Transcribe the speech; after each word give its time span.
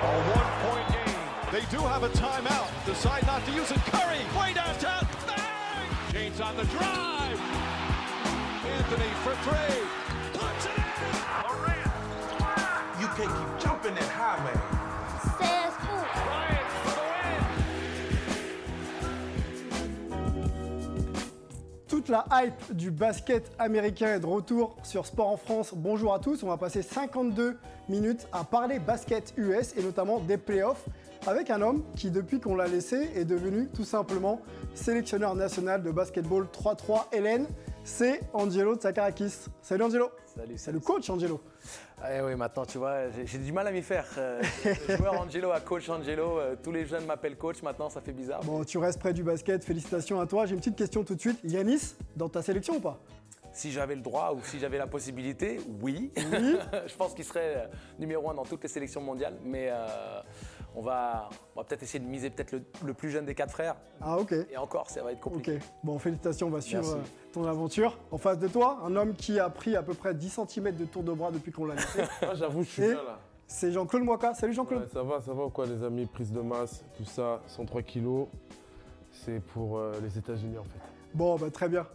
A 0.00 0.06
one-point 0.06 0.88
game. 0.94 1.50
They 1.50 1.76
do 1.76 1.82
have 1.82 2.04
a 2.04 2.08
timeout. 2.10 2.70
Decide 2.86 3.26
not 3.26 3.44
to 3.46 3.50
use 3.50 3.72
it. 3.72 3.78
Curry, 3.90 4.20
way 4.38 4.54
downtown. 4.54 5.04
Bang! 5.26 5.88
James 6.12 6.40
on 6.40 6.56
the 6.56 6.64
drive. 6.66 7.40
Anthony 8.76 9.10
for 9.24 9.34
three. 9.42 9.82
Puts 10.34 10.66
it 10.66 10.78
in. 10.78 10.84
You 13.00 13.06
can't 13.16 13.30
keep 13.38 13.58
jumping 13.64 13.94
that 13.94 14.08
high, 14.10 14.42
man. 14.44 14.67
La 22.08 22.24
hype 22.32 22.74
du 22.74 22.90
basket 22.90 23.52
américain 23.58 24.14
est 24.14 24.20
de 24.20 24.26
retour 24.26 24.74
sur 24.82 25.04
Sport 25.04 25.28
en 25.28 25.36
France. 25.36 25.74
Bonjour 25.76 26.14
à 26.14 26.18
tous, 26.18 26.42
on 26.42 26.46
va 26.46 26.56
passer 26.56 26.80
52 26.80 27.58
minutes 27.90 28.26
à 28.32 28.44
parler 28.44 28.78
basket 28.78 29.34
US 29.36 29.74
et 29.76 29.82
notamment 29.82 30.18
des 30.18 30.38
playoffs 30.38 30.86
avec 31.26 31.50
un 31.50 31.60
homme 31.60 31.84
qui 31.96 32.10
depuis 32.10 32.40
qu'on 32.40 32.54
l'a 32.54 32.66
laissé 32.66 33.10
est 33.14 33.26
devenu 33.26 33.68
tout 33.68 33.84
simplement 33.84 34.40
sélectionneur 34.74 35.34
national 35.34 35.82
de 35.82 35.90
basketball 35.90 36.46
3-3 36.46 37.08
Hélène. 37.12 37.46
C'est 37.90 38.20
Angelo 38.34 38.76
Tsakarakis. 38.76 39.46
Salut 39.62 39.84
Angelo. 39.84 40.10
Salut, 40.36 40.58
C'est 40.58 40.72
le 40.72 40.78
coach 40.78 41.08
Angelo. 41.08 41.40
Eh 42.06 42.20
oui, 42.20 42.36
maintenant, 42.36 42.66
tu 42.66 42.76
vois, 42.76 43.10
j'ai- 43.24 43.38
du 43.38 43.50
mal 43.50 43.66
à 43.66 43.72
m'y 43.72 43.80
faire. 43.80 44.04
Euh, 44.18 44.42
joueur 44.98 45.18
Angelo 45.18 45.50
à 45.52 45.60
coach 45.60 45.88
Angelo, 45.88 46.38
euh, 46.38 46.54
tous 46.62 46.70
les 46.70 46.84
jeunes 46.84 47.06
m'appellent 47.06 47.38
coach, 47.38 47.62
maintenant 47.62 47.88
ça 47.88 48.02
fait 48.02 48.12
bizarre. 48.12 48.40
Bon, 48.44 48.62
tu 48.62 48.76
restes 48.76 49.00
près 49.00 49.14
du 49.14 49.22
basket, 49.24 49.64
félicitations 49.64 50.20
à 50.20 50.26
toi. 50.26 50.44
J'ai 50.44 50.52
une 50.52 50.60
petite 50.60 50.76
question 50.76 51.02
tout 51.02 51.14
de 51.14 51.20
suite. 51.20 51.40
Yanis, 51.44 51.94
dans 52.14 52.28
ta 52.28 52.42
sélection 52.42 52.74
ou 52.76 52.80
pas? 52.80 52.98
Si 53.52 53.72
j'avais 53.72 53.96
le 53.96 54.02
droit 54.02 54.34
ou 54.36 54.40
si 54.44 54.58
j'avais 54.60 54.78
la 54.78 54.86
possibilité, 54.86 55.58
oui. 55.82 56.12
Oui. 56.14 56.56
Je 56.86 56.94
pense 56.94 57.14
qu'il 57.14 57.24
serait 57.24 57.54
euh, 57.56 57.66
numéro 57.98 58.28
un 58.30 58.34
dans 58.34 58.44
toutes 58.44 58.62
les 58.62 58.68
sélections 58.68 59.00
mondiales, 59.00 59.38
mais 59.42 59.68
euh, 59.70 59.86
on 60.78 60.82
va, 60.82 61.28
on 61.56 61.60
va 61.60 61.64
peut-être 61.66 61.82
essayer 61.82 61.98
de 61.98 62.08
miser 62.08 62.30
peut-être 62.30 62.52
le, 62.52 62.62
le 62.86 62.94
plus 62.94 63.10
jeune 63.10 63.24
des 63.24 63.34
quatre 63.34 63.50
frères. 63.50 63.74
Ah 64.00 64.16
ok. 64.16 64.32
Et 64.50 64.56
encore, 64.56 64.88
ça 64.88 65.02
va 65.02 65.10
être 65.12 65.20
compliqué. 65.20 65.56
Ok, 65.56 65.62
bon 65.82 65.98
félicitations, 65.98 66.46
on 66.46 66.50
va 66.50 66.60
suivre 66.60 66.82
Merci. 66.82 66.96
euh, 66.96 67.32
ton 67.32 67.44
aventure. 67.44 67.98
En 68.12 68.18
face 68.18 68.38
de 68.38 68.46
toi, 68.46 68.78
un 68.84 68.94
homme 68.94 69.14
qui 69.14 69.40
a 69.40 69.50
pris 69.50 69.74
à 69.74 69.82
peu 69.82 69.94
près 69.94 70.14
10 70.14 70.40
cm 70.48 70.76
de 70.76 70.84
tour 70.84 71.02
de 71.02 71.12
bras 71.12 71.32
depuis 71.32 71.50
qu'on 71.50 71.64
l'a 71.66 71.74
laissé. 71.74 72.02
Ah, 72.22 72.34
j'avoue, 72.34 72.62
je 72.62 72.68
suis 72.68 72.82
Et 72.84 72.88
bien 72.92 73.02
là. 73.02 73.18
C'est 73.48 73.72
Jean-Claude 73.72 74.02
Moika. 74.04 74.34
Salut 74.34 74.52
Jean-Claude. 74.52 74.82
Ouais, 74.82 74.88
ça 74.92 75.02
va, 75.02 75.20
ça 75.20 75.32
va 75.32 75.44
ou 75.46 75.50
quoi, 75.50 75.66
les 75.66 75.82
amis? 75.82 76.06
Prise 76.06 76.30
de 76.32 76.40
masse, 76.42 76.84
tout 76.96 77.04
ça, 77.04 77.40
103 77.48 77.82
kilos. 77.82 78.28
C'est 79.10 79.40
pour 79.40 79.78
euh, 79.78 79.92
les 80.02 80.16
États-Unis 80.16 80.58
en 80.58 80.64
fait. 80.64 80.78
Bon, 81.14 81.36
bah, 81.36 81.50
très 81.50 81.68
bien. 81.68 81.86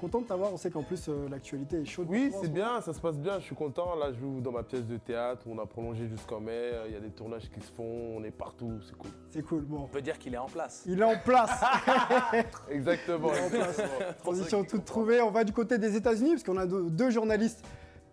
Content 0.00 0.20
de 0.20 0.26
t'avoir, 0.26 0.52
on 0.52 0.56
sait 0.56 0.70
qu'en 0.70 0.82
plus 0.82 1.08
euh, 1.08 1.28
l'actualité 1.28 1.80
est 1.80 1.84
chaude. 1.84 2.06
Oui, 2.08 2.28
c'est 2.30 2.38
en 2.38 2.42
ce 2.42 2.48
bien, 2.48 2.80
ça 2.80 2.92
se 2.92 3.00
passe 3.00 3.18
bien, 3.18 3.38
je 3.38 3.44
suis 3.44 3.54
content. 3.54 3.94
Là, 3.96 4.12
je 4.12 4.18
joue 4.20 4.40
dans 4.40 4.52
ma 4.52 4.62
pièce 4.62 4.86
de 4.86 4.96
théâtre, 4.96 5.42
on 5.46 5.58
a 5.58 5.66
prolongé 5.66 6.06
jusqu'en 6.08 6.40
mai, 6.40 6.52
euh, 6.52 6.84
il 6.88 6.94
y 6.94 6.96
a 6.96 7.00
des 7.00 7.10
tournages 7.10 7.50
qui 7.50 7.60
se 7.60 7.72
font, 7.72 8.16
on 8.16 8.22
est 8.22 8.30
partout, 8.30 8.72
c'est 8.86 8.96
cool. 8.96 9.10
C'est 9.30 9.42
cool, 9.42 9.62
bon. 9.62 9.80
On 9.82 9.88
peut 9.88 10.02
dire 10.02 10.18
qu'il 10.18 10.34
est 10.34 10.38
en 10.38 10.46
place. 10.46 10.84
Il 10.86 11.00
est 11.00 11.04
en 11.04 11.18
place. 11.18 11.50
Exactement. 12.70 13.30
Il 13.32 13.38
est 13.38 13.60
en 13.60 13.64
place. 13.64 13.80
Transition 14.22 14.64
toute 14.64 14.84
trouvée. 14.84 15.20
On 15.20 15.30
va 15.30 15.44
du 15.44 15.52
côté 15.52 15.78
des 15.78 15.96
États-Unis 15.96 16.30
parce 16.30 16.44
qu'on 16.44 16.58
a 16.58 16.66
deux, 16.66 16.90
deux 16.90 17.10
journalistes 17.10 17.64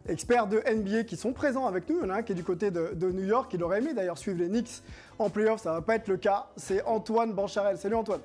experts 0.08 0.48
de 0.48 0.58
NBA 0.58 1.04
qui 1.04 1.18
sont 1.18 1.34
présents 1.34 1.68
avec 1.68 1.88
nous. 1.90 1.98
Il 1.98 2.04
y 2.04 2.06
en 2.06 2.10
a 2.10 2.18
un 2.18 2.24
qui 2.24 2.32
est 2.32 2.36
du 2.36 2.44
côté 2.44 2.72
de, 2.72 2.94
de 2.96 3.12
New 3.12 3.26
York. 3.26 3.52
Il 3.54 3.64
aurait 3.64 3.80
aimé 3.80 3.94
d'ailleurs 3.94 4.18
suivre 4.18 4.40
les 4.40 4.48
Knicks 4.48 4.82
en 5.20 5.30
playoff. 5.30 5.62
Ça 5.62 5.74
va 5.74 5.82
pas 5.82 5.96
être 5.96 6.08
le 6.08 6.18
cas. 6.18 6.48
C'est 6.56 6.84
Antoine 6.86 7.34
Bancharel. 7.34 7.78
Salut 7.78 7.96
Antoine. 7.96 8.22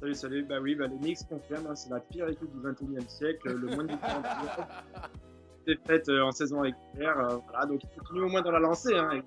Salut, 0.00 0.14
salut. 0.14 0.44
Bah 0.44 0.56
oui, 0.62 0.74
bah, 0.74 0.86
les 0.86 0.96
Knicks 0.96 1.26
confirment, 1.28 1.68
hein, 1.70 1.74
c'est 1.74 1.90
la 1.90 2.00
pire 2.00 2.28
équipe 2.28 2.50
du 2.52 2.60
21e 2.60 3.08
siècle, 3.08 3.50
le 3.52 3.66
moins 3.74 3.84
de 3.84 3.88
différents 3.88 4.22
C'est 5.66 5.78
fait 5.86 6.08
euh, 6.08 6.24
en 6.24 6.30
saison 6.30 6.60
régulière. 6.60 7.18
euh, 7.18 7.36
voilà, 7.48 7.66
donc 7.66 7.80
il 7.82 7.98
continue 8.00 8.22
au 8.22 8.28
moins 8.28 8.40
dans 8.42 8.52
la 8.52 8.60
lancée. 8.60 8.94
Hein, 8.96 9.10
et. 9.12 9.22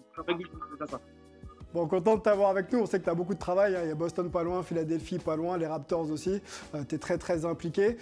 Bon, 1.74 1.88
content 1.88 2.18
de 2.18 2.22
t'avoir 2.22 2.50
avec 2.50 2.72
nous. 2.72 2.80
On 2.80 2.86
sait 2.86 3.00
que 3.00 3.04
tu 3.04 3.10
as 3.10 3.14
beaucoup 3.14 3.34
de 3.34 3.40
travail. 3.40 3.76
hein. 3.76 3.82
Il 3.84 3.90
y 3.90 3.92
a 3.92 3.96
Boston 3.96 4.30
pas 4.32 4.44
loin, 4.44 4.64
Philadelphie 4.64 5.20
pas 5.20 5.36
loin, 5.36 5.58
les 5.58 5.68
Raptors 5.68 6.10
aussi. 6.10 6.42
tu 6.90 6.96
es 6.96 6.98
très 6.98 7.18
très 7.18 7.46
impliqué. 7.46 7.98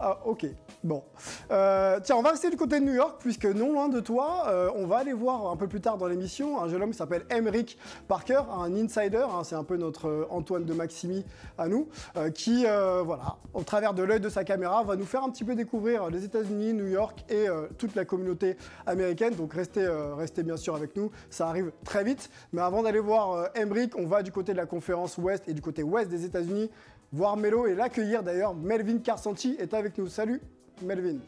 Ah, 0.00 0.18
ok. 0.24 0.46
Bon. 0.84 1.02
Euh, 1.50 1.98
tiens, 2.02 2.16
on 2.16 2.22
va 2.22 2.30
rester 2.30 2.50
du 2.50 2.56
côté 2.56 2.78
de 2.78 2.84
New 2.84 2.94
York, 2.94 3.16
puisque 3.18 3.46
non 3.46 3.72
loin 3.72 3.88
de 3.88 3.98
toi, 3.98 4.44
euh, 4.46 4.70
on 4.76 4.86
va 4.86 4.98
aller 4.98 5.12
voir 5.12 5.50
un 5.50 5.56
peu 5.56 5.66
plus 5.66 5.80
tard 5.80 5.98
dans 5.98 6.06
l'émission 6.06 6.62
un 6.62 6.68
jeune 6.68 6.82
homme 6.82 6.92
qui 6.92 6.96
s'appelle 6.98 7.24
Emeric 7.30 7.78
Parker, 8.06 8.42
un 8.52 8.72
insider, 8.76 9.26
hein, 9.28 9.42
c'est 9.42 9.56
un 9.56 9.64
peu 9.64 9.76
notre 9.76 10.06
euh, 10.08 10.26
Antoine 10.30 10.64
de 10.64 10.72
Maximi 10.72 11.24
à 11.56 11.66
nous, 11.66 11.88
qui, 12.34 12.62
voilà, 12.62 13.36
au 13.54 13.62
travers 13.62 13.94
de 13.94 14.02
l'œil 14.02 14.20
de 14.20 14.28
sa 14.28 14.44
caméra, 14.44 14.82
va 14.84 14.94
nous 14.94 15.04
faire 15.04 15.24
un 15.24 15.30
petit 15.30 15.44
peu 15.44 15.54
découvrir 15.54 16.08
les 16.10 16.24
États-Unis, 16.24 16.72
New 16.72 16.86
York 16.86 17.24
et 17.28 17.46
toute 17.78 17.94
la 17.94 18.04
communauté 18.04 18.56
américaine. 18.86 19.34
Donc 19.34 19.54
restez, 19.54 20.42
bien 20.42 20.56
sûr 20.56 20.74
avec 20.76 20.96
nous, 20.96 21.10
ça 21.30 21.48
arrive 21.48 21.72
très 21.84 22.04
vite. 22.04 22.30
Mais 22.52 22.60
avant 22.60 22.82
d'aller 22.82 23.00
voir 23.00 23.48
Emeric, 23.56 23.96
on 23.98 24.06
va 24.06 24.22
du 24.22 24.30
côté 24.30 24.52
de 24.52 24.58
la 24.58 24.66
conférence 24.66 25.18
Ouest 25.18 25.48
et 25.48 25.54
du 25.54 25.60
côté 25.60 25.82
Ouest 25.82 26.08
des 26.08 26.24
États-Unis 26.24 26.70
voir 27.12 27.36
Melo 27.36 27.66
et 27.66 27.74
l'accueillir 27.74 28.22
d'ailleurs. 28.22 28.54
Melvin 28.54 28.98
Carsanti 28.98 29.56
est 29.58 29.74
avec 29.74 29.96
nous. 29.98 30.08
Salut 30.08 30.40
Melvin. 30.82 31.18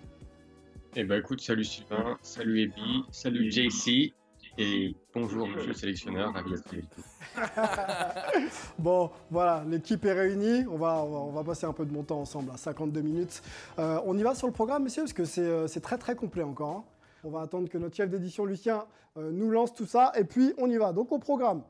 Eh 0.97 1.05
ben 1.05 1.21
écoute, 1.21 1.41
salut 1.41 1.65
Sylvain, 1.65 2.19
salut 2.23 2.63
Ebi, 2.63 3.05
salut 3.13 3.51
JC 3.51 4.13
et 4.59 4.97
bonjour 5.15 5.47
monsieur 5.47 5.69
le 5.69 5.75
sélectionneur, 5.75 6.33
ravi. 6.35 6.55
Bon, 8.79 9.11
voilà, 9.31 9.65
l'équipe 9.69 10.05
est 10.05 10.13
réunie. 10.13 10.65
On 10.69 10.77
va, 10.77 11.05
on 11.05 11.11
va, 11.11 11.19
on 11.19 11.31
va 11.31 11.45
passer 11.45 11.67
un 11.67 11.73
peu 11.73 11.85
de 11.85 11.93
bon 11.93 12.03
temps 12.03 12.21
ensemble, 12.21 12.51
à 12.53 12.57
52 12.57 13.01
minutes. 13.03 13.41
Euh, 13.79 14.01
on 14.05 14.19
y 14.19 14.23
va 14.23 14.35
sur 14.35 14.49
le 14.49 14.53
programme, 14.53 14.83
messieurs, 14.83 15.03
parce 15.05 15.13
que 15.13 15.25
c'est 15.25 15.43
euh, 15.43 15.69
c'est 15.69 15.81
très 15.81 15.97
très 15.99 16.17
complet 16.17 16.43
encore. 16.43 16.69
hein. 16.79 16.85
On 17.23 17.31
va 17.31 17.43
attendre 17.43 17.69
que 17.69 17.79
notre 17.79 17.95
chef 17.95 18.09
d'édition, 18.11 18.45
Lucien, 18.47 18.85
euh, 19.17 19.31
nous 19.31 19.51
lance 19.51 19.75
tout 19.75 19.87
ça. 19.87 20.11
Et 20.19 20.25
puis, 20.25 20.55
on 20.59 20.69
y 20.71 20.77
va. 20.79 20.93
Donc, 20.93 21.13
au 21.13 21.19
programme, 21.19 21.63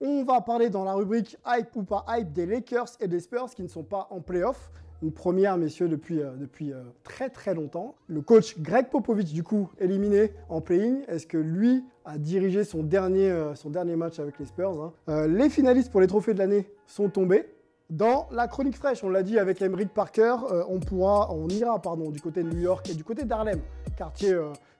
on 0.00 0.24
va 0.24 0.40
parler 0.40 0.70
dans 0.70 0.84
la 0.84 0.94
rubrique 0.94 1.36
Hype 1.46 1.74
ou 1.74 1.82
pas 1.82 2.04
Hype 2.08 2.32
des 2.32 2.46
Lakers 2.46 2.90
et 3.00 3.08
des 3.08 3.20
Spurs 3.20 3.50
qui 3.54 3.62
ne 3.62 3.68
sont 3.68 3.82
pas 3.82 4.06
en 4.10 4.20
playoff. 4.20 4.70
Une 5.02 5.12
première, 5.12 5.56
messieurs, 5.56 5.88
depuis, 5.88 6.20
euh, 6.20 6.32
depuis 6.36 6.72
euh, 6.72 6.82
très 7.04 7.30
très 7.30 7.54
longtemps. 7.54 7.94
Le 8.08 8.20
coach 8.20 8.58
Greg 8.58 8.88
Popovich, 8.88 9.32
du 9.32 9.44
coup, 9.44 9.70
éliminé 9.78 10.32
en 10.48 10.60
play-in. 10.60 11.02
Est-ce 11.06 11.26
que 11.26 11.38
lui 11.38 11.84
a 12.04 12.18
dirigé 12.18 12.64
son 12.64 12.82
dernier, 12.82 13.30
euh, 13.30 13.54
son 13.54 13.70
dernier 13.70 13.94
match 13.94 14.18
avec 14.18 14.38
les 14.40 14.46
Spurs 14.46 14.92
hein 15.08 15.26
Les 15.28 15.50
finalistes 15.50 15.92
pour 15.92 16.00
les 16.00 16.08
trophées 16.08 16.34
de 16.34 16.38
l'année 16.38 16.68
sont 16.86 17.08
tombés. 17.08 17.46
Dans 17.90 18.28
la 18.32 18.48
chronique 18.48 18.76
fraîche, 18.76 19.02
on 19.04 19.08
l'a 19.08 19.22
dit 19.22 19.38
avec 19.38 19.62
Emeric 19.62 19.94
Parker, 19.94 20.36
on 20.68 20.78
pourra, 20.78 21.32
on 21.32 21.48
ira 21.48 21.80
pardon, 21.80 22.10
du 22.10 22.20
côté 22.20 22.42
de 22.42 22.50
New 22.50 22.60
York 22.60 22.90
et 22.90 22.94
du 22.94 23.02
côté 23.02 23.24
d'Harlem, 23.24 23.60
quartier 23.96 24.36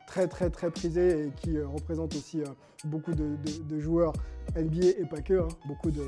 très 0.09 0.27
très 0.27 0.51
très 0.51 0.71
prisé 0.71 1.27
et 1.27 1.31
qui 1.37 1.57
euh, 1.57 1.69
représente 1.69 2.15
aussi 2.17 2.41
euh, 2.41 2.47
beaucoup 2.85 3.13
de, 3.13 3.79
joueurs 3.79 4.13
NBA 4.57 4.87
et 4.99 5.05
pas 5.05 5.21
que. 5.21 5.35
hein. 5.35 5.49
Beaucoup 5.67 5.91
de, 5.91 6.03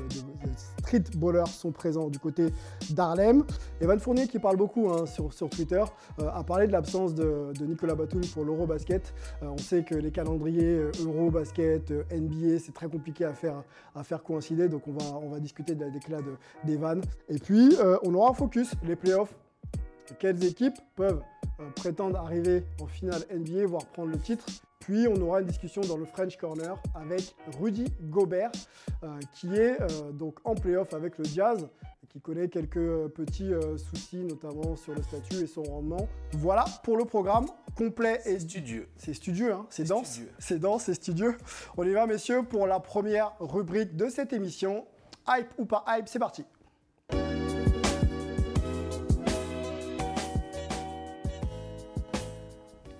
street 0.79 1.03
ballers 1.17 1.45
sont 1.45 1.71
présents 1.71 2.09
du 2.09 2.17
côté 2.17 2.47
d'Harlem. 2.89 3.43
Evan 3.79 3.99
Fournier, 3.99 4.27
qui 4.27 4.39
parle 4.39 4.57
beaucoup 4.57 4.89
hein, 4.89 5.05
sur, 5.05 5.49
Twitter, 5.49 5.83
euh, 6.19 6.29
a 6.33 6.43
parlé 6.43 6.65
de 6.65 6.71
l'absence 6.71 7.13
de, 7.13 7.53
Nicolas 7.61 7.93
Batum 7.93 8.21
pour 8.33 8.43
l'Eurobasket. 8.43 9.13
On 9.43 9.57
sait 9.57 9.83
que 9.83 9.93
les 9.93 10.11
calendriers 10.11 10.81
Eurobasket, 11.05 11.91
NBA, 12.11 12.59
c'est 12.59 12.73
très 12.73 12.87
compliqué 12.87 13.25
à 13.25 13.33
faire, 13.33 13.63
à 13.95 14.03
faire 14.03 14.23
coïncider. 14.23 14.67
Donc 14.67 14.87
on 14.87 14.93
va, 14.93 15.17
on 15.21 15.29
va 15.29 15.39
discuter 15.39 15.75
de 15.75 15.85
la 15.85 15.91
déclat 15.91 16.21
de- 16.21 16.37
d'Evan. 16.65 17.01
Et 17.29 17.37
puis, 17.37 17.77
on 18.03 18.13
aura 18.15 18.31
un 18.31 18.33
focus, 18.33 18.73
les 18.83 18.95
playoffs. 18.95 19.35
Quelles 20.19 20.43
équipes 20.43 20.77
peuvent 20.95 21.21
euh, 21.59 21.69
prétendre 21.75 22.17
arriver 22.17 22.63
en 22.81 22.87
finale 22.87 23.21
NBA, 23.31 23.65
voire 23.65 23.85
prendre 23.85 24.11
le 24.11 24.19
titre 24.19 24.45
puis 24.81 25.07
on 25.07 25.21
aura 25.21 25.41
une 25.41 25.47
discussion 25.47 25.81
dans 25.81 25.95
le 25.95 26.05
French 26.05 26.37
Corner 26.37 26.75
avec 26.95 27.35
Rudy 27.59 27.85
Gobert, 28.01 28.51
euh, 29.03 29.19
qui 29.33 29.55
est 29.55 29.79
euh, 29.79 30.11
donc 30.11 30.39
en 30.43 30.55
playoff 30.55 30.93
avec 30.93 31.17
le 31.19 31.23
Jazz, 31.23 31.67
qui 32.09 32.19
connaît 32.19 32.49
quelques 32.49 33.07
petits 33.09 33.53
euh, 33.53 33.77
soucis, 33.77 34.23
notamment 34.25 34.75
sur 34.75 34.95
le 34.95 35.03
statut 35.03 35.35
et 35.35 35.47
son 35.47 35.63
rendement. 35.63 36.09
Voilà 36.33 36.65
pour 36.83 36.97
le 36.97 37.05
programme 37.05 37.45
complet 37.75 38.21
et 38.25 38.39
Studieux. 38.39 38.89
c'est 38.97 39.13
studieux, 39.13 39.53
hein 39.53 39.67
c'est 39.69 39.87
dense. 39.87 40.19
C'est 40.39 40.59
dense, 40.59 40.83
c'est 40.85 40.95
studieux. 40.95 41.37
On 41.77 41.83
y 41.83 41.93
va, 41.93 42.07
messieurs, 42.07 42.41
pour 42.43 42.65
la 42.65 42.79
première 42.79 43.33
rubrique 43.39 43.95
de 43.95 44.09
cette 44.09 44.33
émission. 44.33 44.85
Hype 45.29 45.47
ou 45.59 45.65
pas 45.65 45.85
hype, 45.87 46.07
c'est 46.07 46.19
parti. 46.19 46.43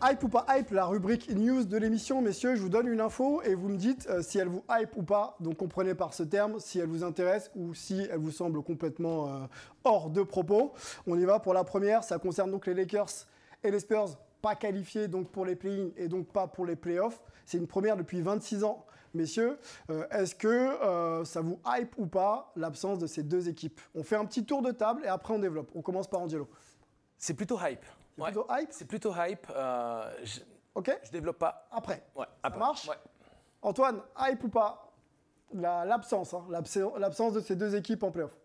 Hype 0.03 0.23
ou 0.23 0.29
pas 0.29 0.47
hype, 0.49 0.71
la 0.71 0.85
rubrique 0.85 1.29
news 1.29 1.63
de 1.63 1.77
l'émission, 1.77 2.23
messieurs, 2.23 2.55
je 2.55 2.61
vous 2.63 2.69
donne 2.69 2.87
une 2.87 3.01
info 3.01 3.43
et 3.43 3.53
vous 3.53 3.69
me 3.69 3.77
dites 3.77 4.07
euh, 4.09 4.23
si 4.23 4.39
elle 4.39 4.47
vous 4.47 4.63
hype 4.67 4.97
ou 4.97 5.03
pas. 5.03 5.35
Donc 5.39 5.57
comprenez 5.57 5.93
par 5.93 6.15
ce 6.15 6.23
terme 6.23 6.59
si 6.59 6.79
elle 6.79 6.87
vous 6.87 7.03
intéresse 7.03 7.51
ou 7.55 7.75
si 7.75 8.07
elle 8.11 8.17
vous 8.17 8.31
semble 8.31 8.63
complètement 8.63 9.27
euh, 9.27 9.45
hors 9.83 10.09
de 10.09 10.23
propos. 10.23 10.73
On 11.05 11.19
y 11.19 11.25
va 11.25 11.39
pour 11.39 11.53
la 11.53 11.63
première, 11.63 12.03
ça 12.03 12.17
concerne 12.17 12.49
donc 12.49 12.65
les 12.65 12.73
Lakers 12.73 13.11
et 13.63 13.69
les 13.69 13.79
Spurs, 13.79 14.17
pas 14.41 14.55
qualifiés 14.55 15.07
donc 15.07 15.29
pour 15.29 15.45
les 15.45 15.55
play-in 15.55 15.89
et 15.95 16.07
donc 16.07 16.29
pas 16.33 16.47
pour 16.47 16.65
les 16.65 16.75
playoffs. 16.75 17.21
C'est 17.45 17.59
une 17.59 17.67
première 17.67 17.95
depuis 17.95 18.21
26 18.21 18.63
ans. 18.63 18.83
Messieurs, 19.13 19.59
euh, 19.91 20.07
est-ce 20.09 20.33
que 20.33 21.25
ça 21.25 21.41
vous 21.41 21.59
hype 21.67 21.95
ou 21.99 22.07
pas 22.07 22.51
l'absence 22.55 22.97
de 22.97 23.05
ces 23.05 23.21
deux 23.21 23.49
équipes? 23.49 23.79
On 23.93 24.01
fait 24.01 24.15
un 24.15 24.25
petit 24.25 24.45
tour 24.45 24.63
de 24.63 24.71
table 24.71 25.03
et 25.05 25.09
après 25.09 25.35
on 25.35 25.39
développe. 25.39 25.69
On 25.75 25.83
commence 25.83 26.09
par 26.09 26.21
Angelo. 26.21 26.49
C'est 27.19 27.35
plutôt 27.35 27.59
hype. 27.61 27.85
C'est 28.17 28.23
plutôt 28.23 28.47
hype 28.49 28.71
C'est 28.71 28.87
plutôt 28.87 29.13
hype. 29.15 29.47
euh, 29.55 30.19
je, 30.23 30.39
Ok 30.75 30.91
je 31.03 31.11
développe 31.11 31.39
pas. 31.39 31.67
Après. 31.71 32.03
Ouais, 32.15 32.25
Ça 32.25 32.31
après. 32.43 32.59
marche 32.59 32.87
Ouais. 32.87 32.95
Antoine, 33.61 34.01
hype 34.19 34.43
ou 34.43 34.49
pas? 34.49 34.87
L'absence, 35.53 36.33
hein, 36.33 36.45
l'absence 36.49 37.33
de 37.33 37.41
ces 37.41 37.55
deux 37.57 37.75
équipes 37.75 38.03
en 38.03 38.11
playoff. 38.11 38.37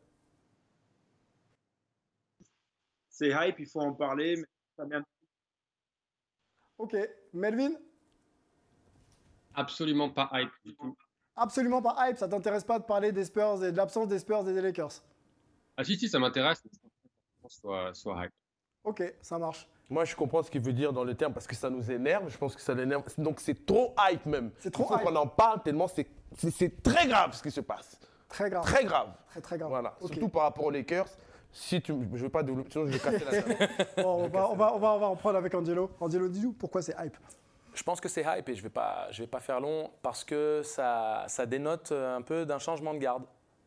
C'est 3.09 3.29
hype, 3.31 3.61
il 3.61 3.67
faut 3.67 3.81
en 3.81 3.93
parler, 3.93 4.37
mais 4.37 4.47
ça 4.77 4.85
met 4.85 4.97
Ok, 6.79 6.97
Melvin? 7.33 7.73
Absolument 9.55 10.11
pas 10.11 10.29
hype 10.35 10.51
du 10.65 10.75
tout. 10.75 10.97
Absolument 11.37 11.81
pas 11.81 11.95
hype, 12.09 12.19
ça 12.19 12.29
t'intéresse 12.29 12.65
pas 12.65 12.79
de 12.79 12.85
parler 12.85 13.13
des 13.13 13.25
Spurs 13.25 13.65
et 13.65 13.73
de 13.73 13.77
l'absence 13.77 14.09
des 14.09 14.19
Spurs 14.19 14.47
et 14.49 14.53
des 14.53 14.61
Lakers? 14.61 15.03
Ah 15.77 15.85
si, 15.85 15.97
si, 15.97 16.09
ça 16.09 16.19
m'intéresse, 16.19 16.63
soit, 17.49 17.95
soit 17.95 18.25
hype. 18.25 18.33
Ok, 18.87 19.03
ça 19.21 19.39
marche. 19.39 19.69
Moi, 19.91 20.05
je 20.05 20.17
comprends 20.17 20.43
ce 20.43 20.51
qu'il 20.51 20.63
veut 20.63 20.73
dire 20.73 20.93
dans 20.93 21.05
le 21.05 21.15
terme 21.15 21.33
parce 21.33 21.47
que 21.47 21.55
ça 21.55 21.69
nous 21.71 21.91
énerve. 21.91 22.29
Je 22.29 22.39
pense 22.39 22.57
que 22.57 22.61
ça 22.63 22.73
l'énerve. 22.75 23.03
Donc, 23.19 23.41
c'est 23.41 23.67
trop 23.67 23.95
hype 24.09 24.25
même. 24.27 24.51
C'est 24.59 24.71
trop 24.73 24.85
Il 24.85 24.89
faut 24.89 24.95
hype. 24.97 25.03
qu'on 25.05 25.17
en 25.17 25.27
parle 25.27 25.63
tellement 25.63 25.87
c'est, 25.89 26.83
très 26.83 27.07
grave 27.07 27.35
ce 27.35 27.43
qui 27.43 27.51
se 27.51 27.61
passe. 27.61 27.99
Très 28.29 28.51
grave. 28.51 28.65
Très 28.65 28.85
grave. 28.85 29.09
Très 29.31 29.41
très 29.41 29.59
grave. 29.59 29.69
Voilà. 29.71 29.95
Surtout 30.01 30.29
par 30.29 30.43
rapport 30.43 30.65
aux 30.65 30.71
Lakers. 30.71 31.07
Si 31.53 31.81
tu, 31.81 31.93
je 32.15 32.23
veux 32.25 32.29
pas 32.29 32.43
développer, 32.43 32.71
sinon 32.71 32.87
je 32.87 32.93
vais 32.93 32.99
casser 32.99 33.25
la 33.25 33.43
table. 33.43 33.57
Bon, 33.99 34.25
on, 34.25 34.29
va, 34.29 34.51
on, 34.51 34.57
va, 34.57 34.75
on, 34.75 34.79
va, 34.79 34.93
on 34.95 34.99
va 34.99 35.07
en 35.07 35.17
prendre 35.17 35.37
avec 35.39 35.55
Angelo. 35.55 35.91
Angelo, 36.01 36.29
dis-nous 36.29 36.53
pourquoi 36.53 36.83
c'est 36.83 36.95
hype. 36.99 37.17
Je 37.73 37.83
pense 37.83 38.01
que 38.01 38.09
c'est 38.09 38.23
hype 38.27 38.49
et 38.49 38.55
je 38.55 38.59
ne 38.61 38.65
vais, 38.65 38.71
pas- 38.71 39.07
je 39.11 39.23
vais 39.23 39.27
pas 39.29 39.41
faire 39.41 39.61
long 39.61 39.91
parce 40.03 40.25
que 40.25 40.63
ça, 40.65 41.25
ça 41.29 41.47
dénote 41.47 41.93
un 41.93 42.23
peu 42.23 42.45
d'un 42.45 42.59
changement 42.59 42.93
de 42.93 42.99
garde 42.99 43.23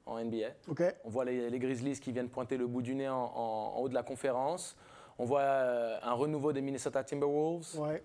en 0.06 0.19
NBA. 0.24 0.48
Ok. 0.68 0.83
On 1.06 1.10
voit 1.10 1.25
les, 1.25 1.50
les 1.50 1.60
Grizzlies 1.60 2.00
qui 2.00 2.12
viennent 2.12 2.30
pointer 2.30 2.57
le 2.57 2.68
bout 2.68 2.81
du 2.81 2.94
nez 2.94 3.07
en, 3.10 3.15
en- 3.15 3.74
en 3.75 3.80
haut 3.80 3.89
de 3.89 3.94
la 3.94 4.04
conférence. 4.04 4.75
On 5.19 5.25
voit 5.25 5.42
euh, 5.42 5.98
un 6.01 6.13
renouveau 6.13 6.54
des 6.54 6.62
Minnesota 6.62 7.04
Timberwolves. 7.04 7.77
Ouais. 7.80 8.01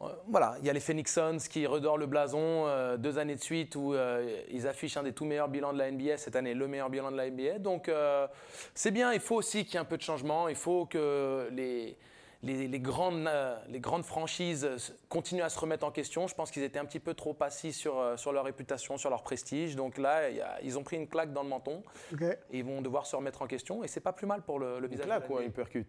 Euh, 0.00 0.06
Voilà, 0.28 0.54
il 0.60 0.66
y 0.66 0.70
a 0.70 0.72
les 0.72 0.78
Phoenix 0.80 1.12
Suns 1.12 1.38
qui 1.50 1.66
redorent 1.66 1.98
le 1.98 2.06
blason 2.06 2.66
euh, 2.68 2.96
deux 2.96 3.18
années 3.18 3.34
de 3.34 3.40
suite 3.40 3.74
où 3.74 3.94
euh, 3.94 4.42
ils 4.50 4.68
affichent 4.68 4.96
un 4.96 5.02
des 5.02 5.12
tout 5.12 5.24
meilleurs 5.24 5.48
bilans 5.48 5.72
de 5.72 5.78
la 5.78 5.90
NBA. 5.90 6.18
Cette 6.18 6.36
année, 6.36 6.54
le 6.54 6.68
meilleur 6.68 6.88
bilan 6.90 7.10
de 7.10 7.16
la 7.16 7.28
NBA. 7.30 7.58
Donc 7.58 7.88
euh, 7.88 8.28
c'est 8.74 8.92
bien, 8.92 9.12
il 9.12 9.18
faut 9.20 9.34
aussi 9.34 9.64
qu'il 9.64 9.74
y 9.74 9.76
ait 9.76 9.80
un 9.80 9.84
peu 9.84 9.96
de 9.96 10.02
changement. 10.02 10.46
Il 10.48 10.54
faut 10.54 10.86
que 10.86 11.48
les, 11.52 11.96
les, 12.44 12.68
les 12.68 12.78
grandes, 12.80 13.26
euh, 13.26 13.56
les 13.70 13.80
grandes 13.80 14.04
franchises 14.04 14.68
continuent 15.08 15.42
à 15.42 15.48
se 15.48 15.58
remettre 15.58 15.84
en 15.84 15.90
question. 15.90 16.28
Je 16.28 16.34
pense 16.36 16.52
qu'ils 16.52 16.62
étaient 16.62 16.78
un 16.78 16.84
petit 16.84 17.00
peu 17.00 17.14
trop 17.14 17.34
assis 17.40 17.72
sur, 17.72 17.98
euh, 17.98 18.16
sur 18.16 18.32
leur 18.32 18.44
réputation, 18.44 18.98
sur 18.98 19.10
leur 19.10 19.24
prestige. 19.24 19.74
Donc 19.74 19.98
là, 19.98 20.28
il 20.30 20.36
y 20.36 20.40
a- 20.40 20.60
ils 20.62 20.78
ont 20.78 20.84
pris 20.84 20.96
une 20.96 21.08
claque 21.08 21.32
dans 21.32 21.42
le 21.42 21.48
menton 21.48 21.82
et 22.52 22.58
ils 22.58 22.64
vont 22.64 22.82
devoir 22.82 23.04
se 23.06 23.16
remettre 23.16 23.42
en 23.42 23.46
question. 23.48 23.82
Et 23.82 23.88
c'est 23.88 23.98
pas 24.00 24.12
plus 24.12 24.26
mal 24.28 24.42
pour 24.42 24.60
le, 24.60 24.86
visage. 24.86 25.06
là, 25.08 25.16
de 25.16 25.22
la 25.22 25.26
quoi, 25.26 25.40
NBA. 25.42 25.82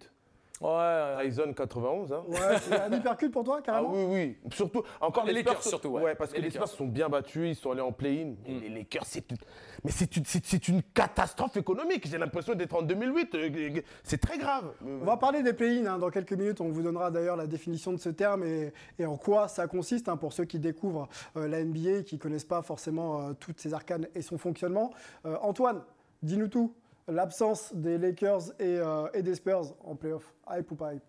Ouais, 0.61 1.23
Tyson 1.23 1.53
91, 1.53 2.11
hein. 2.11 2.23
Ouais, 2.27 2.37
c'est 2.61 2.79
un 2.81 2.91
hypercute 2.91 3.31
pour 3.31 3.45
toi, 3.45 3.57
Ah 3.59 3.65
carrément 3.65 3.93
oui, 3.93 4.35
oui. 4.45 4.51
Surtout, 4.53 4.83
encore 4.99 5.25
Les 5.25 5.31
Spurs 5.31 5.45
Lakers, 5.51 5.63
sont- 5.63 5.69
surtout, 5.69 5.87
ouais. 5.89 6.15
parce 6.15 6.31
que 6.31 6.35
Les 6.35 6.41
les 6.41 6.47
Lakers. 6.49 6.67
Spurs 6.67 6.77
sont 6.79 6.85
bien 6.87 7.07
battus, 7.07 7.47
ils 7.47 7.55
sont 7.55 7.71
allés 7.71 7.79
en 7.81 7.93
play-in. 7.93 8.33
Mais 8.45 8.55
Mm. 8.55 8.59
les 8.61 8.69
Lakers, 8.69 9.05
c'est 9.05 9.31
une... 9.31 9.37
Mais 9.85 9.91
c'est 9.91 10.17
une, 10.17 10.25
c'est- 10.25 10.45
c'est 10.45 10.67
une 10.67 10.83
catastrophe 10.83 11.55
économique. 11.55 12.05
J'ai 12.09 12.17
l'impression 12.17 12.55
d'être 12.55 12.75
en 12.75 12.81
2008. 12.81 13.35
euh, 13.35 13.81
C'est 14.03 14.19
très 14.19 14.37
grave. 14.37 14.73
On 14.85 15.05
va 15.05 15.15
parler 15.15 15.43
des 15.43 15.53
play-in 15.53 15.85
hein, 15.85 15.97
dans 15.97 16.09
quelques 16.09 16.33
minutes. 16.33 16.59
On 16.59 16.67
vous 16.69 16.81
donnera 16.81 17.09
d'ailleurs 17.09 17.37
la 17.37 17.47
définition 17.47 17.93
de 17.93 17.97
ce 17.97 18.09
terme 18.09 18.43
et, 18.43 18.73
et 18.97 19.05
en 19.05 19.15
quoi 19.15 19.47
ça 19.47 19.65
consiste 19.67 20.09
hein, 20.09 20.17
pour 20.17 20.33
ceux 20.33 20.43
qui 20.43 20.59
découvrent 20.59 21.07
euh, 21.37 21.47
la 21.47 21.63
NBA 21.63 21.99
et 21.99 22.03
qui 22.03 22.15
ne 22.15 22.19
connaissent 22.19 22.43
pas 22.43 22.61
forcément 22.61 23.21
euh, 23.29 23.33
toutes 23.39 23.61
ses 23.61 23.73
arcanes 23.73 24.07
et 24.13 24.21
son 24.21 24.37
fonctionnement. 24.37 24.91
Euh, 25.25 25.37
Antoine, 25.41 25.81
dis-nous 26.21 26.49
tout. 26.49 26.73
L'absence 27.09 27.73
des 27.73 27.97
Lakers 27.97 28.51
et, 28.59 28.77
euh, 28.77 29.07
et 29.13 29.23
des 29.23 29.35
Spurs 29.35 29.75
en 29.83 29.95
playoff, 29.95 30.33
hype 30.49 30.71
ou 30.71 30.75
pas 30.75 30.93
hype? 30.93 31.03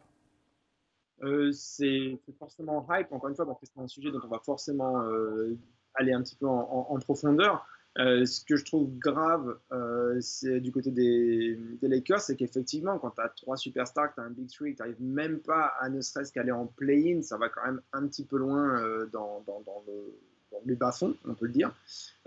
Euh, 1.23 1.53
c'est 1.53 2.19
forcément 2.39 2.87
hype, 2.91 3.13
encore 3.13 3.29
une 3.29 3.37
fois, 3.37 3.47
parce 3.47 3.61
que 3.61 3.67
c'est 3.67 3.81
un 3.81 3.87
sujet 3.87 4.11
dont 4.11 4.21
on 4.25 4.29
va 4.29 4.39
forcément 4.39 5.03
euh, 5.03 5.59
aller 5.95 6.13
un 6.13 6.23
petit 6.23 6.37
peu 6.37 6.47
en, 6.47 6.99
profondeur. 7.01 7.67
Ce 7.97 8.45
que 8.47 8.57
je 8.57 8.65
trouve 8.65 8.97
grave, 8.97 9.59
c'est 10.21 10.61
du 10.61 10.73
côté 10.73 10.91
des, 10.91 11.59
Lakers, 11.83 12.21
c'est 12.21 12.37
qu'effectivement, 12.37 12.99
quand 12.99 13.11
tu 13.11 13.21
as 13.21 13.29
trois 13.29 13.59
superstars, 13.59 14.15
tu 14.15 14.21
as 14.21 14.25
un 14.25 14.31
Big 14.31 14.49
Three, 14.49 14.75
tu 14.75 14.81
n'arrives 14.81 15.03
même 15.03 15.41
pas 15.41 15.75
à 15.81 15.91
ne 15.91 16.01
serait-ce 16.01 16.33
qu'aller 16.33 16.53
en 16.53 16.67
play-in, 16.67 17.21
ça 17.21 17.37
va 17.37 17.51
quand 17.51 17.67
même 17.67 17.83
un 17.93 18.07
petit 18.07 18.25
peu 18.25 18.39
loin 18.39 18.81
dans, 19.13 19.43
dans 19.47 19.85
le, 19.87 20.15
dans 20.51 20.61
les 20.65 20.77
bas-fonds, 20.77 21.17
on 21.25 21.35
peut 21.35 21.47
le 21.47 21.53
dire. 21.53 21.73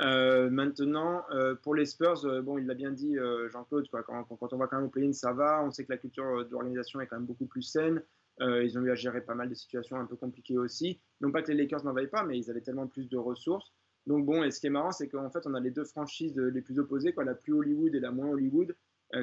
Euh, 0.02 0.50
maintenant, 0.50 1.24
euh, 1.32 1.56
pour 1.56 1.76
les 1.76 1.86
Spurs, 1.86 2.26
euh, 2.26 2.42
bon, 2.42 2.58
il 2.58 2.66
l'a 2.66 2.74
bien 2.74 2.92
dit 2.92 3.16
Jean-Claude, 3.52 3.88
quand, 3.90 4.26
on 4.30 4.58
va 4.58 4.68
quand 4.68 4.78
même 4.78 4.86
au 4.86 4.90
play-in, 4.90 5.14
ça 5.14 5.34
va. 5.34 5.64
On 5.64 5.72
sait 5.72 5.86
que 5.86 5.92
la 5.92 5.98
culture 5.98 6.46
d'organisation 6.50 7.02
est 7.02 7.08
quand 7.08 7.18
même 7.18 7.26
beaucoup 7.26 7.46
plus 7.46 7.62
saine. 7.62 8.02
Ils 8.40 8.78
ont 8.78 8.82
eu 8.82 8.92
à 8.92 8.96
gérer 8.96 9.22
pas 9.22 9.36
mal 9.36 9.48
de 9.48 9.54
situations 9.54 9.98
un 9.98 10.06
peu 10.06 10.16
compliquées 10.16 10.58
aussi. 10.58 11.00
Non 11.22 11.32
pas 11.32 11.44
que 11.44 11.52
les 11.52 11.58
Lakers 11.58 11.84
n'en 11.86 11.94
vaillent 11.94 12.08
pas, 12.08 12.24
mais 12.24 12.38
ils 12.38 12.50
avaient 12.50 12.62
tellement 12.62 12.88
plus 12.88 13.08
de 13.08 13.18
ressources. 13.18 13.72
Donc 14.08 14.26
bon, 14.26 14.44
et 14.44 14.52
ce 14.52 14.60
qui 14.60 14.68
est 14.68 14.72
marrant, 14.72 14.92
c'est 14.92 15.08
qu'en 15.08 15.30
fait, 15.30 15.46
on 15.46 15.54
a 15.54 15.60
les 15.60 15.72
deux 15.72 15.86
franchises 15.86 16.36
les 16.36 16.62
plus 16.62 16.80
opposées, 16.80 17.14
quoi, 17.14 17.24
la 17.24 17.36
plus 17.36 17.54
Hollywood 17.54 17.94
et 17.94 18.00
la 18.00 18.12
moins 18.12 18.30
Hollywood, 18.30 18.76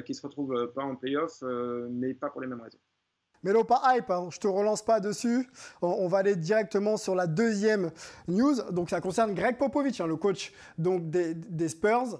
qui 0.05 0.15
se 0.15 0.21
retrouvent 0.21 0.71
pas 0.73 0.83
en 0.83 0.95
playoff, 0.95 1.43
mais 1.89 2.13
pas 2.13 2.29
pour 2.29 2.41
les 2.41 2.47
mêmes 2.47 2.61
raisons. 2.61 2.79
Mélo, 3.43 3.63
pas 3.63 3.81
hype, 3.85 4.09
hein, 4.11 4.27
je 4.29 4.37
te 4.37 4.47
relance 4.47 4.83
pas 4.83 4.99
dessus. 4.99 5.49
On, 5.81 6.07
va 6.07 6.19
aller 6.19 6.35
directement 6.35 6.97
sur 6.97 7.15
la 7.15 7.25
deuxième 7.25 7.91
news. 8.27 8.55
Donc 8.71 8.91
ça 8.91 9.01
concerne 9.01 9.33
Greg 9.33 9.57
Popovich, 9.57 9.99
hein, 9.99 10.07
le 10.07 10.15
coach 10.15 10.53
des 10.77 11.69
Spurs. 11.69 12.19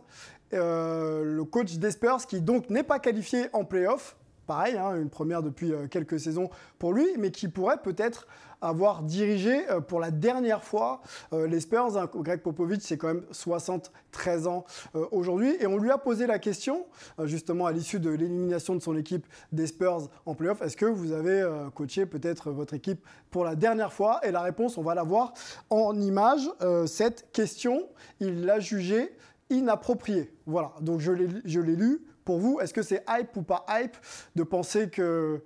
Euh, 0.53 1.23
le 1.23 1.45
coach 1.45 1.75
des 1.75 1.91
Spurs 1.91 2.25
qui 2.27 2.41
donc 2.41 2.69
n'est 2.69 2.83
pas 2.83 2.99
qualifié 2.99 3.47
en 3.53 3.63
playoff. 3.63 4.17
Pareil, 4.47 4.75
hein, 4.77 4.95
une 4.95 5.09
première 5.09 5.43
depuis 5.43 5.71
euh, 5.71 5.87
quelques 5.87 6.19
saisons 6.19 6.49
pour 6.79 6.93
lui, 6.93 7.07
mais 7.17 7.31
qui 7.31 7.47
pourrait 7.47 7.81
peut-être 7.81 8.27
avoir 8.59 9.03
dirigé 9.03 9.69
euh, 9.69 9.81
pour 9.81 9.99
la 9.99 10.11
dernière 10.11 10.63
fois 10.63 11.01
euh, 11.31 11.47
les 11.47 11.59
Spurs. 11.59 12.09
Greg 12.15 12.41
Popovich, 12.41 12.81
c'est 12.81 12.97
quand 12.97 13.07
même 13.07 13.23
73 13.31 14.47
ans 14.47 14.65
aujourd'hui. 15.11 15.55
Et 15.59 15.67
on 15.67 15.77
lui 15.77 15.91
a 15.91 15.97
posé 15.97 16.27
la 16.27 16.39
question, 16.39 16.85
justement 17.23 17.65
à 17.65 17.71
l'issue 17.71 17.99
de 17.99 18.09
l'élimination 18.09 18.75
de 18.75 18.81
son 18.81 18.97
équipe 18.97 19.25
des 19.51 19.67
Spurs 19.67 20.09
en 20.25 20.35
playoff, 20.35 20.61
est-ce 20.61 20.77
que 20.77 20.85
vous 20.85 21.11
avez 21.11 21.47
coaché 21.75 22.05
peut-être 22.05 22.51
votre 22.51 22.73
équipe 22.73 23.05
pour 23.29 23.45
la 23.45 23.55
dernière 23.55 23.93
fois? 23.93 24.19
Et 24.23 24.31
la 24.31 24.41
réponse, 24.41 24.77
on 24.77 24.83
va 24.83 24.95
la 24.95 25.03
voir 25.03 25.33
en 25.69 25.99
image. 25.99 26.49
Cette 26.85 27.31
question, 27.31 27.87
il 28.19 28.45
l'a 28.45 28.59
jugée 28.59 29.13
inappropriée. 29.49 30.33
Voilà, 30.45 30.73
donc 30.81 30.99
je 30.99 31.11
l'ai 31.11 31.75
lu. 31.75 32.05
Pour 32.31 32.39
vous, 32.39 32.61
est-ce 32.61 32.73
que 32.73 32.81
c'est 32.81 33.03
hype 33.09 33.35
ou 33.35 33.41
pas 33.41 33.65
hype 33.67 33.97
de 34.37 34.43
penser 34.43 34.89
que, 34.89 35.43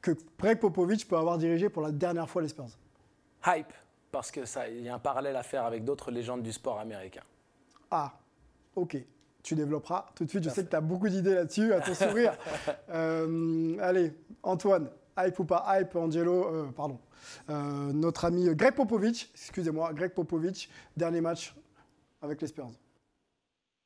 que 0.00 0.10
Greg 0.36 0.58
Popovich 0.58 1.06
peut 1.06 1.16
avoir 1.16 1.38
dirigé 1.38 1.68
pour 1.68 1.80
la 1.80 1.92
dernière 1.92 2.28
fois 2.28 2.42
les 2.42 2.48
Spurs? 2.48 2.76
Hype, 3.46 3.72
parce 4.10 4.32
que 4.32 4.44
ça, 4.44 4.68
il 4.68 4.82
y 4.82 4.88
a 4.88 4.96
un 4.96 4.98
parallèle 4.98 5.36
à 5.36 5.44
faire 5.44 5.64
avec 5.64 5.84
d'autres 5.84 6.10
légendes 6.10 6.42
du 6.42 6.50
sport 6.52 6.80
américain. 6.80 7.22
Ah, 7.88 8.14
ok. 8.74 8.96
Tu 9.44 9.54
développeras 9.54 10.06
tout 10.16 10.24
de 10.24 10.30
suite. 10.30 10.42
Je 10.42 10.48
sais 10.50 10.64
que 10.64 10.70
tu 10.70 10.74
as 10.74 10.80
beaucoup 10.80 11.08
d'idées 11.08 11.34
là-dessus, 11.34 11.72
à 11.72 11.80
ton 11.80 11.94
sourire. 11.94 12.36
Euh, 12.90 13.76
allez, 13.80 14.12
Antoine, 14.42 14.90
hype 15.16 15.38
ou 15.38 15.44
pas 15.44 15.64
hype, 15.68 15.94
Angelo, 15.94 16.46
euh, 16.46 16.66
pardon. 16.74 16.98
Euh, 17.48 17.92
notre 17.92 18.24
ami 18.24 18.52
Greg 18.56 18.74
Popovich, 18.74 19.30
excusez-moi, 19.34 19.92
Greg 19.92 20.10
Popovich, 20.14 20.68
dernier 20.96 21.20
match 21.20 21.54
avec 22.20 22.40
les 22.40 22.48
Spurs. 22.48 22.72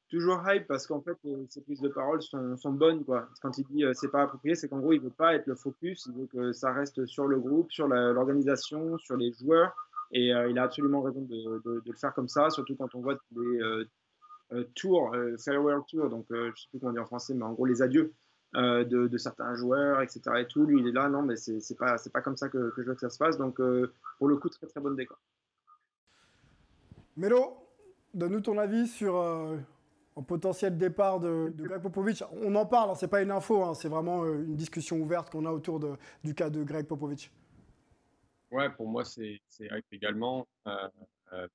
Toujours 0.09 0.41
hype 0.49 0.69
parce 0.69 0.87
qu'en 0.87 1.01
fait, 1.01 1.19
euh, 1.27 1.45
ses 1.49 1.61
prises 1.63 1.81
de 1.81 1.89
parole 1.89 2.23
sont, 2.23 2.57
sont 2.57 2.71
bonnes. 2.73 3.05
Quoi. 3.05 3.29
Quand 3.43 3.59
il 3.59 3.65
dit 3.67 3.85
euh, 3.85 3.93
c'est 3.93 4.11
pas 4.11 4.23
approprié, 4.23 4.55
c'est 4.55 4.69
qu'en 4.69 4.79
gros, 4.79 4.93
il 4.93 5.01
veut 5.01 5.11
pas 5.11 5.35
être 5.35 5.47
le 5.49 5.57
focus, 5.57 6.07
il 6.07 6.13
veut 6.21 6.27
que 6.27 6.53
ça 6.53 6.73
reste 6.73 7.07
sur 7.07 7.27
le 7.27 7.41
groupe, 7.41 7.73
sur 7.73 7.89
l'organisation, 7.89 8.99
sur 8.99 9.17
les 9.17 9.33
joueurs. 9.33 9.75
Et 10.13 10.33
euh, 10.33 10.49
il 10.49 10.59
a 10.61 10.63
absolument 10.63 11.03
raison 11.03 11.23
de, 11.23 11.61
de- 11.65 11.83
le 11.85 11.93
faire 11.95 12.15
comme 12.15 12.29
ça, 12.29 12.51
surtout 12.51 12.77
quand 12.77 12.95
on 12.95 13.01
voit 13.01 13.19
les 13.35 13.61
euh, 13.61 13.85
euh, 14.53 14.65
tours, 14.77 15.13
farewell 15.45 15.81
tours, 15.89 16.09
donc 16.09 16.27
je 16.31 16.53
sais 16.55 16.69
plus 16.71 16.79
comment 16.79 16.91
on 16.91 16.93
dit 16.93 17.01
en 17.01 17.07
français, 17.07 17.35
mais 17.35 17.43
en 17.43 17.53
gros 17.53 17.67
les 17.67 17.83
adieux 17.83 18.13
de, 18.55 18.85
de 19.09 19.19
certains 19.19 19.55
joueurs, 19.57 20.01
etc. 20.03 20.21
Et 20.39 20.47
tout. 20.47 20.65
Lui, 20.65 20.79
il 20.81 20.87
est 20.87 20.93
là, 20.93 21.09
non, 21.09 21.23
mais 21.23 21.35
c'est 21.35 21.77
pas, 21.77 21.97
pas 22.13 22.21
comme 22.23 22.37
ça 22.37 22.49
que, 22.49 22.73
je 22.77 22.83
veux 22.83 22.95
que 22.95 23.01
ça 23.01 23.11
se 23.11 23.19
passe. 23.19 23.37
Donc 23.39 23.61
pour 24.19 24.29
le 24.29 24.37
coup, 24.37 24.49
très 24.49 24.69
très 24.69 24.81
bonne 24.81 24.95
décor. 24.95 25.19
Mélo, 27.17 27.57
donne-nous 28.15 28.41
ton 28.43 28.57
avis 28.57 28.87
sur 28.87 29.21
un 30.17 30.23
potentiel 30.23 30.77
départ 30.79 31.21
de, 31.21 31.53
de 31.55 31.65
Greg 31.69 31.83
Popovich. 31.83 32.23
On 32.43 32.55
en 32.55 32.67
parle, 32.67 32.91
hein, 32.91 32.95
c'est 32.95 33.09
pas 33.09 33.23
une 33.23 33.31
info, 33.31 33.63
hein, 33.65 33.75
c'est 33.75 33.89
vraiment 33.89 34.25
euh, 34.25 34.45
une 34.45 34.57
discussion 34.57 34.97
ouverte 34.99 35.31
qu'on 35.31 35.45
a 35.47 35.51
autour 35.53 35.79
de- 35.81 35.97
du 36.25 36.35
cas 36.35 36.51
de 36.51 36.63
Greg 36.63 36.87
Popovich. 36.87 37.31
Ouais, 38.51 38.71
pour 38.71 38.89
moi, 38.89 39.05
c'est 39.05 39.41
hype 39.61 39.85
également. 39.93 40.47
Euh, 40.67 40.89
euh, 41.33 41.49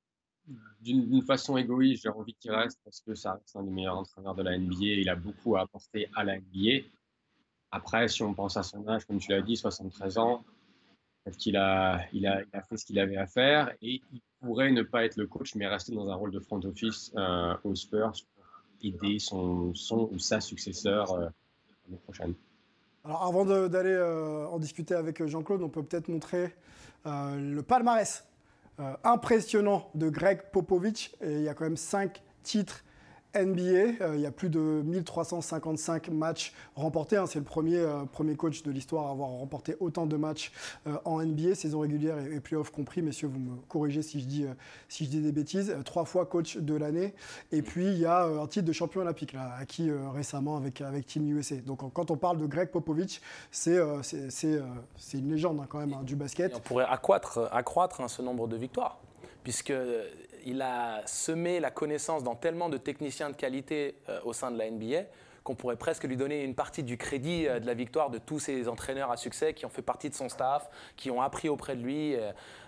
D'une 0.82 1.22
façon 1.22 1.56
égoïste, 1.58 2.04
j'ai 2.04 2.10
envie 2.10 2.34
qu'il 2.34 2.52
reste 2.52 2.80
parce 2.84 3.00
que 3.02 3.16
ça 3.16 3.34
reste 3.34 3.56
un 3.56 3.64
des 3.64 3.70
meilleurs 3.72 3.98
entraîneurs 3.98 4.36
de 4.36 4.44
la 4.44 4.58
NBA. 4.58 4.76
Il 5.02 5.10
a 5.10 5.16
beaucoup 5.16 5.56
à 5.56 5.62
apporter 5.62 6.10
à 6.16 6.24
la 6.24 6.38
NBA. 6.38 6.86
Après, 7.72 8.08
si 8.10 8.22
on 8.24 8.34
pense 8.34 8.58
à 8.58 8.64
son 8.64 8.86
âge, 8.90 9.06
comme 9.06 9.20
tu 9.20 9.32
l'as 9.32 9.42
dit, 9.42 9.56
73 9.56 10.18
ans, 10.18 10.44
peut-être 11.24 11.38
qu'il 11.38 11.56
a, 11.56 12.02
il 12.12 12.28
a, 12.28 12.42
il 12.42 12.50
a 12.58 12.62
fait 12.64 12.76
ce 12.76 12.86
qu'il 12.86 13.00
avait 13.00 13.16
à 13.16 13.28
faire 13.28 13.72
et 13.82 14.02
il 14.12 14.22
pourrait 14.42 14.72
ne 14.72 14.82
pas 14.82 15.06
être 15.06 15.16
le 15.16 15.28
coach, 15.28 15.56
mais 15.56 15.68
rester 15.68 15.96
dans 15.96 16.10
un 16.10 16.16
rôle 16.16 16.32
de 16.32 16.40
front 16.40 16.60
office 16.66 17.14
euh, 17.16 17.56
aux 17.64 17.76
Spurs 17.76 18.12
aider 18.84 19.20
son, 19.20 19.74
son 19.76 20.10
ou 20.12 20.20
sa 20.20 20.40
successeur 20.40 21.12
euh, 21.14 21.28
l'année 21.88 22.00
prochaine. 22.04 22.34
Alors 23.04 23.24
avant 23.24 23.46
d'aller 23.46 23.90
euh, 23.90 24.46
en 24.48 24.60
discuter 24.60 24.94
avec 24.94 25.26
Jean-Claude, 25.26 25.64
on 25.64 25.70
peut 25.70 25.84
peut-être 25.84 26.08
montrer 26.08 26.54
euh, 27.08 27.56
le 27.56 27.64
palmarès 27.64 28.26
euh, 28.80 28.94
impressionnant 29.04 29.90
de 29.96 30.10
Greg 30.10 30.42
Popovich. 30.52 31.12
Il 31.24 31.42
y 31.42 31.50
a 31.50 31.56
quand 31.56 31.64
même 31.64 31.78
5 31.78 32.22
titres 32.44 32.84
NBA. 33.36 34.02
Euh, 34.02 34.16
il 34.16 34.22
y 34.22 34.26
a 34.26 34.32
plus 34.32 34.50
de 34.50 34.60
1355 34.60 36.10
matchs 36.10 36.54
remportés. 36.76 37.18
hein. 37.18 37.26
C'est 37.26 37.40
le 37.40 37.46
premier, 37.46 37.78
euh, 37.78 38.04
premier 38.06 38.36
coach 38.36 38.64
de 38.64 38.72
l'histoire 38.72 39.08
à 39.08 39.12
avoir 39.12 39.30
remporté 39.30 39.76
autant 39.80 40.06
de 40.06 40.18
matchs 40.18 40.52
euh, 40.88 40.98
en 41.06 41.22
NBA, 41.24 41.56
saison 41.56 41.80
régulière 41.80 42.18
et, 42.20 42.36
et 42.36 42.40
playoff 42.40 42.72
compris. 42.72 43.02
Messieurs, 43.02 43.28
vous 43.28 43.40
me 43.40 43.56
corrigez 43.68 44.02
si 44.02 44.20
je 44.20 44.26
dis, 44.26 44.46
si 44.90 45.06
je 45.06 45.10
dis 45.10 45.22
des 45.22 45.32
bêtises. 45.32 45.76
Trois 45.86 46.06
fois 46.06 46.26
coach 46.26 46.58
de 46.58 46.76
l'année. 46.76 47.14
Et 47.52 47.62
puis, 47.62 47.88
il 47.88 47.98
y 47.98 48.06
a 48.06 48.24
un 48.24 48.48
titre 48.48 48.66
de 48.66 48.74
champion 48.74 49.02
olympique, 49.02 49.34
là, 49.34 49.56
acquis 49.60 49.90
récemment 50.14 50.58
avec, 50.58 50.82
avec 50.82 51.06
Team 51.06 51.28
USA. 51.38 51.56
Donc, 51.56 51.80
quand 51.94 52.12
on 52.12 52.18
parle 52.18 52.38
de 52.38 52.46
Greg 52.46 52.70
Popovich, 52.70 53.22
c'est 53.52 53.78
une 53.78 55.32
légende 55.32 55.60
hein, 55.62 55.68
quand 55.70 55.80
même 55.80 55.94
hein, 55.94 56.04
du 56.04 56.16
basket. 56.16 56.52
Et 56.52 56.56
on 56.56 56.60
pourrait 56.60 56.86
accroître, 56.86 57.50
accroître 57.52 58.10
ce 58.10 58.22
nombre 58.22 58.48
de 58.48 58.58
victoires, 58.58 59.00
puisqu'il 60.42 60.62
a 60.62 61.02
semé 61.06 61.60
la 61.60 61.72
connaissance 61.72 62.24
dans 62.24 62.36
tellement 62.36 62.70
de 62.70 62.78
techniciens 62.78 63.30
de 63.30 63.36
qualité 63.36 63.96
euh, 64.10 64.20
au 64.26 64.34
sein 64.34 64.52
de 64.52 64.58
la 64.58 64.70
NBA 64.70 65.04
qu'on 65.44 65.56
pourrait 65.56 65.76
presque 65.76 66.04
lui 66.04 66.18
donner 66.18 66.44
une 66.44 66.54
partie 66.54 66.84
du 66.84 66.98
crédit 66.98 67.48
euh, 67.48 67.60
de 67.60 67.66
la 67.66 67.74
victoire 67.74 68.12
de 68.12 68.20
tous 68.20 68.40
ces 68.40 68.68
entraîneurs 68.68 69.12
à 69.12 69.18
succès 69.18 69.54
qui 69.54 69.66
ont 69.66 69.70
fait 69.70 69.82
partie 69.82 70.10
de 70.10 70.14
son 70.14 70.30
staff, 70.30 70.70
qui 70.98 71.10
ont 71.10 71.22
appris 71.22 71.50
auprès 71.50 71.76
de 71.76 71.82
lui. 71.82 72.16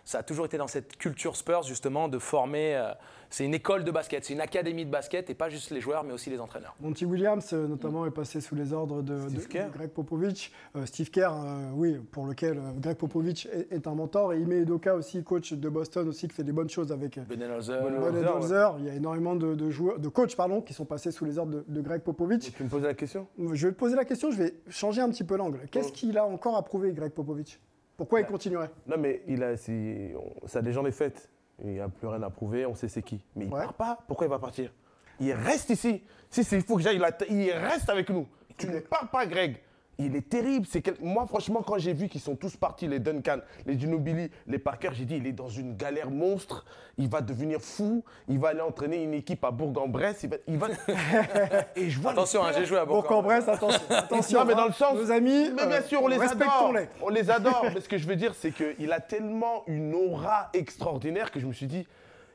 Ça 0.05 0.19
a 0.19 0.23
toujours 0.23 0.45
été 0.45 0.57
dans 0.57 0.67
cette 0.67 0.97
culture 0.97 1.35
Spurs, 1.37 1.63
justement, 1.63 2.07
de 2.09 2.19
former. 2.19 2.75
euh, 2.75 2.91
C'est 3.29 3.45
une 3.45 3.53
école 3.55 3.83
de 3.83 3.89
basket, 3.89 4.23
c'est 4.25 4.33
une 4.33 4.41
académie 4.41 4.85
de 4.85 4.91
basket, 4.91 5.27
et 5.29 5.33
pas 5.33 5.49
juste 5.49 5.71
les 5.71 5.81
joueurs, 5.81 6.03
mais 6.03 6.13
aussi 6.13 6.29
les 6.29 6.39
entraîneurs. 6.39 6.75
Monty 6.81 7.03
Williams, 7.05 7.49
euh, 7.53 7.67
notamment, 7.67 8.05
est 8.05 8.11
passé 8.11 8.41
sous 8.41 8.53
les 8.53 8.73
ordres 8.73 9.01
de, 9.01 9.15
de- 9.23 9.29
Steve 9.29 9.47
Kerr. 9.47 9.67
de 9.69 9.73
Greg 9.73 9.89
Popovich. 9.89 10.51
Euh, 10.75 10.85
Steve 10.85 11.09
Kerr, 11.09 11.31
euh, 11.33 11.71
oui, 11.73 11.97
pour 12.11 12.27
lequel 12.27 12.59
Greg 12.79 12.95
Popovich 12.97 13.47
est, 13.47 13.71
est 13.71 13.87
un 13.87 13.95
mentor. 13.95 14.33
Et 14.33 14.39
Ime 14.39 14.51
Udoka 14.51 14.93
aussi, 14.93 15.23
coach 15.23 15.53
de 15.53 15.69
Boston, 15.69 16.07
aussi, 16.09 16.27
qui 16.27 16.35
fait 16.35 16.43
des 16.43 16.51
bonnes 16.51 16.69
choses 16.69 16.91
avec 16.91 17.17
Budenholzer, 17.27 17.81
Budenholzer. 18.11 18.75
Il 18.79 18.85
y 18.85 18.89
a 18.89 18.93
énormément 18.93 19.35
de, 19.35 19.55
de 19.55 19.69
joueurs, 19.71 19.97
de 19.99 20.09
coachs 20.09 20.35
pardon, 20.35 20.61
qui 20.61 20.73
sont 20.73 20.85
passés 20.85 21.11
sous 21.11 21.25
les 21.25 21.37
ordres 21.39 21.53
de, 21.53 21.65
de 21.67 21.81
Greg 21.81 22.01
Popovich. 22.01 22.53
Tu 22.55 22.63
me 22.63 22.69
poses 22.69 22.83
la 22.83 22.93
question? 22.93 23.25
Je 23.39 23.67
vais 23.67 23.73
te 23.73 23.79
poser 23.79 23.95
la 23.95 24.05
question, 24.05 24.29
je 24.31 24.37
vais 24.37 24.53
changer 24.69 25.01
un 25.01 25.09
petit 25.09 25.23
peu 25.23 25.37
l'angle. 25.37 25.59
Qu'est-ce 25.71 25.89
Oh. 25.89 25.93
qu'il 25.93 26.17
a 26.19 26.25
encore 26.25 26.55
à 26.55 26.63
prouver, 26.63 26.91
Greg 26.93 27.11
Popovich? 27.13 27.59
Pourquoi 27.97 28.19
il 28.19 28.23
Bah, 28.23 28.29
continuerait? 28.31 28.69
Non, 28.87 28.97
mais 28.97 29.21
il 29.27 29.43
a, 29.43 29.55
si, 29.57 30.11
on- 30.15 30.47
sa 30.47 30.61
légende 30.61 30.87
est 30.87 30.91
faite. 30.91 31.29
Il 31.63 31.69
n'y 31.71 31.79
a 31.79 31.87
plus 31.87 32.07
rien 32.07 32.21
à 32.23 32.29
prouver, 32.29 32.65
on 32.65 32.73
sait 32.75 32.87
c'est 32.87 33.03
qui. 33.03 33.23
Mais 33.35 33.45
il 33.45 33.53
Ouais. 33.53 33.61
part 33.61 33.73
pas, 33.73 33.99
pourquoi 34.07 34.25
il 34.25 34.29
va 34.29 34.39
partir? 34.39 34.71
Il 35.19 35.31
reste 35.33 35.69
ici. 35.69 36.03
Si 36.29 36.43
c'est- 36.43 36.55
il 36.57 36.63
faut 36.63 36.75
que 36.75 36.81
j'aille, 36.81 36.99
il 37.29 37.51
reste 37.51 37.89
avec 37.89 38.09
nous. 38.09 38.27
Tu 38.57 38.67
ne 38.67 38.79
pars 38.79 39.09
pas, 39.11 39.25
Greg. 39.27 39.57
Il 39.99 40.15
est 40.15 40.27
terrible. 40.27 40.65
C'est 40.67 40.81
quel- 40.81 40.97
Moi, 41.01 41.25
franchement, 41.27 41.61
quand 41.61 41.77
j'ai 41.77 41.93
vu 41.93 42.07
qu'ils 42.09 42.19
sont 42.21 42.35
tous 42.35 42.57
partis, 42.57 42.87
les 42.87 42.97
Duncan, 42.99 43.37
les 43.67 43.79
Ginobili, 43.79 44.31
les 44.47 44.57
Parker, 44.57 44.89
j'ai 44.93 45.05
dit, 45.05 45.17
il 45.17 45.27
est 45.27 45.31
dans 45.33 45.49
une 45.49 45.75
galère 45.75 46.09
monstre. 46.09 46.65
Il 46.97 47.09
va 47.09 47.21
devenir 47.21 47.61
fou. 47.61 48.03
Il 48.27 48.39
va 48.39 48.49
aller 48.49 48.61
entraîner 48.61 49.03
une 49.03 49.13
équipe 49.13 49.43
à 49.45 49.51
Bourg-en-Bresse. 49.51 50.23
Il 50.23 50.29
va... 50.29 50.37
il 50.47 50.57
va- 50.57 50.67
Et 51.75 51.89
je 51.91 51.99
vois 51.99 52.11
Attention, 52.11 52.43
hein, 52.43 52.51
j'ai 52.57 52.65
joué 52.65 52.79
à 52.79 52.85
Bourg-en-Bresse. 52.85 53.47
Attention. 53.47 53.81
attention 53.89 54.39
Non, 54.41 54.45
mais 54.45 54.55
dans 54.55 54.63
hein. 54.63 54.67
le 54.67 54.73
sens. 54.73 54.95
Nos 54.95 55.11
amis, 55.11 55.51
Mais 55.55 55.67
bien 55.67 55.77
euh, 55.77 55.83
sûr, 55.83 56.01
on 56.01 56.07
les 56.07 56.19
adore. 56.19 56.73
On 57.01 57.09
les 57.09 57.29
adore. 57.29 57.65
mais 57.73 57.79
ce 57.81 57.87
que 57.89 57.97
je 57.99 58.07
veux 58.07 58.15
dire, 58.15 58.33
c'est 58.33 58.51
qu'il 58.51 58.91
a 58.91 58.99
tellement 58.99 59.63
une 59.67 59.93
aura 59.93 60.49
extraordinaire 60.53 61.29
que 61.31 61.39
je 61.39 61.45
me 61.45 61.53
suis 61.53 61.67
dit, 61.67 61.87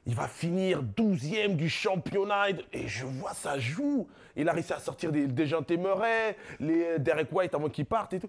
il 0.06 0.14
va 0.14 0.26
finir 0.28 0.82
12e 0.82 1.56
du 1.56 1.68
championnat. 1.68 2.50
Et- 2.50 2.84
Et 2.84 2.88
je 2.88 3.04
vois 3.04 3.34
ça 3.34 3.58
joue. 3.58 4.06
Il 4.38 4.48
a 4.48 4.52
réussi 4.52 4.72
à 4.72 4.78
sortir 4.78 5.12
des, 5.12 5.26
des 5.26 5.46
gens 5.46 5.62
Murray, 5.68 6.36
les 6.60 6.98
Derek 6.98 7.28
White 7.32 7.54
avant 7.54 7.68
qu'ils 7.68 7.84
partent 7.86 8.14
et 8.14 8.20
tout. 8.20 8.28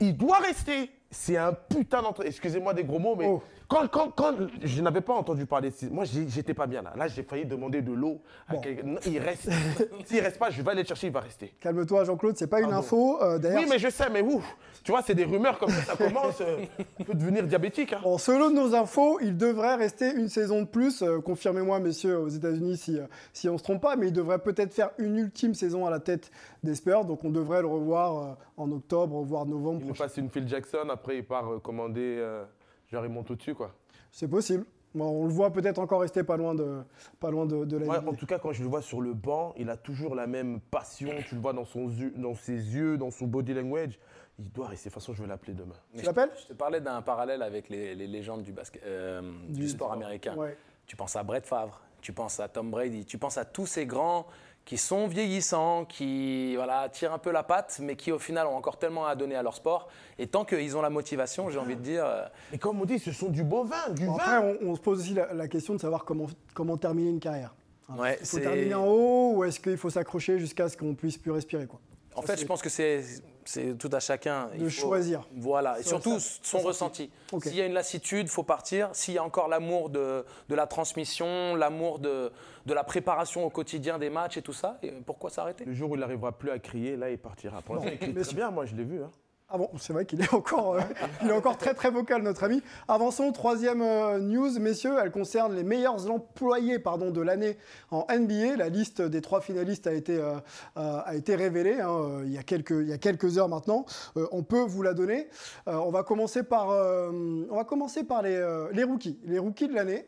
Il 0.00 0.16
doit 0.16 0.38
rester. 0.38 0.90
C'est 1.10 1.36
un 1.36 1.52
putain 1.52 2.02
d'entraîneur. 2.02 2.28
Excusez-moi 2.30 2.74
des 2.74 2.82
gros 2.82 2.98
mots, 2.98 3.14
mais 3.16 3.26
Oh. 3.28 3.40
quand, 3.68 3.86
quand, 3.88 4.10
quand 4.10 4.34
je 4.62 4.82
n'avais 4.82 5.00
pas 5.00 5.14
entendu 5.14 5.46
parler 5.46 5.70
de 5.70 5.88
Moi, 5.90 6.04
j'étais 6.04 6.54
pas 6.54 6.66
bien 6.66 6.82
là. 6.82 6.92
Là, 6.96 7.06
j'ai 7.06 7.22
failli 7.22 7.44
demander 7.46 7.82
de 7.82 7.92
l'eau. 7.92 8.20
Bon. 8.50 8.60
quelqu'un. 8.60 8.96
Il 9.06 9.18
reste. 9.20 9.48
S'il 10.06 10.20
reste 10.20 10.38
pas, 10.40 10.50
je 10.50 10.60
vais 10.60 10.70
aller 10.72 10.82
le 10.82 10.88
chercher, 10.88 11.06
il 11.06 11.12
va 11.12 11.20
rester. 11.20 11.54
Calme-toi, 11.60 12.02
Jean-Claude, 12.04 12.36
c'est 12.36 12.48
pas 12.48 12.60
une 12.60 12.72
info. 12.72 13.22
euh, 13.22 13.38
D'ailleurs, 13.38 13.60
Oui, 13.60 13.66
mais 13.70 13.78
je 13.78 13.90
sais, 13.90 14.10
mais 14.12 14.22
ouf, 14.22 14.44
tu 14.82 14.90
vois, 14.90 15.02
c'est 15.02 15.14
des 15.14 15.24
rumeurs 15.24 15.58
comme 15.58 15.70
ça, 15.70 15.82
ça 15.82 15.96
commence, 15.96 16.40
euh, 16.40 16.56
on 16.98 17.04
peut 17.04 17.14
devenir 17.14 17.44
diabétique. 17.46 17.92
hein. 17.92 18.00
Bon, 18.02 18.18
selon 18.18 18.50
nos 18.50 18.74
infos, 18.74 19.18
il 19.20 19.36
devrait 19.36 19.76
rester 19.76 20.12
une 20.12 20.28
saison 20.28 20.62
de 20.62 20.66
plus. 20.66 21.00
Euh, 21.02 21.20
Confirmez-moi, 21.20 21.78
messieurs, 21.78 22.18
aux 22.18 22.28
États-Unis, 22.28 22.76
si, 22.76 22.98
euh, 22.98 23.04
si 23.32 23.48
on 23.48 23.52
ne 23.52 23.58
se 23.58 23.62
trompe 23.62 23.82
pas, 23.82 23.94
mais 23.94 24.08
il 24.08 24.12
devrait 24.12 24.40
peut-être 24.40 24.74
faire 24.74 24.90
une 24.98 25.16
ultime 25.16 25.43
saison 25.52 25.84
à 25.84 25.90
la 25.90 26.00
tête 26.00 26.30
des 26.62 26.74
Spurs. 26.74 27.04
Donc, 27.04 27.24
on 27.24 27.30
devrait 27.30 27.60
le 27.60 27.68
revoir 27.68 28.16
euh, 28.16 28.34
en 28.56 28.70
octobre, 28.72 29.20
voire 29.22 29.44
novembre 29.44 29.80
Il 29.82 29.88
nous 29.88 29.94
passe 29.94 30.16
une 30.16 30.30
Phil 30.30 30.48
Jackson, 30.48 30.88
après 30.88 31.18
il 31.18 31.24
part 31.26 31.52
euh, 31.52 31.58
commander, 31.58 32.16
euh, 32.18 32.44
genre 32.90 33.04
il 33.04 33.10
monte 33.10 33.30
au-dessus, 33.30 33.54
quoi. 33.54 33.74
C'est 34.10 34.28
possible. 34.28 34.64
Bon, 34.94 35.06
on 35.06 35.26
le 35.26 35.32
voit 35.32 35.52
peut-être 35.52 35.80
encore 35.80 36.02
rester 36.02 36.22
pas 36.22 36.36
loin 36.36 36.54
de, 36.54 36.82
pas 37.18 37.30
loin 37.30 37.46
de, 37.46 37.64
de 37.64 37.76
la 37.78 37.86
Ouais, 37.86 37.98
en 37.98 38.14
tout 38.14 38.26
cas, 38.26 38.38
quand 38.38 38.52
je 38.52 38.62
le 38.62 38.68
vois 38.68 38.80
sur 38.80 39.00
le 39.00 39.12
banc, 39.12 39.52
il 39.58 39.68
a 39.68 39.76
toujours 39.76 40.14
la 40.14 40.28
même 40.28 40.60
passion, 40.60 41.10
tu 41.28 41.34
le 41.34 41.40
vois 41.40 41.52
dans, 41.52 41.64
son 41.64 41.90
dans 42.14 42.34
ses 42.34 42.52
yeux, 42.52 42.96
dans 42.96 43.10
son 43.10 43.26
body 43.26 43.54
language. 43.54 43.98
Il 44.38 44.50
doit 44.52 44.68
rester, 44.68 44.88
de 44.88 44.94
toute 44.94 45.02
façon, 45.02 45.12
je 45.14 45.22
vais 45.22 45.28
l'appeler 45.28 45.52
demain. 45.52 45.74
Mais 45.92 45.98
Tu 45.98 46.04
je- 46.04 46.06
l'appelles 46.06 46.30
Je 46.40 46.46
te 46.46 46.52
parlais 46.52 46.80
d'un 46.80 47.02
parallèle 47.02 47.42
avec 47.42 47.68
les, 47.68 47.94
les 47.96 48.06
légendes 48.06 48.42
du, 48.42 48.52
basket, 48.52 48.82
euh, 48.84 49.32
du, 49.48 49.68
sport 49.68 49.92
américain. 49.92 50.34
Ouais. 50.36 50.56
Tu 50.86 50.96
penses 50.96 51.16
à 51.16 51.22
Brett 51.24 51.46
Favre, 51.46 51.80
tu 52.00 52.12
penses 52.12 52.38
à 52.38 52.48
Tom 52.48 52.70
Brady, 52.70 53.04
tu 53.04 53.18
penses 53.18 53.38
à 53.38 53.44
tous 53.44 53.66
ces 53.66 53.86
grands 53.86 54.26
qui 54.64 54.78
sont 54.78 55.06
vieillissants, 55.06 55.84
qui 55.84 56.56
voilà, 56.56 56.88
tirent 56.88 57.12
un 57.12 57.18
peu 57.18 57.30
la 57.30 57.42
patte, 57.42 57.78
mais 57.82 57.96
qui 57.96 58.12
au 58.12 58.18
final 58.18 58.46
ont 58.46 58.56
encore 58.56 58.78
tellement 58.78 59.04
à 59.06 59.14
donner 59.14 59.36
à 59.36 59.42
leur 59.42 59.54
sport. 59.54 59.88
Et 60.18 60.26
tant 60.26 60.44
qu'ils 60.46 60.74
ont 60.76 60.80
la 60.80 60.88
motivation, 60.90 61.50
j'ai 61.50 61.58
envie 61.58 61.76
de 61.76 61.82
dire, 61.82 62.04
euh, 62.06 62.24
Et 62.52 62.58
comme 62.58 62.80
on 62.80 62.84
dit, 62.86 62.98
ce 62.98 63.12
sont 63.12 63.28
du 63.28 63.44
beau 63.44 63.64
vin, 63.64 63.90
du 63.90 64.06
Bon, 64.06 64.12
vin. 64.14 64.22
après, 64.22 64.38
on, 64.62 64.70
on 64.70 64.74
se 64.74 64.80
pose 64.80 65.00
aussi 65.00 65.12
la, 65.14 65.34
la 65.34 65.48
question 65.48 65.74
de 65.74 65.80
savoir 65.80 66.04
comment, 66.06 66.26
comment 66.54 66.76
terminer 66.78 67.10
une 67.10 67.20
carrière. 67.20 67.54
Hein. 67.90 67.96
Ouais, 67.98 68.12
il 68.20 68.26
faut 68.26 68.36
c'est- 68.38 68.42
terminer 68.42 68.74
en 68.74 68.86
haut 68.86 69.32
ou 69.36 69.44
est-ce 69.44 69.60
qu'il 69.60 69.76
faut 69.76 69.90
s'accrocher 69.90 70.38
jusqu'à 70.38 70.68
ce 70.70 70.76
qu'on 70.78 70.94
puisse 70.94 71.18
plus 71.18 71.30
respirer 71.32 71.66
quoi? 71.66 71.80
en 72.14 72.22
Ça, 72.22 72.28
fait, 72.34 72.40
je 72.40 72.46
pense 72.46 72.62
que 72.62 72.70
c'est 72.70 73.02
c'est 73.44 73.76
tout 73.78 73.90
à 73.92 74.00
chacun. 74.00 74.48
De 74.58 74.68
choisir. 74.68 75.26
Voilà, 75.36 75.78
et 75.78 75.82
surtout 75.82 76.18
ça, 76.18 76.38
son 76.42 76.58
ça, 76.58 76.66
ressenti. 76.66 77.10
S'il 77.42 77.56
y 77.56 77.60
a 77.60 77.66
une 77.66 77.72
lassitude, 77.74 78.28
faut 78.28 78.42
partir. 78.42 78.88
S'il 78.92 79.14
y 79.14 79.18
a 79.18 79.24
encore 79.24 79.48
l'amour 79.48 79.90
de, 79.90 80.24
de 80.48 80.54
la 80.54 80.66
transmission, 80.66 81.54
l'amour 81.54 81.98
de, 81.98 82.30
de 82.66 82.74
la 82.74 82.84
préparation 82.84 83.44
au 83.44 83.50
quotidien 83.50 83.98
des 83.98 84.10
matchs 84.10 84.36
et 84.36 84.42
tout 84.42 84.52
ça, 84.52 84.78
et 84.82 84.90
pourquoi 84.90 85.30
s'arrêter? 85.30 85.64
Le 85.64 85.72
jour 85.74 85.90
où 85.90 85.94
il 85.94 86.00
n'arrivera 86.00 86.32
plus 86.32 86.50
à 86.50 86.58
crier, 86.58 86.96
là, 86.96 87.10
il 87.10 87.18
partira. 87.18 87.60
Pour 87.62 87.74
l'instant, 87.74 87.90
il 87.92 87.98
crie 87.98 88.14
très 88.14 88.34
bien, 88.34 88.50
moi, 88.50 88.64
je 88.66 88.74
l'ai 88.74 88.84
vu. 88.84 89.02
hein. 89.02 89.10
Ah 89.50 89.58
bon, 89.58 89.68
c'est 89.78 89.92
vrai 89.92 90.06
qu'il 90.06 90.22
est 90.22 90.32
encore, 90.32 90.74
euh, 90.74 90.80
il 91.22 91.28
est 91.28 91.32
encore 91.32 91.58
très 91.58 91.74
très 91.74 91.90
vocal 91.90 92.22
notre 92.22 92.44
ami. 92.44 92.62
Avançons, 92.88 93.30
troisième 93.30 93.82
euh, 93.82 94.18
news, 94.18 94.58
messieurs, 94.58 94.96
elle 95.00 95.10
concerne 95.10 95.54
les 95.54 95.62
meilleurs 95.62 96.10
employés 96.10 96.78
pardon, 96.78 97.10
de 97.10 97.20
l'année 97.20 97.58
en 97.90 98.06
NBA. 98.10 98.56
La 98.56 98.70
liste 98.70 99.02
des 99.02 99.20
trois 99.20 99.42
finalistes 99.42 99.86
a 99.86 99.92
été, 99.92 100.16
euh, 100.16 100.38
a 100.76 101.14
été 101.14 101.36
révélée 101.36 101.78
hein, 101.80 102.22
il, 102.24 102.32
y 102.32 102.38
a 102.38 102.42
quelques, 102.42 102.70
il 102.70 102.88
y 102.88 102.92
a 102.92 102.98
quelques 102.98 103.36
heures 103.36 103.50
maintenant. 103.50 103.84
On 104.16 104.42
peut 104.42 104.62
vous 104.62 104.82
la 104.82 104.94
donner. 104.94 105.28
On 105.66 105.90
va 105.90 106.02
commencer 106.04 106.42
par, 106.42 106.68
on 106.68 107.54
va 107.54 107.64
commencer 107.64 108.02
par 108.02 108.22
les, 108.22 108.42
les 108.72 108.84
rookies, 108.84 109.18
les 109.24 109.38
rookies 109.38 109.68
de 109.68 109.74
l'année. 109.74 110.06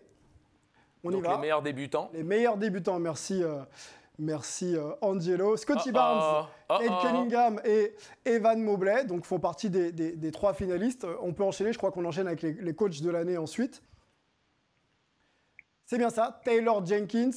On 1.04 1.10
Donc 1.10 1.24
y 1.24 1.26
va. 1.26 1.34
les 1.34 1.40
meilleurs 1.40 1.62
débutants. 1.62 2.10
Les 2.14 2.22
meilleurs 2.22 2.56
débutants, 2.56 2.98
merci, 2.98 3.42
merci 4.18 4.76
euh, 4.76 4.92
Angelo. 5.00 5.56
Scotty 5.56 5.88
Oh, 5.90 5.92
Barnes, 5.92 6.46
oh, 6.70 6.74
Ed. 6.80 6.90
Cunningham 7.02 7.60
et 7.64 7.94
Evan 8.24 8.60
Mobley, 8.62 9.04
donc 9.04 9.24
font 9.24 9.38
partie 9.38 9.70
des, 9.70 9.92
des- 9.92 10.12
des 10.12 10.30
trois 10.32 10.54
finalistes. 10.54 11.06
On 11.22 11.32
peut 11.32 11.44
enchaîner, 11.44 11.72
je 11.72 11.78
crois 11.78 11.90
qu'on 11.90 12.04
enchaîne 12.04 12.26
avec 12.26 12.42
les, 12.42 12.52
les 12.52 12.74
coachs 12.74 13.00
de 13.02 13.10
l'année 13.10 13.36
ensuite. 13.38 13.82
C'est 15.88 15.98
bien 15.98 16.10
ça, 16.10 16.40
Taylor 16.44 16.84
Jenkins, 16.84 17.30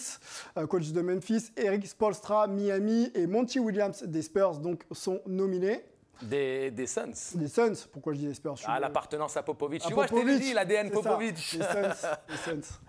euh, 0.58 0.66
coach 0.66 0.92
de 0.92 1.02
Memphis, 1.02 1.52
Eric 1.56 1.86
Spolstra, 1.86 2.48
Miami 2.48 3.12
et 3.14 3.28
Monty 3.28 3.60
Williams 3.60 4.02
des 4.04 4.24
Spurs 4.24 4.58
donc 4.58 4.86
sont 4.92 5.22
nominés. 5.28 5.86
Des, 6.24 6.70
des 6.72 6.88
Suns. 6.88 7.14
Les 7.36 7.48
Suns, 7.48 7.88
pourquoi 7.94 8.14
je 8.14 8.18
dis 8.20 8.26
les 8.28 8.34
Spurs? 8.34 8.56
Ah, 8.66 8.80
l'appartenance 8.80 9.38
à 9.38 9.44
Popovic. 9.44 9.86
à 9.86 9.88
tu 9.88 9.94
vois, 9.94 10.08
je 10.08 10.14
t'ai 10.16 10.40
dit, 10.40 10.54
l'ADN 10.54 10.88
ça, 10.88 10.94
Popovic. 10.94 11.36
Les 11.54 11.64
Suns, 11.64 12.10
les 12.28 12.38
Suns. 12.62 12.80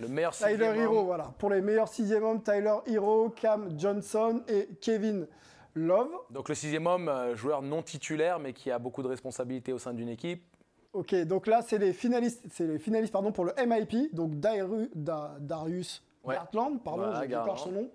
Le 0.00 0.08
meilleur 0.08 0.32
Tyler 0.32 0.50
sixième 0.52 0.76
Hero, 0.76 0.98
homme. 1.00 1.06
voilà. 1.06 1.32
Pour 1.38 1.50
les 1.50 1.60
meilleurs 1.60 1.88
sixième 1.88 2.24
hommes, 2.24 2.42
Tyler 2.42 2.74
Hero, 2.86 3.30
Cam 3.30 3.78
Johnson 3.78 4.42
et 4.48 4.68
Kevin 4.80 5.26
Love. 5.74 6.10
Donc 6.30 6.48
le 6.48 6.54
sixième 6.54 6.86
homme, 6.86 7.08
euh, 7.08 7.36
joueur 7.36 7.62
non 7.62 7.82
titulaire, 7.82 8.38
mais 8.38 8.52
qui 8.52 8.70
a 8.70 8.78
beaucoup 8.78 9.02
de 9.02 9.08
responsabilités 9.08 9.72
au 9.72 9.78
sein 9.78 9.92
d'une 9.92 10.08
équipe. 10.08 10.42
Ok, 10.92 11.14
donc 11.24 11.46
là, 11.48 11.60
c'est 11.62 11.78
les 11.78 11.92
finalistes, 11.92 12.44
c'est 12.52 12.66
les 12.66 12.78
finalistes 12.78 13.12
pardon, 13.12 13.32
pour 13.32 13.44
le 13.44 13.52
MIP, 13.66 14.14
donc 14.14 14.34
Dairu- 14.34 14.90
Da- 14.94 15.36
Darius 15.40 16.02
Ouais. 16.22 16.34
Gartland, 16.36 16.82
pardon, 16.82 17.02
Voilà, 17.02 17.26
j'ai 17.26 17.60
son 17.60 17.72
nom. 17.72 17.90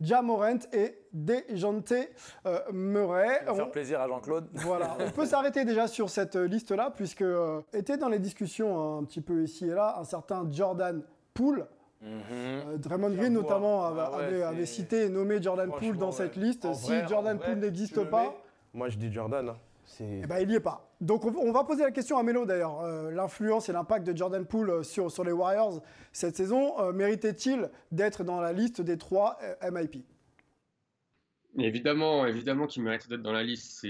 Ja 0.00 0.22
Morant 0.22 0.58
et 0.72 0.98
Dejante 1.12 1.92
euh, 2.46 2.58
Murray. 2.72 3.40
On- 3.48 3.54
faire 3.54 3.70
plaisir 3.70 4.00
à 4.00 4.08
Jean-Claude. 4.08 4.48
voilà, 4.54 4.96
on 5.00 5.10
peut 5.10 5.24
s'arrêter 5.26 5.64
déjà 5.64 5.86
sur 5.86 6.10
cette 6.10 6.36
euh, 6.36 6.46
liste-là, 6.46 6.92
puisque 6.94 7.22
euh, 7.22 7.60
était 7.72 7.96
dans 7.96 8.08
les 8.08 8.18
discussions 8.18 8.78
hein, 8.78 8.98
un 9.00 9.04
petit 9.04 9.20
peu 9.20 9.42
ici 9.44 9.66
et 9.66 9.74
là, 9.74 9.96
un 9.98 10.04
certain 10.04 10.46
Jordan 10.50 11.02
Poole. 11.32 11.66
Mhm. 12.02 12.10
Euh, 12.32 12.76
Draymond 12.76 13.10
Green 13.10 13.32
J'avoue, 13.32 13.34
notamment 13.46 13.86
avait, 13.86 14.00
Ah 14.02 14.10
ouais, 14.18 14.42
avait- 14.42 14.66
cité 14.66 15.04
et 15.04 15.08
nommé 15.08 15.40
Jordan 15.40 15.70
Poole 15.70 15.96
dans 15.96 16.12
cette 16.12 16.36
liste. 16.36 16.64
En 16.66 16.74
si 16.74 16.88
vrai, 16.88 17.06
Jordan 17.08 17.36
vrai, 17.38 17.46
Poole 17.46 17.58
n'existe 17.60 18.04
pas, 18.10 18.24
mets 18.24 18.36
Moi, 18.74 18.88
je 18.90 18.98
dis 18.98 19.10
Jordan. 19.12 19.48
hein. 19.50 19.56
C'est- 19.86 20.20
Eh 20.22 20.26
ben, 20.26 20.38
il 20.40 20.48
n'y 20.48 20.54
est 20.56 20.60
pas. 20.60 20.88
Donc, 21.04 21.26
on, 21.26 21.52
va 21.52 21.64
poser 21.64 21.82
la 21.82 21.90
question 21.90 22.16
à 22.16 22.22
Melo 22.22 22.46
d'ailleurs. 22.46 22.80
Euh, 22.80 23.10
L'influence 23.10 23.68
et 23.68 23.74
l'impact 23.74 24.06
de 24.06 24.16
Jordan 24.16 24.46
Poole 24.46 24.70
euh, 24.70 24.82
sur, 24.82 25.10
sur 25.10 25.22
les 25.22 25.32
Warriors 25.32 25.82
cette 26.12 26.34
saison, 26.34 26.80
euh, 26.80 26.92
méritait-il 26.94 27.70
d'être 27.92 28.24
dans 28.24 28.40
la 28.40 28.54
liste 28.54 28.80
des 28.80 28.96
trois 28.96 29.38
MIP 29.70 30.02
Évidemment, 31.58 32.26
évidemment 32.26 32.66
qu'il 32.66 32.82
mérite 32.84 33.06
d'être 33.10 33.20
dans 33.20 33.32
la 33.32 33.42
liste. 33.42 33.86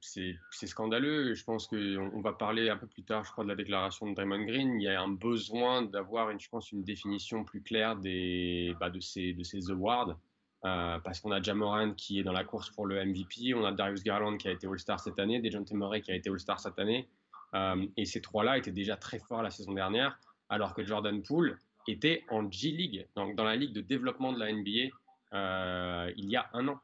C'est 0.00 0.66
scandaleux. 0.66 1.32
Je 1.32 1.42
pense 1.42 1.66
qu'on 1.68 2.10
on 2.12 2.20
va 2.20 2.34
parler 2.34 2.68
un 2.68 2.76
peu 2.76 2.86
plus 2.86 3.02
tard, 3.02 3.24
je 3.24 3.32
crois, 3.32 3.44
de 3.44 3.48
la 3.48 3.56
déclaration 3.56 4.10
de 4.10 4.14
Draymond 4.14 4.44
Green. 4.44 4.78
Il 4.78 4.84
y 4.84 4.88
a 4.88 5.00
un 5.00 5.08
besoin 5.08 5.80
d'avoir, 5.80 6.38
je 6.38 6.48
pense, 6.50 6.70
une 6.70 6.82
définition 6.82 7.44
plus 7.44 7.62
claire 7.62 7.96
des, 7.96 8.76
bah, 8.78 8.90
de, 8.90 9.00
ces, 9.00 9.32
de 9.32 9.42
ces 9.42 9.70
awards. 9.70 10.18
Euh, 10.64 11.00
parce 11.00 11.20
qu'on 11.20 11.32
a 11.32 11.42
Jamorant 11.42 11.92
qui 11.92 12.20
est 12.20 12.22
dans 12.22 12.32
la 12.32 12.44
course 12.44 12.70
pour 12.70 12.86
le 12.86 13.04
MVP, 13.04 13.52
on 13.54 13.64
a 13.64 13.72
Darius 13.72 14.04
Garland 14.04 14.36
qui 14.36 14.46
a 14.46 14.52
été 14.52 14.68
All-Star 14.68 15.00
cette 15.00 15.18
année, 15.18 15.40
Dejounte 15.40 15.72
Murray 15.72 16.02
qui 16.02 16.12
a 16.12 16.14
été 16.14 16.30
All-Star 16.30 16.60
cette 16.60 16.78
année. 16.78 17.08
Euh, 17.54 17.84
et 17.96 18.04
ces 18.04 18.20
trois-là 18.20 18.58
étaient 18.58 18.72
déjà 18.72 18.96
très 18.96 19.18
forts 19.18 19.42
la 19.42 19.50
saison 19.50 19.72
dernière, 19.72 20.18
alors 20.48 20.72
que 20.72 20.84
Jordan 20.84 21.20
Poole 21.22 21.58
était 21.88 22.24
en 22.30 22.48
G-League, 22.48 23.08
donc 23.16 23.34
dans 23.34 23.42
la 23.42 23.56
ligue 23.56 23.72
de 23.72 23.80
développement 23.80 24.32
de 24.32 24.38
la 24.38 24.52
NBA, 24.52 24.94
euh, 25.34 26.12
il 26.16 26.30
y 26.30 26.36
a 26.36 26.48
un 26.52 26.68
an. 26.68 26.80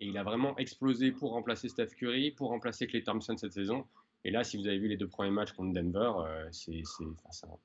Et 0.00 0.06
il 0.06 0.16
a 0.16 0.22
vraiment 0.22 0.56
explosé 0.56 1.12
pour 1.12 1.32
remplacer 1.32 1.68
Steph 1.68 1.88
Curry, 1.98 2.30
pour 2.30 2.48
remplacer 2.48 2.86
Clay 2.86 3.02
Thompson 3.02 3.36
cette 3.36 3.52
saison. 3.52 3.84
Et 4.24 4.30
là, 4.30 4.42
si 4.42 4.56
vous 4.56 4.66
avez 4.66 4.78
vu 4.78 4.88
les 4.88 4.96
deux 4.96 5.08
premiers 5.08 5.30
matchs 5.30 5.52
contre 5.52 5.72
Denver, 5.72 6.12
c'est 6.52 6.82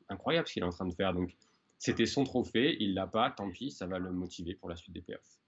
incroyable 0.09 0.47
ce 0.47 0.53
qu'il 0.53 0.63
est 0.63 0.65
en 0.65 0.71
train 0.71 0.87
de 0.87 0.93
faire. 0.93 1.13
Donc, 1.13 1.35
c'était 1.77 2.07
son 2.07 2.23
trophée, 2.23 2.75
il 2.79 2.95
l'a 2.95 3.05
pas, 3.05 3.29
tant 3.29 3.51
pis, 3.51 3.69
ça 3.69 3.85
va 3.85 3.99
le 3.99 4.11
motiver 4.11 4.55
pour 4.55 4.67
la 4.67 4.75
suite 4.75 4.93
des 4.93 5.01
playoffs. 5.01 5.42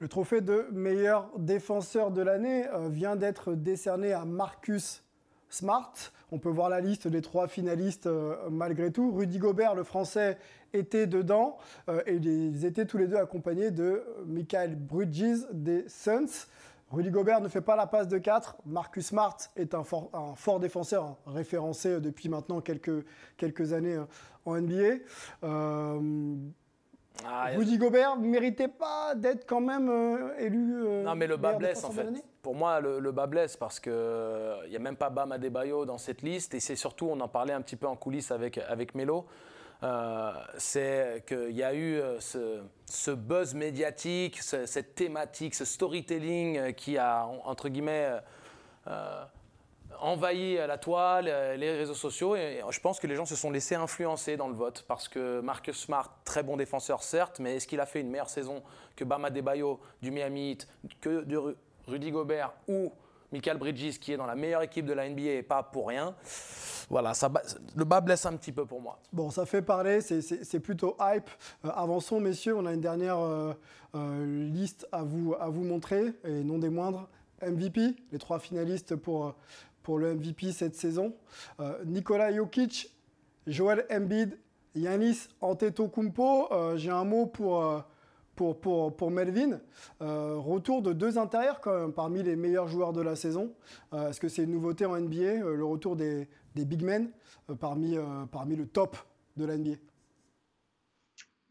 Le 0.00 0.08
trophée 0.08 0.40
de 0.40 0.66
meilleur 0.72 1.30
défenseur 1.38 2.10
de 2.10 2.20
l'année 2.20 2.66
euh, 2.68 2.88
vient 2.88 3.14
d'être 3.14 3.54
décerné 3.54 4.12
à 4.12 4.24
Marcus 4.24 5.04
Smart. 5.48 5.92
On 6.32 6.40
peut 6.40 6.48
voir 6.48 6.68
la 6.68 6.80
liste 6.80 7.06
des 7.06 7.22
trois 7.22 7.46
finalistes 7.46 8.06
euh, 8.06 8.34
malgré 8.50 8.90
tout. 8.90 9.12
Rudy 9.12 9.38
Gobert, 9.38 9.76
le 9.76 9.84
français, 9.84 10.36
était 10.72 11.06
dedans 11.06 11.58
euh, 11.88 12.02
et 12.06 12.16
ils 12.16 12.64
étaient 12.64 12.86
tous 12.86 12.98
les 12.98 13.06
deux 13.06 13.16
accompagnés 13.16 13.70
de 13.70 14.02
Michael 14.26 14.74
Bridges 14.74 15.46
des 15.52 15.84
Suns. 15.88 16.48
Rudy 16.90 17.10
Gobert 17.10 17.40
ne 17.40 17.48
fait 17.48 17.60
pas 17.60 17.76
la 17.76 17.86
passe 17.86 18.08
de 18.08 18.18
4. 18.18 18.56
Marcus 18.66 19.06
Smart 19.06 19.36
est 19.54 19.74
un 19.74 19.84
fort, 19.84 20.58
défenseur, 20.60 21.04
hein, 21.04 21.16
référencé 21.26 22.00
depuis 22.00 22.28
maintenant 22.28 22.60
quelques, 22.60 23.72
années 23.72 24.02
en 24.44 24.60
NBA. 24.60 24.96
Euh, 27.22 27.26
Ah, 27.26 27.46
Rudy 27.56 27.78
Gobert 27.78 28.16
ne 28.16 28.26
méritait 28.26 28.68
pas 28.68 29.14
d'être 29.14 29.46
quand 29.46 29.60
même 29.60 29.88
euh, 29.88 30.36
élu. 30.38 30.84
euh, 30.84 31.02
Non, 31.04 31.14
mais 31.14 31.26
le 31.26 31.36
bas 31.36 31.52
blesse 31.54 31.84
en 31.84 31.90
fait. 31.90 32.06
Pour 32.42 32.54
moi, 32.54 32.80
le, 32.80 32.98
le 32.98 33.12
bas 33.12 33.26
blesse 33.26 33.56
parce 33.56 33.80
qu'il 33.80 33.92
n'y 34.68 34.76
a 34.76 34.80
même 34.80 34.96
pas 34.96 35.10
Bam 35.10 35.32
Adebayo 35.32 35.86
dans 35.86 35.96
cette 35.98 36.22
liste. 36.22 36.54
Et 36.54 36.60
c'est 36.60 36.76
surtout, 36.76 37.06
on 37.10 37.18
en 37.20 37.28
parlait 37.28 37.52
un 37.54 37.62
petit 37.62 37.76
peu 37.76 37.86
en 37.86 37.96
coulisses 37.96 38.30
avec, 38.32 38.58
avec 38.58 38.94
Melo, 38.94 39.26
euh, 39.82 40.32
c'est 40.58 41.24
qu'il 41.26 41.52
y 41.52 41.62
a 41.62 41.72
eu 41.72 41.94
euh, 42.00 42.18
ce, 42.20 42.60
ce 42.86 43.10
buzz 43.12 43.54
médiatique, 43.54 44.42
ce- 44.42 44.66
cette 44.66 44.94
thématique, 44.94 45.54
ce 45.54 45.64
storytelling 45.64 46.58
euh, 46.58 46.72
qui 46.72 46.98
a, 46.98 47.26
entre 47.44 47.68
guillemets, 47.68 48.06
euh, 48.10 48.18
euh, 48.88 49.24
envahi 50.00 50.54
la 50.56 50.78
toile, 50.78 51.26
euh, 51.28 51.56
les 51.56 51.72
réseaux 51.76 51.94
sociaux, 51.94 52.36
et 52.36 52.60
je 52.70 52.80
pense 52.80 53.00
que 53.00 53.06
les 53.06 53.14
gens 53.16 53.24
se 53.26 53.36
sont 53.36 53.50
laissés 53.50 53.74
influencer 53.74 54.36
dans 54.36 54.48
le 54.48 54.54
vote 54.54 54.84
parce 54.88 55.08
que 55.08 55.40
Marcus 55.40 55.76
Smart, 55.78 56.10
très 56.24 56.42
bon 56.42 56.56
défenseur 56.56 57.02
certes, 57.02 57.40
mais 57.40 57.56
est-ce 57.56 57.66
qu'il 57.66 57.80
a 57.80 57.86
fait 57.86 58.00
une 58.00 58.10
meilleure 58.10 58.30
saison 58.30 58.62
que 58.96 59.04
Bama 59.04 59.30
Debayo 59.30 59.80
du 60.02 60.10
Miami 60.10 60.50
Heat, 60.52 60.68
que 61.00 61.22
de 61.24 61.36
Ru- 61.36 61.56
Rudy 61.88 62.10
Gobert 62.10 62.52
ou 62.68 62.92
Michael 63.32 63.58
Bridges 63.58 63.98
qui 63.98 64.12
est 64.12 64.16
dans 64.16 64.26
la 64.26 64.36
meilleure 64.36 64.62
équipe 64.62 64.86
de 64.86 64.92
la 64.92 65.08
NBA 65.08 65.22
et 65.32 65.42
pas 65.42 65.62
pour 65.62 65.88
rien? 65.88 66.14
Voilà, 66.90 67.12
le 67.74 67.84
bas 67.84 68.00
blesse 68.00 68.26
un 68.26 68.36
petit 68.36 68.52
peu 68.52 68.66
pour 68.66 68.80
moi. 68.80 68.98
Bon, 69.12 69.30
ça 69.30 69.46
fait 69.46 69.62
parler, 69.62 70.00
c'est- 70.02 70.60
plutôt 70.60 70.96
hype. 71.00 71.30
Euh, 71.64 71.70
avançons, 71.74 72.20
messieurs, 72.20 72.54
on 72.56 72.66
a 72.66 72.72
une 72.74 72.80
dernière 72.82 73.18
euh, 73.18 73.54
liste 74.52 74.86
à 74.92 75.02
vous, 75.02 75.34
à 75.40 75.48
vous 75.48 75.64
montrer, 75.64 76.12
et 76.24 76.42
non 76.44 76.58
des 76.58 76.68
moindres. 76.68 77.08
MVP, 77.42 77.96
les 78.12 78.18
trois 78.18 78.38
finalistes 78.38 78.96
pour, 78.96 79.34
pour 79.84 79.98
le 79.98 80.14
MVP 80.14 80.50
cette 80.50 80.74
saison. 80.74 81.14
Euh, 81.60 81.84
Nikola 81.84 82.34
Jokic, 82.34 82.92
Joel 83.46 83.86
Embiid, 83.92 84.36
Yanis 84.74 85.28
Antetokounmpo. 85.40 86.52
Euh, 86.52 86.76
J'ai 86.76 86.90
un 86.90 87.04
mot 87.04 87.26
pour, 87.26 87.64
euh, 87.64 87.80
pour, 88.34 88.58
pour, 88.96 89.10
Melvin. 89.10 89.60
Euh, 90.02 90.36
retour 90.38 90.82
de 90.82 90.92
deux 90.92 91.18
intérieurs 91.18 91.60
quand 91.60 91.78
même, 91.78 91.92
parmi 91.92 92.22
les 92.22 92.34
meilleurs 92.34 92.66
joueurs 92.66 92.92
de 92.92 93.02
la 93.02 93.14
saison. 93.14 93.54
Euh, 93.92 94.08
Est-ce 94.08 94.20
que 94.20 94.28
c'est 94.28 94.42
une 94.42 94.50
nouveauté 94.50 94.86
en 94.86 94.98
NBA, 94.98 95.34
le 95.44 95.64
retour 95.64 95.94
des, 95.94 96.28
des 96.56 96.64
big 96.64 96.82
men 96.82 97.10
parmi, 97.60 97.96
parmi 98.32 98.56
le 98.56 98.66
top 98.66 98.96
de 99.36 99.44
la 99.44 99.58
NBA 99.58 99.76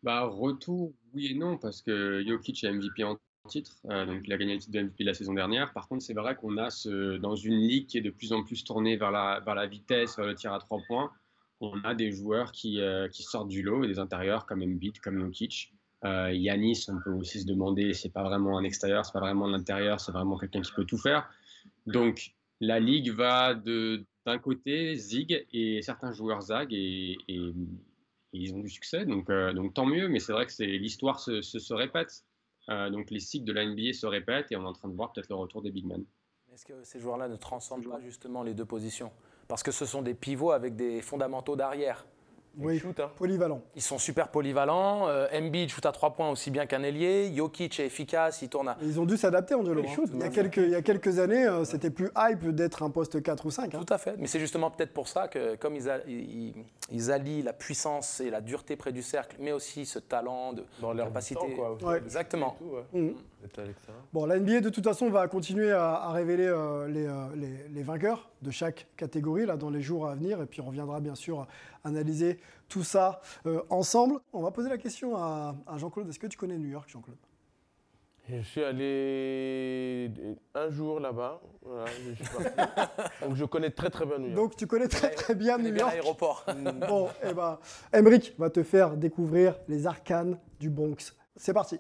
Bah, 0.01 0.23
retour, 0.23 0.91
oui 1.13 1.27
et 1.27 1.35
non, 1.35 1.57
parce 1.57 1.83
que 1.83 2.23
Jokic 2.27 2.63
est 2.63 2.71
MVP 2.73 3.03
en 3.03 3.15
titre, 3.49 3.75
euh, 3.89 4.06
donc 4.06 4.21
il 4.25 4.34
a 4.34 4.38
gagné 4.38 4.53
le 4.53 4.60
titre 4.60 4.73
de 4.73 4.82
MVP 4.82 5.03
la 5.03 5.13
saison 5.13 5.34
dernière. 5.34 5.73
Par 5.73 5.88
contre, 5.88 6.03
c'est 6.03 6.13
vrai 6.13 6.36
qu'on 6.36 6.58
a 6.58 6.69
ce, 6.69 7.17
dans 7.17 7.36
une 7.36 7.56
ligue 7.56 7.88
qui 7.88 7.97
est 7.97 8.01
de 8.01 8.10
plus 8.10 8.32
en 8.34 8.43
plus 8.43 8.63
tournée 8.63 8.95
vers 8.95 9.12
la, 9.12 9.41
vers 9.41 9.56
la 9.56 9.67
vitesse, 9.67 10.17
vers 10.17 10.25
le 10.25 10.36
tir 10.36 10.53
à 10.53 10.60
trois 10.60 10.82
points, 10.88 11.12
on 11.60 11.79
a 11.84 11.93
des 11.93 12.12
joueurs 12.12 12.51
qui, 12.51 12.79
euh, 12.82 13.08
qui 13.10 13.23
sortent 13.23 13.49
du 13.49 13.62
lot 13.62 13.86
des 13.86 13.99
intérieurs 13.99 14.45
comme 14.45 14.62
Embiid, 14.62 14.99
comme 14.99 15.19
Jokic. 15.19 15.73
Euh, 16.06 16.34
Yanis, 16.34 16.86
on 16.89 16.99
peut 16.99 17.12
aussi 17.12 17.41
se 17.41 17.45
demander, 17.45 17.93
c'est 17.93 18.12
pas 18.12 18.23
vraiment 18.23 18.58
un 18.58 18.63
extérieur, 18.63 19.06
c'est 19.06 19.13
pas 19.13 19.21
vraiment 19.21 19.45
un 19.45 19.53
intérieur, 19.53 20.01
c'est 20.01 20.12
vraiment 20.12 20.38
quelqu'un 20.38 20.62
qui 20.62 20.71
peut 20.73 20.86
tout 20.86 20.97
faire. 20.97 21.29
Donc 21.86 22.34
la 22.60 22.79
ligue 22.79 23.12
va 23.12 23.53
de 23.53 24.06
d'un 24.25 24.39
côté 24.39 24.95
zig 24.95 25.45
et 25.51 25.82
certains 25.82 26.13
joueurs 26.13 26.41
zag 26.41 26.69
et, 26.71 27.17
ils 28.36 28.53
ont 28.56 28.60
du 28.60 28.69
succès, 28.69 29.06
donc, 29.06 29.29
donc 29.29 29.73
tant 29.73 29.86
mieux. 29.86 30.08
Mais 30.08 30.19
c'est 30.19 30.32
vrai 30.32 30.47
que 30.47 30.63
l'histoire 30.63 31.19
se, 31.19 31.41
se 31.41 31.73
répète. 31.73 32.23
Euh, 32.69 32.89
donc 32.89 33.12
les 33.12 33.19
cycles 33.19 33.45
de 33.45 33.54
la 33.54 33.65
NBA 33.65 33.93
se 33.93 34.06
répètent 34.06 34.52
et 34.52 34.56
on 34.56 34.63
est 34.63 34.67
en 34.67 34.73
train 34.73 34.88
de 34.88 34.95
voir 34.95 35.12
peut-être 35.12 35.30
le 35.30 35.36
retour 35.36 35.62
des 35.62 35.71
big 35.71 35.86
men. 35.86 36.06
Est-ce 36.54 36.65
que 36.65 36.84
ces 36.84 36.99
joueurs-là 36.99 37.28
ne 37.28 37.36
transcendent 37.36 37.88
pas 37.89 37.99
justement 37.99 38.43
les 38.43 38.54
deux 38.54 38.65
positions? 38.65 39.12
Parce 39.47 39.63
que 39.63 39.71
ce 39.71 39.86
sont 39.86 40.02
des 40.02 40.13
pivots 40.13 40.52
avec 40.52 40.76
des 40.76 41.02
fondamentaux 41.02 41.56
d'arrière. 41.56 42.06
Oui, 42.57 42.77
shoot, 42.79 42.99
hein. 42.99 43.09
polyvalent. 43.15 43.61
Ils 43.75 43.81
sont 43.81 43.97
super 43.97 44.27
polyvalents. 44.29 45.07
Euh, 45.07 45.27
Embiid 45.33 45.69
shoot 45.69 45.85
à 45.85 45.91
trois 45.91 46.11
points 46.11 46.29
aussi 46.29 46.51
bien 46.51 46.65
qu'un 46.67 46.83
ailier. 46.83 47.33
Jokic 47.35 47.79
est 47.79 47.85
efficace, 47.87 48.41
il 48.43 48.49
tourne 48.49 48.67
à... 48.67 48.77
Ils 48.83 48.99
ont 48.99 49.05
dû 49.05 49.17
s'adapter, 49.17 49.55
Angelo. 49.55 49.81
Hein. 49.83 49.91
shoot, 49.95 50.09
il, 50.13 50.19
y 50.19 50.23
a 50.23 50.29
quelques, 50.29 50.57
il 50.57 50.69
y 50.69 50.75
a 50.75 50.81
quelques 50.83 51.17
années, 51.19 51.45
euh, 51.47 51.63
c'était 51.65 51.89
plus 51.89 52.11
hype 52.15 52.47
d'être 52.49 52.83
un 52.83 52.89
poste 52.91 53.23
4 53.23 53.45
ou 53.45 53.51
5. 53.51 53.73
hein. 53.73 53.79
Tout 53.85 53.91
à 53.93 53.97
fait. 53.97 54.15
Mais 54.19 54.27
c'est 54.27 54.39
justement 54.39 54.69
peut-être 54.69 54.93
pour 54.93 55.07
ça 55.07 55.27
que, 55.27 55.55
comme 55.55 55.75
ils, 55.75 55.89
a- 55.89 56.05
ils- 56.07 56.53
ils 56.91 57.11
allient 57.11 57.41
la 57.41 57.53
puissance 57.53 58.19
et 58.19 58.29
la 58.29 58.41
dureté 58.41 58.75
près 58.75 58.91
du 58.91 59.01
cercle, 59.01 59.37
mais 59.39 59.51
aussi 59.51 59.85
ce 59.87 59.97
talent 59.99 60.53
de 60.53 60.63
Dans 60.79 60.93
leur 60.93 61.07
capacité. 61.07 61.39
temps, 61.39 61.49
quoi, 61.55 61.71
aussi. 61.71 61.85
Ouais. 61.85 61.97
Exactement. 61.97 62.55
Tout, 62.59 62.97
ouais. 62.99 63.13
L'extérieur. 63.41 63.73
Bon, 64.13 64.25
la 64.25 64.37
NBA, 64.39 64.61
de 64.61 64.69
toute 64.69 64.85
façon, 64.85 65.09
va 65.09 65.27
continuer 65.27 65.71
à, 65.71 65.95
à 65.95 66.11
révéler 66.11 66.45
euh, 66.47 66.87
les, 66.87 67.05
euh, 67.07 67.25
les- 67.35 67.67
les 67.73 67.83
vainqueurs 67.83 68.29
de 68.41 68.51
chaque 68.51 68.87
catégorie 68.95 69.45
là, 69.45 69.57
dans 69.57 69.69
les 69.69 69.81
jours 69.81 70.07
à 70.07 70.15
venir. 70.15 70.41
Et 70.41 70.45
puis, 70.45 70.61
on 70.61 70.65
reviendra 70.67 70.99
bien 71.01 71.15
sûr 71.15 71.45
analyser 71.83 72.39
tout 72.69 72.83
ça 72.83 73.21
euh, 73.45 73.61
ensemble. 73.69 74.19
On 74.31 74.41
va 74.41 74.51
poser 74.51 74.69
la 74.69 74.77
question 74.77 75.15
à, 75.15 75.55
à 75.67 75.77
Jean-Claude. 75.77 76.09
Est-ce 76.09 76.19
que 76.19 76.27
tu 76.27 76.37
connais 76.37 76.57
New 76.57 76.69
York, 76.69 76.89
Jean-Claude? 76.89 77.17
Je 78.29 78.41
suis 78.41 78.63
allé 78.63 80.09
un 80.55 80.69
jour 80.69 81.01
là-bas. 81.01 81.41
Voilà, 81.61 81.85
je 81.87 82.13
suis. 82.13 82.25
Donc 83.27 83.35
je 83.35 83.43
connais 83.43 83.69
très 83.69 83.89
très 83.89 84.05
bien 84.05 84.17
New 84.17 84.27
York. 84.27 84.35
Donc, 84.35 84.55
tu 84.55 84.65
connais 84.65 84.87
très 84.87 85.09
très 85.09 85.35
bien 85.35 85.57
New 85.57 85.75
York. 85.75 85.91
l'aéroport. 85.91 86.45
Bon, 86.87 87.09
et 87.21 87.33
ben, 87.33 87.59
Emric 87.91 88.33
va 88.37 88.49
te 88.49 88.63
faire 88.63 88.95
découvrir 88.95 89.55
les 89.67 89.87
arcanes 89.87 90.39
du 90.57 90.69
Bronx. 90.69 91.13
C'est 91.35 91.53
parti. 91.53 91.79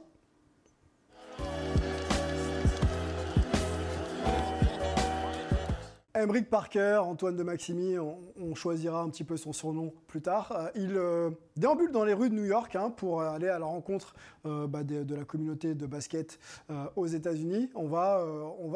Emric 6.23 6.49
Parker, 6.49 7.01
Antoine 7.03 7.35
de 7.35 7.43
Maximi, 7.43 7.97
on, 7.99 8.55
choisira 8.55 9.01
un 9.01 9.09
petit 9.09 9.25
peu 9.25 9.35
son 9.35 9.51
surnom 9.51 9.91
plus 10.07 10.21
tard. 10.21 10.53
Euh, 10.53 10.69
il 10.73 10.95
euh, 10.95 11.31
déambule 11.57 11.91
dans 11.91 12.05
les 12.05 12.13
rues 12.13 12.29
de 12.29 12.35
New 12.35 12.45
York 12.45 12.77
hein, 12.77 12.91
pour 12.91 13.21
aller 13.21 13.49
à 13.49 13.59
la 13.59 13.65
rencontre 13.65 14.15
euh, 14.45 14.65
bah, 14.65 14.83
de, 14.83 15.13
la 15.13 15.25
communauté 15.25 15.75
de 15.75 15.85
basket 15.85 16.39
aux 16.95 17.07
États-Unis. 17.07 17.69
On 17.75 17.87
va, 17.87 18.23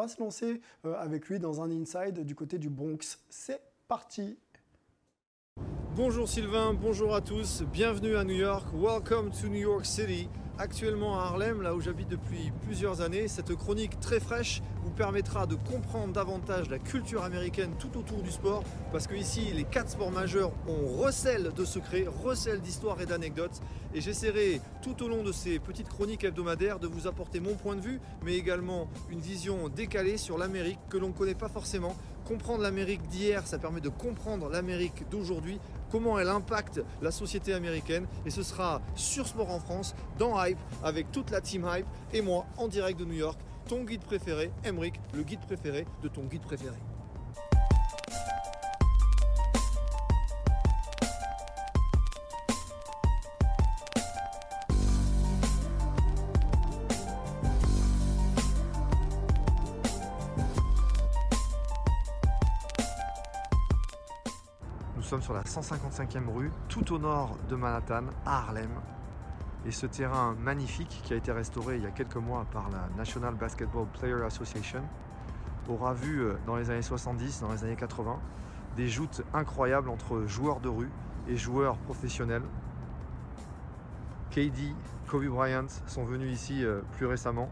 se 0.10 0.21
lancer 0.21 0.60
avec 0.83 1.29
lui 1.29 1.39
dans 1.39 1.62
un 1.62 1.71
inside 1.71 2.25
du 2.25 2.36
côté 2.36 2.57
du 2.57 2.69
Bronx. 2.69 3.19
C'est 3.29 3.62
parti. 3.88 4.38
Bonjour 5.95 6.27
Sylvain, 6.27 6.73
bonjour 6.73 7.15
à 7.15 7.21
tous, 7.21 7.63
bienvenue 7.63 8.17
à 8.17 8.23
New 8.23 8.36
York, 8.36 8.67
welcome 8.73 9.31
to 9.31 9.47
New 9.47 9.62
York 9.62 9.86
City. 9.86 10.29
Actuellement 10.60 11.20
à 11.20 11.26
Harlem, 11.26 11.62
là 11.62 11.76
où 11.76 11.82
j'habite 11.82 12.08
depuis 12.08 12.52
plusieurs 12.65 13.02
années. 13.02 13.28
Cette 13.28 13.56
chronique 13.56 14.00
très 14.00 14.20
fraîche 14.20 14.62
vous 14.84 14.91
permettra 14.91 15.46
de 15.46 15.56
comprendre 15.56 16.13
davantage 16.13 16.70
la 16.70 16.80
culture 16.80 17.24
américaine 17.24 17.72
tout 17.80 17.98
autour 17.98 18.22
du 18.22 18.32
sport, 18.32 18.63
parce 18.91 19.08
que 19.08 19.15
ici, 19.15 19.52
les 19.54 19.63
quatre 19.63 19.89
sports 19.89 20.12
majeurs 20.12 20.52
ont 20.67 20.88
recel 20.88 21.52
de 21.56 21.65
secrets, 21.65 22.06
recel 22.24 22.62
d'histoires 22.62 23.00
et 23.02 23.06
d'anecdotes. 23.06 23.62
Et 23.93 24.02
j'essaierai 24.02 24.62
tout 24.82 25.04
au 25.04 25.08
long 25.08 25.24
de 25.24 25.32
ces 25.32 25.60
petites 25.60 25.89
chroniques 25.89 26.24
hebdomadaires 26.24 26.80
de 26.80 26.88
vous 26.88 27.08
apporter 27.08 27.39
mon 27.39 27.56
point 27.56 27.76
de 27.76 27.82
vue, 27.82 28.00
mais 28.24 28.36
également 28.36 28.88
une 29.10 29.20
vision 29.20 29.70
décalée 29.70 30.17
sur 30.17 30.38
l'Amérique 30.38 30.80
que 30.89 30.98
l'on 30.98 31.10
ne 31.10 31.13
connaît 31.13 31.36
pas 31.36 31.50
forcément. 31.50 31.96
Comprendre 32.26 32.62
l'Amérique 32.62 33.08
d'hier, 33.08 33.48
ça 33.48 33.58
permet 33.58 33.80
de 33.80 33.89
comprendre 33.89 34.50
l'Amérique 34.50 35.10
d'aujourd'hui 35.10 35.60
comment 35.91 36.19
elle 36.19 36.30
impacte 36.30 36.82
la 37.02 37.12
société 37.12 37.54
américaine. 37.54 38.06
Et 38.26 38.30
ce 38.30 38.43
sera 38.43 38.82
sur 38.95 39.28
Sport 39.28 39.52
en 39.52 39.60
France, 39.60 39.95
dans 40.17 40.43
Hype, 40.43 40.60
avec 40.84 41.12
toute 41.12 41.32
la 41.32 41.41
team 41.41 41.67
Hype 41.71 41.88
et 42.13 42.21
moi 42.21 42.45
en 42.58 42.67
direct 42.67 43.00
de 43.00 43.06
New 43.06 43.13
York, 43.13 43.39
ton 43.67 43.84
guide 43.84 44.04
préféré, 44.04 44.52
Emric, 44.65 44.95
le 45.13 45.23
guide 45.23 45.41
préféré 45.41 45.86
de 46.02 46.08
ton 46.08 46.23
guide 46.23 46.43
préféré. 46.43 46.76
155e 65.47 66.27
rue, 66.27 66.51
tout 66.67 66.93
au 66.93 66.99
nord 66.99 67.38
de 67.49 67.55
Manhattan, 67.55 68.03
à 68.25 68.39
Harlem. 68.39 68.69
Et 69.65 69.71
ce 69.71 69.86
terrain 69.86 70.36
magnifique, 70.39 71.01
qui 71.03 71.13
a 71.13 71.15
été 71.15 71.31
restauré 71.31 71.77
il 71.77 71.83
y 71.83 71.86
a 71.86 71.91
quelques 71.91 72.17
mois 72.17 72.45
par 72.51 72.69
la 72.69 72.89
National 72.97 73.33
Basketball 73.33 73.88
Player 73.99 74.21
Association, 74.25 74.83
aura 75.69 75.93
vu 75.93 76.21
euh, 76.21 76.36
dans 76.45 76.55
les 76.55 76.69
années 76.69 76.81
70, 76.81 77.41
dans 77.41 77.51
les 77.51 77.63
années 77.63 77.75
80, 77.75 78.19
des 78.75 78.88
joutes 78.88 79.23
incroyables 79.33 79.89
entre 79.89 80.25
joueurs 80.25 80.60
de 80.60 80.69
rue 80.69 80.91
et 81.27 81.36
joueurs 81.36 81.77
professionnels. 81.77 82.43
KD, 84.31 84.73
Kobe 85.07 85.25
Bryant 85.25 85.67
sont 85.88 86.05
venus 86.05 86.31
ici 86.31 86.63
euh, 86.63 86.81
plus 86.93 87.05
récemment. 87.05 87.49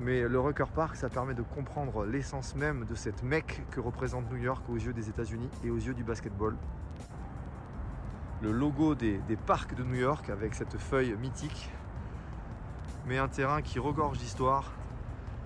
Mais 0.00 0.22
le 0.22 0.40
Rucker 0.40 0.70
Park, 0.74 0.96
ça 0.96 1.08
permet 1.08 1.34
de 1.34 1.42
comprendre 1.42 2.04
l'essence 2.04 2.54
même 2.56 2.84
de 2.84 2.94
cette 2.94 3.22
mecque 3.22 3.62
que 3.70 3.80
représente 3.80 4.30
New 4.30 4.38
York 4.38 4.62
aux 4.70 4.76
yeux 4.76 4.92
des 4.92 5.08
États-Unis 5.08 5.48
et 5.64 5.70
aux 5.70 5.76
yeux 5.76 5.94
du 5.94 6.04
basketball. 6.04 6.56
Le 8.42 8.50
logo 8.50 8.96
des, 8.96 9.20
parcs 9.46 9.76
de 9.76 9.84
New 9.84 9.94
York 9.94 10.28
avec 10.28 10.56
cette 10.56 10.76
feuille 10.76 11.14
mythique, 11.14 11.70
mais 13.06 13.16
un 13.16 13.28
terrain 13.28 13.62
qui 13.62 13.78
regorge 13.78 14.18
d'histoire, 14.18 14.72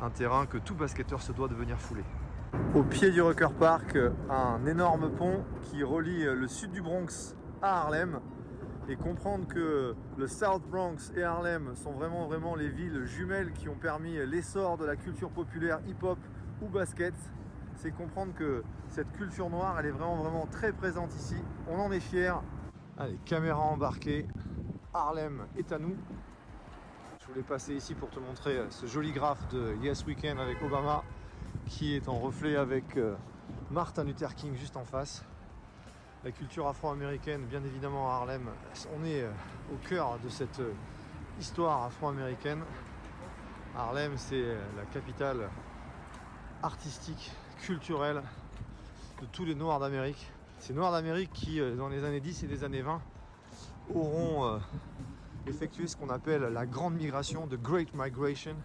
un 0.00 0.08
terrain 0.08 0.46
que 0.46 0.56
tout 0.56 0.74
basketteur 0.74 1.20
se 1.20 1.32
doit 1.32 1.48
de 1.48 1.54
venir 1.54 1.78
fouler. 1.78 2.04
Au 2.74 2.82
pied 2.82 3.10
du 3.10 3.20
Rucker 3.20 3.52
Park, 3.58 3.98
un 4.30 4.64
énorme 4.64 5.10
pont 5.10 5.44
qui 5.60 5.82
relie 5.82 6.24
le 6.24 6.48
sud 6.48 6.72
du 6.72 6.80
Bronx 6.80 7.36
à 7.60 7.82
Harlem 7.82 8.18
et 8.88 8.96
comprendre 8.96 9.46
que 9.46 9.94
le 10.16 10.26
South 10.26 10.62
Bronx 10.66 11.12
et 11.14 11.22
Harlem 11.22 11.76
sont 11.76 11.92
vraiment 11.92 12.26
vraiment 12.26 12.54
les 12.54 12.70
villes 12.70 13.04
jumelles 13.04 13.52
qui 13.52 13.68
ont 13.68 13.74
permis 13.74 14.16
l'essor 14.26 14.78
de 14.78 14.86
la 14.86 14.96
culture 14.96 15.28
populaire 15.28 15.80
hip-hop 15.86 16.18
ou 16.62 16.68
basket, 16.68 17.14
c'est 17.74 17.90
comprendre 17.90 18.32
que 18.32 18.64
cette 18.88 19.12
culture 19.12 19.50
noire 19.50 19.76
elle 19.78 19.86
est 19.86 19.90
vraiment 19.90 20.16
vraiment 20.16 20.46
très 20.46 20.72
présente 20.72 21.14
ici. 21.14 21.36
On 21.68 21.78
en 21.78 21.92
est 21.92 22.00
fiers. 22.00 22.32
Allez, 22.98 23.18
caméra 23.24 23.60
embarquée, 23.60 24.26
Harlem 24.94 25.46
est 25.56 25.70
à 25.72 25.78
nous. 25.78 25.96
Je 27.20 27.26
voulais 27.26 27.42
passer 27.42 27.74
ici 27.74 27.94
pour 27.94 28.08
te 28.10 28.18
montrer 28.18 28.58
ce 28.70 28.86
joli 28.86 29.12
graphe 29.12 29.46
de 29.48 29.76
Yes 29.82 30.06
Weekend 30.06 30.40
avec 30.40 30.62
Obama 30.62 31.02
qui 31.66 31.94
est 31.94 32.08
en 32.08 32.18
reflet 32.18 32.56
avec 32.56 32.96
euh, 32.96 33.14
Martin 33.70 34.04
Luther 34.04 34.34
King 34.34 34.54
juste 34.54 34.76
en 34.76 34.84
face 34.84 35.24
la 36.26 36.32
culture 36.32 36.66
afro-américaine, 36.66 37.44
bien 37.44 37.62
évidemment 37.62 38.10
à 38.10 38.14
Harlem. 38.14 38.48
On 38.98 39.04
est 39.04 39.22
euh, 39.22 39.30
au 39.72 39.76
cœur 39.88 40.18
de 40.24 40.28
cette 40.28 40.58
euh, 40.58 40.72
histoire 41.38 41.84
afro-américaine. 41.84 42.62
Harlem, 43.76 44.14
c'est 44.16 44.42
euh, 44.42 44.60
la 44.76 44.84
capitale 44.86 45.48
artistique, 46.64 47.30
culturelle 47.60 48.22
de 49.20 49.26
tous 49.26 49.44
les 49.44 49.54
Noirs 49.54 49.78
d'Amérique. 49.78 50.32
Ces 50.58 50.72
Noirs 50.72 50.92
d'Amérique 50.92 51.32
qui, 51.32 51.60
dans 51.76 51.88
les 51.88 52.04
années 52.04 52.20
10 52.20 52.44
et 52.44 52.46
les 52.46 52.64
années 52.64 52.82
20, 52.82 53.00
auront 53.94 54.58
effectué 55.46 55.86
ce 55.86 55.96
qu'on 55.96 56.08
appelle 56.08 56.42
la 56.42 56.66
grande 56.66 56.94
migration, 56.94 57.46
de 57.46 57.56
Great 57.56 57.88
Migration, 57.94 58.56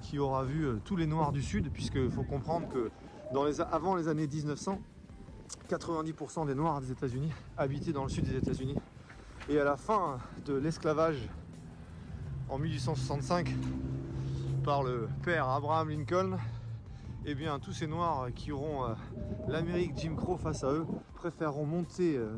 qui 0.00 0.18
aura 0.18 0.44
vu 0.44 0.66
tous 0.84 0.96
les 0.96 1.06
Noirs 1.06 1.32
du 1.32 1.42
Sud, 1.42 1.70
puisqu'il 1.72 2.10
faut 2.10 2.22
comprendre 2.22 2.68
que 2.68 2.90
avant 3.70 3.96
les 3.96 4.08
années 4.08 4.26
1900, 4.26 4.78
90% 5.68 6.46
des 6.46 6.54
Noirs 6.54 6.80
des 6.80 6.92
États-Unis 6.92 7.32
habitaient 7.56 7.92
dans 7.92 8.04
le 8.04 8.10
sud 8.10 8.24
des 8.24 8.36
États-Unis. 8.36 8.76
Et 9.48 9.58
à 9.58 9.64
la 9.64 9.76
fin 9.76 10.18
de 10.44 10.54
l'esclavage 10.54 11.28
en 12.48 12.58
1865 12.58 13.54
par 14.62 14.82
le 14.82 15.08
père 15.22 15.48
Abraham 15.48 15.88
Lincoln, 15.88 16.38
eh 17.24 17.34
bien 17.34 17.58
tous 17.60 17.72
ces 17.72 17.86
Noirs 17.86 18.28
qui 18.34 18.50
auront 18.50 18.84
euh, 18.84 18.94
l'Amérique 19.46 19.92
Jim 19.96 20.16
Crow 20.16 20.36
face 20.36 20.64
à 20.64 20.72
eux 20.72 20.86
préféreront 21.14 21.64
monter 21.64 22.16
euh, 22.16 22.36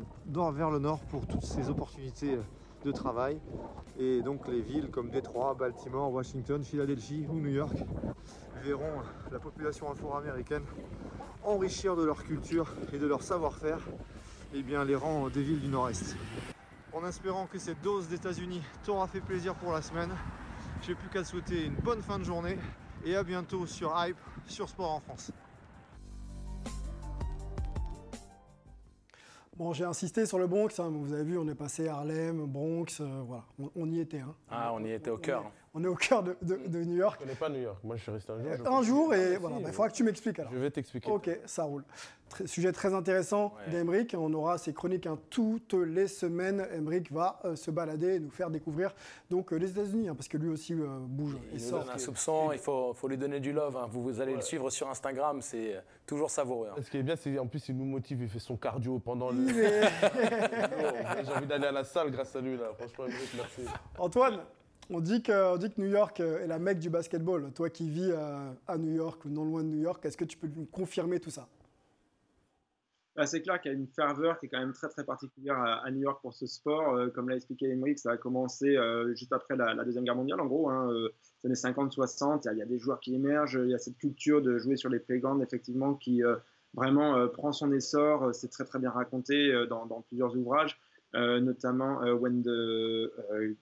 vers 0.51 0.69
le 0.69 0.79
nord 0.79 0.99
pour 1.05 1.25
toutes 1.25 1.43
ces 1.43 1.69
opportunités 1.69 2.35
euh, 2.35 2.43
de 2.83 2.91
travail. 2.91 3.39
Et 3.97 4.21
donc 4.21 4.47
les 4.47 4.61
villes 4.61 4.89
comme 4.91 5.09
Détroit, 5.09 5.55
Baltimore, 5.55 6.11
Washington, 6.11 6.63
Philadelphie 6.63 7.25
ou 7.27 7.39
New 7.39 7.49
York 7.49 7.75
verront 8.63 9.01
la 9.31 9.39
population 9.39 9.91
afro-américaine 9.91 10.63
enrichir 11.43 11.95
de 11.95 12.03
leur 12.03 12.23
culture 12.23 12.73
et 12.93 12.99
de 12.99 13.07
leur 13.07 13.23
savoir-faire 13.23 13.79
et 14.53 14.61
bien, 14.61 14.85
les 14.85 14.95
rangs 14.95 15.29
des 15.29 15.41
villes 15.41 15.59
du 15.59 15.67
Nord-Est. 15.67 16.15
En 16.93 17.05
espérant 17.05 17.47
que 17.47 17.57
cette 17.57 17.81
dose 17.81 18.07
d'États-Unis 18.07 18.61
t'aura 18.83 19.07
fait 19.07 19.19
plaisir 19.19 19.55
pour 19.55 19.71
la 19.71 19.81
semaine, 19.81 20.11
j'ai 20.81 20.95
plus 20.95 21.09
qu'à 21.09 21.23
te 21.23 21.27
souhaiter 21.27 21.65
une 21.65 21.75
bonne 21.75 22.01
fin 22.01 22.19
de 22.19 22.23
journée 22.23 22.57
et 23.05 23.15
à 23.15 23.23
bientôt 23.23 23.65
sur 23.65 23.93
Hype, 23.95 24.17
sur 24.47 24.67
Sport 24.67 24.91
en 24.91 24.99
France. 24.99 25.31
Bon, 29.55 29.71
j'ai 29.71 29.85
insisté 29.85 30.25
sur 30.25 30.37
le 30.37 30.47
Bronx. 30.47 30.79
hein, 30.79 30.89
Vous 30.93 31.13
avez 31.13 31.23
vu, 31.23 31.37
on 31.37 31.47
est 31.47 31.55
passé 31.55 31.87
Harlem, 31.87 32.45
Bronx, 32.45 32.99
euh, 32.99 33.21
voilà, 33.25 33.43
on, 33.57 33.71
on 33.75 33.89
y 33.89 33.99
était. 34.01 34.19
hein. 34.19 34.35
Ah, 34.49 34.71
on 34.73 34.83
y 34.83 34.91
était 34.91 35.09
au 35.09 35.17
cœur. 35.17 35.49
On 35.77 35.83
est 35.83 35.87
au 35.87 35.95
cœur 35.95 36.23
de, 36.23 36.37
de- 36.41 36.55
de 36.67 36.83
New 36.85 36.95
York. 36.95 37.17
Je 37.19 37.25
connais 37.25 37.37
pas 37.37 37.49
New 37.49 37.59
York. 37.61 37.79
Moi, 37.83 37.97
je 37.97 38.01
suis 38.03 38.11
resté 38.11 38.31
un 38.31 38.41
jour. 38.41 38.51
je 38.57 38.63
Un 38.69 38.81
jour, 38.81 39.13
et 39.13 39.35
Ah, 39.35 39.39
voilà, 39.39 39.57
si, 39.57 39.61
il 39.63 39.71
faudra 39.73 39.89
que 39.89 39.93
tu 39.95 40.03
m'expliques 40.05 40.39
alors. 40.39 40.51
Je 40.53 40.57
vais 40.57 40.71
t'expliquer. 40.71 41.11
Ok, 41.11 41.29
ça 41.45 41.63
roule. 41.65 41.83
Sujet 42.45 42.71
très 42.71 42.93
intéressant 42.93 43.53
Ouais. 43.67 43.71
d'Emeric. 43.73 44.15
On 44.17 44.33
aura 44.33 44.57
ses 44.57 44.73
chroniques 44.73 45.05
hein, 45.05 45.19
toutes 45.29 45.73
les 45.73 46.07
semaines. 46.07 46.65
Emeric 46.73 47.11
va 47.11 47.39
euh, 47.45 47.55
se 47.55 47.69
balader 47.71 48.15
et 48.15 48.19
nous 48.19 48.31
faire 48.31 48.49
découvrir 48.49 48.95
donc 49.29 49.51
euh, 49.53 49.57
les 49.57 49.69
États-Unis, 49.69 50.07
hein, 50.09 50.15
parce 50.15 50.27
que 50.27 50.37
lui 50.37 50.49
aussi 50.49 50.73
euh, 50.73 50.85
bouge 51.01 51.37
Il 51.51 51.61
nous 51.61 51.69
sort. 51.69 51.79
donne 51.83 51.93
un 51.93 51.97
soupçon, 51.97 52.51
il 52.53 52.57
faut, 52.59 52.93
faut 52.93 53.07
lui 53.07 53.17
donner 53.17 53.39
du 53.39 53.51
love. 53.53 53.75
hein. 53.77 53.87
Vous, 53.91 54.01
vous 54.01 54.21
allez 54.21 54.33
le 54.33 54.41
suivre 54.41 54.69
sur 54.69 54.89
Instagram, 54.89 55.41
c'est 55.41 55.75
toujours 56.07 56.31
savoureux. 56.31 56.69
hein. 56.71 56.81
Ce 56.81 56.89
qui 56.89 56.97
est 56.97 57.03
bien, 57.03 57.15
c'est 57.15 57.31
qu'en 57.35 57.47
plus, 57.47 57.67
il 57.69 57.77
nous 57.77 57.85
motive, 57.85 58.21
il 58.21 58.29
fait 58.29 58.39
son 58.39 58.55
cardio 58.57 58.97
pendant 58.99 59.29
le. 59.29 59.43
Il 59.49 59.59
est- 59.59 59.81
J'ai 61.25 61.31
envie 61.33 61.47
d'aller 61.47 61.67
à 61.67 61.71
la 61.71 61.83
salle 61.83 62.11
grâce 62.11 62.35
à 62.35 62.41
lui, 62.41 62.57
là. 62.57 62.69
Franchement, 62.77 63.05
Emeric, 63.05 63.29
merci. 63.35 63.61
Antoine, 63.99 64.39
on 64.89 64.99
dit, 64.99 65.21
que, 65.21 65.79
New 65.79 65.87
York 65.87 66.19
euh, 66.19 66.43
est 66.43 66.47
la 66.47 66.59
mecque 66.59 66.79
du 66.79 66.89
basketball. 66.89 67.51
Toi 67.53 67.69
qui 67.69 67.89
vis 67.89 68.11
euh, 68.11 68.51
à 68.67 68.77
New 68.77 68.93
York 68.93 69.23
ou 69.25 69.29
non 69.29 69.43
loin 69.43 69.63
de 69.63 69.69
New 69.69 69.81
York, 69.81 70.05
est-ce 70.05 70.17
que 70.17 70.25
tu 70.25 70.37
peux 70.37 70.49
nous 70.55 70.65
confirmer 70.65 71.19
tout 71.19 71.29
ça? 71.29 71.47
Bah, 73.15 73.25
c'est 73.25 73.41
clair 73.41 73.61
qu'il 73.61 73.71
y 73.71 73.75
a 73.75 73.77
une 73.77 73.87
ferveur 73.87 74.39
qui 74.39 74.47
est 74.47 74.49
quand 74.49 74.59
même 74.59 74.73
très 74.73 74.89
très 74.89 75.05
particulière 75.05 75.57
à, 75.57 75.89
New 75.89 76.01
York 76.01 76.19
pour 76.21 76.33
ce 76.33 76.45
sport. 76.47 76.95
Euh, 76.95 77.07
comme 77.07 77.29
l'a 77.29 77.37
expliqué 77.37 77.69
Emmerich, 77.69 77.99
ça 77.99 78.11
a 78.11 78.17
commencé 78.17 78.77
juste 79.13 79.31
après 79.31 79.55
la, 79.55 79.83
Deuxième 79.85 80.03
Guerre 80.03 80.17
mondiale, 80.17 80.41
en 80.41 80.47
gros, 80.47 80.69
hein, 80.69 80.89
les 81.43 81.47
années 81.47 81.55
50-60. 81.55 82.47
Il 82.51 82.57
y 82.57 82.61
a- 82.61 82.65
des 82.65 82.77
joueurs 82.77 82.99
qui 82.99 83.15
émergent, 83.15 83.59
il 83.63 83.69
y 83.69 83.73
a 83.73 83.77
cette 83.77 83.97
culture 83.97 84.41
de 84.41 84.57
jouer 84.57 84.75
sur 84.75 84.89
les 84.89 84.99
playgrounds, 84.99 85.41
effectivement, 85.41 85.93
qui 85.93 86.21
vraiment 86.73 87.27
prend 87.29 87.53
son 87.53 87.71
essor. 87.71 88.35
C'est 88.35 88.49
très 88.49 88.65
très 88.65 88.79
bien 88.79 88.91
raconté 88.91 89.65
dans, 89.69 89.85
dans 89.85 90.01
plusieurs 90.01 90.35
ouvrages, 90.35 90.77
notamment 91.13 92.01
When 92.01 92.43
the. 92.43 93.55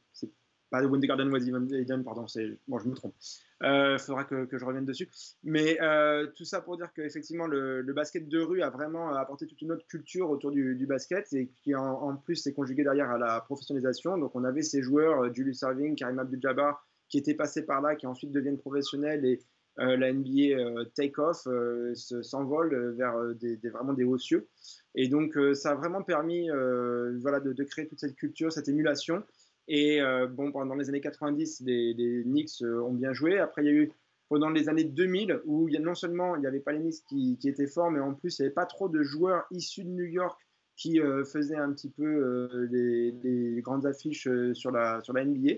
Euh, 0.74 0.80
pas 0.80 0.86
When 0.86 1.02
the 1.02 1.06
Garden 1.06 1.32
Was 1.32 1.40
Eden, 1.40 2.04
pardon, 2.04 2.26
bon, 2.68 2.80
je 2.80 2.88
me 2.90 2.96
trompe. 2.96 3.14
Il 3.62 3.98
faudra 4.00 4.24
que, 4.26 4.48
je 4.52 4.66
revienne 4.66 4.86
dessus. 4.86 5.10
Mais 5.44 5.82
euh, 5.82 6.28
tout 6.36 6.46
ça 6.46 6.62
pour 6.62 6.78
dire 6.78 6.92
qu'effectivement, 6.94 7.48
le, 7.48 7.82
le 7.82 7.94
basket 7.94 8.28
de 8.28 8.40
rue 8.40 8.62
a 8.62 8.70
vraiment 8.70 9.14
apporté 9.16 9.48
toute 9.48 9.62
une 9.62 9.72
autre 9.72 9.86
culture 9.88 10.30
autour 10.30 10.52
du, 10.52 10.86
basket 10.86 11.32
et 11.34 11.48
qui 11.64 11.76
en, 11.76 12.16
plus 12.18 12.36
s'est 12.36 12.54
conjugué 12.54 12.84
derrière 12.84 13.10
à 13.12 13.18
la 13.18 13.42
professionnalisation. 13.42 14.18
Donc 14.18 14.36
on 14.36 14.44
avait 14.44 14.64
ces 14.64 14.82
joueurs, 14.82 15.24
euh, 15.24 15.34
Julius 15.34 15.60
Serving, 15.60 15.96
Karim 15.96 16.20
Abdul-Jabbar, 16.20 16.86
qui 17.08 17.18
étaient 17.18 17.36
passés 17.36 17.66
par 17.66 17.82
là, 17.82 17.96
qui 17.96 18.08
ensuite 18.08 18.32
deviennent 18.32 18.58
professionnels 18.58 19.26
et 19.26 19.40
euh, 19.80 19.98
la 19.98 20.14
NBA 20.14 20.56
euh, 20.56 20.86
take 20.96 21.20
off, 21.20 21.48
euh, 21.48 21.96
se- 21.96 22.22
s'envole 22.22 22.74
euh, 22.74 22.92
vers 22.92 23.16
euh, 23.16 23.34
des, 23.34 23.58
vraiment 23.70 23.94
des 23.94 24.04
hauts 24.04 24.18
cieux. 24.20 24.48
Et 24.96 25.08
donc 25.08 25.36
euh, 25.36 25.54
ça 25.56 25.72
a 25.72 25.76
vraiment 25.76 26.04
permis 26.04 26.50
euh, 26.52 27.12
de 27.14 27.64
créer 27.64 27.88
toute 27.88 28.00
cette 28.00 28.16
culture, 28.16 28.52
cette 28.52 28.68
émulation. 28.68 29.24
Et 29.68 30.02
bon, 30.32 30.52
pendant 30.52 30.76
les 30.76 30.90
années 30.90 31.02
90, 31.02 31.64
les, 31.66 31.94
les 31.94 32.24
Knicks 32.24 32.62
ont 32.62 32.94
bien 32.94 33.14
joué. 33.14 33.40
Après, 33.40 33.64
il 33.64 33.66
y 33.66 33.70
a 33.70 33.74
eu 33.74 33.92
pendant 34.30 34.50
les 34.50 34.68
années 34.68 34.84
2000 34.84 35.42
où 35.46 35.70
y 35.70 35.78
a, 35.78 35.80
non 35.80 35.96
seulement 35.96 36.36
il 36.36 36.42
n'y 36.42 36.48
avait 36.48 36.60
pas 36.60 36.72
les 36.72 36.80
Knicks 36.80 37.06
qui, 37.08 37.38
étaient 37.44 37.68
forts, 37.68 37.92
mais 37.92 38.00
en 38.00 38.14
plus 38.14 38.40
il 38.40 38.42
n'y 38.42 38.48
avait 38.48 38.54
pas 38.54 38.66
trop 38.66 38.90
de 38.90 39.04
joueurs 39.04 39.46
issus 39.52 39.84
de 39.84 39.90
New 39.90 40.06
York 40.06 40.40
qui 40.76 41.00
faisaient 41.32 41.56
un 41.56 41.72
petit 41.72 41.90
peu 41.90 42.68
les, 42.72 43.62
grandes 43.62 43.86
affiches 43.86 44.28
sur, 44.54 44.72
la, 44.72 45.02
NBA, 45.08 45.54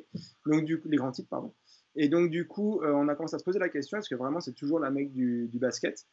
donc 0.45 0.67
les 0.67 0.97
grands 0.97 1.11
titres, 1.11 1.29
pardon. 1.29 1.53
Et 1.95 2.09
donc, 2.09 2.29
du 2.29 2.45
coup, 2.47 2.81
on 2.83 3.07
a 3.07 3.15
commencé 3.15 3.35
à 3.35 3.39
se 3.39 3.45
poser 3.45 3.59
la 3.59 3.69
question 3.69 3.97
est-ce 3.97 4.09
que 4.09 4.15
vraiment 4.15 4.41
c'est 4.41 4.53
toujours 4.53 4.79
la 4.79 4.91
mec 4.91 5.13
du 5.13 5.49
basket? 5.53 6.05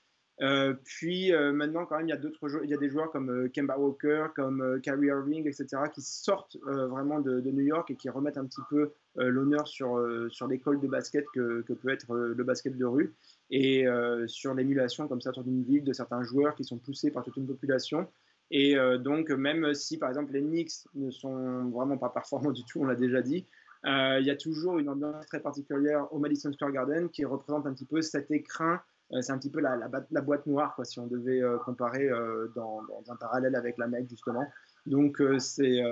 Euh, 0.42 0.74
puis 0.84 1.32
euh, 1.32 1.52
maintenant, 1.52 1.86
quand 1.86 1.96
même, 1.96 2.08
il 2.08 2.10
y 2.10 2.14
a 2.14 2.16
d'autres 2.16 2.64
il 2.64 2.70
y 2.70 2.74
a 2.74 2.76
des 2.76 2.88
joueurs 2.88 3.12
comme 3.12 3.30
euh, 3.30 3.48
Kemba 3.48 3.78
Walker, 3.78 4.26
comme 4.34 4.80
Kyrie 4.82 5.06
Irving, 5.06 5.46
etc., 5.46 5.84
qui 5.94 6.02
sortent 6.02 6.56
vraiment 6.64 7.20
de, 7.20 7.40
New 7.40 7.64
York 7.64 7.90
et 7.90 7.96
qui 7.96 8.08
remettent 8.08 8.38
un 8.38 8.46
petit 8.46 8.62
peu 8.70 8.92
l'honneur 9.16 9.68
sur, 9.68 10.02
sur 10.30 10.48
l'école 10.48 10.80
de 10.80 10.88
basket 10.88 11.26
que, 11.34 11.60
que 11.62 11.74
peut 11.74 11.90
être 11.90 12.14
le 12.14 12.44
basket 12.44 12.76
de 12.78 12.84
rue 12.86 13.14
et 13.50 13.84
sur 14.26 14.54
l'émulation 14.54 15.06
comme 15.06 15.20
ça 15.20 15.30
autour 15.30 15.44
d'une 15.44 15.62
ville 15.62 15.84
de 15.84 15.92
certains 15.92 16.22
joueurs 16.22 16.54
qui 16.54 16.64
sont 16.64 16.78
poussés 16.78 17.10
par 17.10 17.22
toute 17.22 17.36
une 17.36 17.46
population. 17.46 18.08
Et 18.50 18.74
donc, 19.00 19.30
même 19.30 19.74
si 19.74 19.98
par 19.98 20.08
exemple 20.08 20.32
les 20.32 20.40
Knicks 20.40 20.86
ne 20.94 21.10
sont 21.10 21.68
vraiment 21.68 21.98
pas 21.98 22.08
performants 22.08 22.50
du 22.52 22.64
tout, 22.64 22.80
on 22.80 22.86
l'a 22.86 22.94
déjà 22.94 23.20
dit, 23.20 23.46
il 23.84 24.24
y 24.24 24.30
a 24.30 24.36
toujours 24.36 24.78
une 24.78 24.88
ambiance 24.88 25.26
très 25.26 25.40
particulière 25.40 26.10
au 26.10 26.18
Madison 26.18 26.50
Square 26.52 26.72
Garden 26.72 27.10
qui 27.10 27.26
représente 27.26 27.66
un 27.66 27.74
petit 27.74 27.86
peu 27.86 28.00
cet 28.00 28.30
écrin 28.30 28.80
c'est 29.20 29.32
un 29.32 29.38
petit 29.38 29.50
peu 29.50 29.60
la, 29.60 29.76
boîte 30.22 30.46
noire, 30.46 30.74
quoi, 30.74 30.84
si 30.84 30.98
on 30.98 31.06
devait 31.06 31.42
euh, 31.42 31.58
comparer 31.58 32.08
euh, 32.08 32.50
dans, 32.54 32.80
un 33.08 33.16
parallèle 33.16 33.54
avec 33.54 33.76
la 33.76 33.86
Mecque, 33.86 34.08
justement. 34.08 34.44
Donc, 34.86 35.22
c'est 35.38 35.82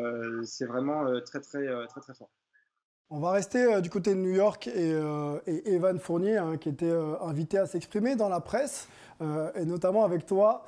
c'est 0.42 0.66
vraiment 0.66 1.04
très, 1.20 1.40
très, 1.40 1.86
très, 1.86 2.00
très, 2.00 2.14
fort. 2.14 2.30
On 3.10 3.20
va 3.20 3.32
rester 3.32 3.80
du 3.82 3.90
côté 3.90 4.14
de 4.14 4.20
New 4.20 4.34
York 4.34 4.68
et, 4.68 4.94
Evan 5.66 5.98
Fournier, 5.98 6.38
hein, 6.38 6.56
qui 6.56 6.68
était 6.68 6.92
invité 7.20 7.58
à 7.58 7.66
s'exprimer 7.66 8.16
dans 8.16 8.28
la 8.28 8.40
presse, 8.40 8.88
et 9.20 9.64
notamment 9.64 10.04
avec 10.04 10.26
toi, 10.26 10.64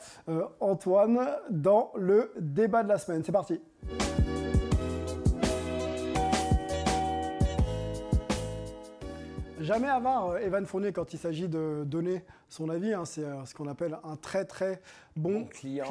Antoine, 0.60 1.26
dans 1.50 1.92
le 1.96 2.32
débat 2.38 2.84
de 2.84 2.88
la 2.88 2.98
semaine. 2.98 3.24
C'est 3.24 3.32
parti. 3.32 3.60
Jamais 9.62 9.88
avare, 9.88 10.38
Evan 10.38 10.66
Fournier, 10.66 10.92
quand 10.92 11.14
il 11.14 11.18
s'agit 11.18 11.48
de 11.48 11.84
donner 11.86 12.24
son 12.52 12.68
avis. 12.68 12.92
Hein, 12.92 13.04
c'est 13.04 13.24
euh, 13.24 13.44
ce 13.46 13.54
qu'on 13.54 13.66
appelle 13.66 13.98
un 14.04 14.16
très 14.16 14.44
très 14.44 14.80
bon, 15.16 15.44
client. 15.44 15.86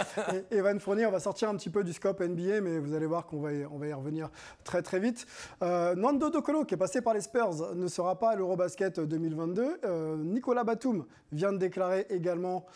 Evan 0.50 0.78
Fournier, 0.78 1.06
on 1.06 1.10
va 1.10 1.18
sortir 1.18 1.48
un 1.48 1.56
petit 1.56 1.70
peu 1.70 1.82
du 1.82 1.92
scope 1.92 2.20
NBA, 2.20 2.60
mais 2.60 2.78
vous 2.78 2.94
allez 2.94 3.06
voir 3.06 3.26
qu'on 3.26 3.40
va, 3.40 3.52
y, 3.52 3.66
on 3.66 3.78
va 3.78 3.88
y 3.88 3.92
revenir 3.92 4.30
très 4.62 4.82
très 4.82 5.00
vite. 5.00 5.26
Euh, 5.62 5.94
Nando 5.96 6.30
Docolo, 6.30 6.64
qui 6.64 6.74
est 6.74 6.78
passé 6.78 7.02
par 7.02 7.14
les 7.14 7.20
Spurs, 7.20 7.74
ne 7.74 7.88
sera 7.88 8.18
pas 8.18 8.30
à 8.30 8.36
l'Eurobasket 8.36 9.00
2022. 9.00 9.80
Euh, 9.84 10.16
Nicolas 10.18 10.62
Batum 10.62 11.04
vient 11.32 11.52
de 11.52 11.58
déclarer 11.58 12.06
également 12.10 12.66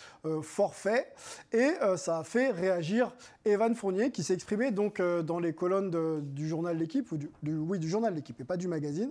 forfait. 0.41 1.13
Et 1.53 1.75
ça 1.97 2.21
a 2.21 2.25
fait 2.25 2.51
réagir 2.51 3.15
Evan 3.45 3.75
Fournier, 3.75 4.11
qui 4.11 4.23
s'est 4.23 4.33
exprimé 4.33 4.71
donc 4.71 5.03
dans 5.03 5.39
les 5.39 5.53
colonnes 5.53 6.23
du 6.23 6.49
journal 6.49 6.79
L'équipe, 6.79 7.13
ou 7.13 7.19
du, 7.19 7.31
oui, 7.45 7.79
du 7.79 7.89
journal 7.89 8.15
L'équipe 8.15 8.41
et 8.41 8.45
pas 8.45 8.57
du 8.57 8.67
magazine. 8.67 9.11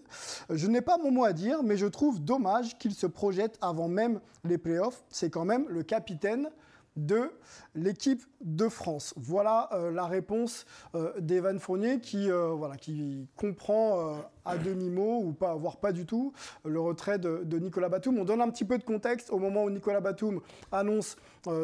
Je 0.50 0.66
n'ai 0.66 0.82
pas 0.82 0.98
mon 0.98 1.12
mot 1.12 1.26
à 1.26 1.34
dire, 1.34 1.62
mais 1.62 1.78
je 1.78 1.86
trouve 1.86 2.24
dommage 2.24 2.76
qu'il 2.80 2.96
se 2.96 3.06
projette 3.06 3.60
avant 3.62 3.85
même 3.88 4.20
les 4.44 4.58
playoffs, 4.58 5.04
c'est 5.10 5.30
quand 5.30 5.46
même 5.46 5.66
le 5.70 5.84
capitaine 5.84 6.50
de 6.96 7.32
l'équipe 7.74 8.24
de 8.42 8.70
France. 8.70 9.14
Voilà 9.18 9.70
euh, 9.74 9.92
la 9.92 10.06
réponse 10.06 10.66
euh, 10.96 11.12
d'Evan 11.20 11.60
Fournier 11.60 12.00
qui, 12.00 12.32
euh, 12.32 12.50
voilà, 12.50 12.78
qui 12.78 13.28
comprend 13.36 14.22
à 14.46 14.58
demi-mot 14.58 15.22
ou 15.24 15.34
pas, 15.34 15.56
voire 15.56 15.78
pas 15.78 15.92
du 15.92 16.06
tout 16.06 16.34
le 16.64 16.80
retrait 16.80 17.20
de, 17.20 17.44
de, 17.44 17.60
Nicolas 17.60 17.90
Batum. 17.90 18.18
On 18.20 18.26
donne 18.26 18.42
un 18.42 18.50
petit 18.50 18.66
peu 18.66 18.78
de 18.78 18.84
contexte 18.84 19.30
au 19.32 19.40
moment 19.40 19.64
où 19.64 19.70
Nicolas 19.70 20.02
Batum 20.02 20.42
annonce 20.72 21.18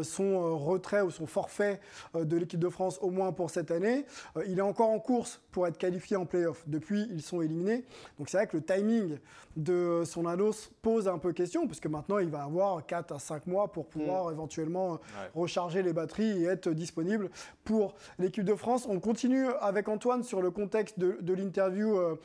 son 0.04 0.58
retrait 0.58 1.02
ou 1.02 1.10
son 1.10 1.26
forfait 1.26 1.80
de 2.14 2.38
l'équipe 2.38 2.60
de 2.60 2.70
France 2.70 3.00
au 3.02 3.10
moins 3.10 3.32
pour 3.32 3.50
cette 3.50 3.72
année. 3.72 4.06
il 4.48 4.60
est 4.60 4.64
encore 4.64 4.90
en 4.90 5.00
course 5.00 5.42
pour 5.52 5.68
être 5.68 5.78
qualifié 5.78 6.18
en 6.18 6.26
playoff. 6.26 6.64
Depuis, 6.68 7.08
ils 7.12 7.22
sont 7.22 7.42
éliminés. 7.42 7.84
Donc 8.18 8.30
c'est 8.30 8.38
vrai 8.38 8.48
que 8.48 8.58
le 8.58 8.64
timing 8.64 9.18
de 9.58 10.04
son 10.06 10.26
annonce 10.26 10.72
pose 10.82 11.08
un 11.08 11.18
peu 11.18 11.34
question, 11.34 11.68
puisque 11.68 11.88
maintenant 11.88 12.20
il 12.20 12.30
va 12.30 12.44
avoir 12.44 12.86
4 12.86 13.14
à 13.14 13.20
5 13.20 13.48
mois 13.48 13.72
pour 13.72 13.88
pouvoir 13.88 14.28
mm. 14.28 14.34
éventuellement 14.34 15.00
recharger 15.36 15.84
les 15.84 15.94
batteries 15.94 16.44
et 16.44 16.46
être 16.46 16.70
disponible 16.70 17.30
pour 17.64 17.96
l'équipe 18.20 18.46
de 18.46 18.56
France. 18.56 18.88
On 18.90 19.00
continue 19.00 19.48
avec 19.60 19.88
Antoine 19.90 20.24
sur 20.24 20.42
le 20.42 20.52
contexte 20.52 21.00
de, 21.00 21.34
l'interview 21.34 21.98
euh, 21.98 22.20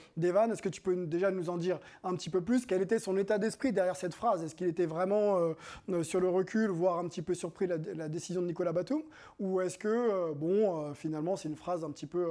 Est-ce 0.52 0.62
que 0.62 0.68
tu 0.68 0.80
peux 0.80 1.06
déjà 1.06 1.30
nous 1.30 1.50
en 1.50 1.59
dire 1.59 1.78
un 2.04 2.14
petit 2.14 2.30
peu 2.30 2.40
plus? 2.40 2.66
Quel 2.66 2.82
était 2.82 2.98
son 2.98 3.16
état 3.16 3.38
d'esprit 3.38 3.72
derrière 3.72 3.96
cette 3.96 4.14
phrase? 4.14 4.42
Est-ce 4.44 4.54
qu'il 4.54 4.66
était 4.66 4.87
vraiment 4.87 5.38
euh, 5.38 5.54
euh, 5.90 6.02
sur 6.02 6.20
le 6.20 6.28
recul, 6.28 6.70
voire 6.70 6.98
un 6.98 7.09
petit 7.09 7.22
peu 7.22 7.35
surpris 7.35 7.66
de 7.66 7.78
la, 7.94 8.09
décision 8.09 8.42
de 8.42 8.46
Nicolas 8.46 8.72
Batum? 8.72 9.02
Ou 9.38 9.61
est-ce 9.61 9.78
que, 9.78 10.32
bon, 10.35 10.94
finalement, 10.94 11.37
c'est 11.37 11.48
une 11.48 11.56
phrase 11.56 11.85
un 11.85 11.90
petit 11.90 12.06
peu, 12.06 12.26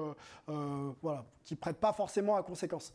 voilà, 1.02 1.26
qui 1.44 1.56
prête 1.56 1.78
pas 1.78 1.94
forcément 1.94 2.36
à 2.36 2.44
conséquence? 2.44 2.94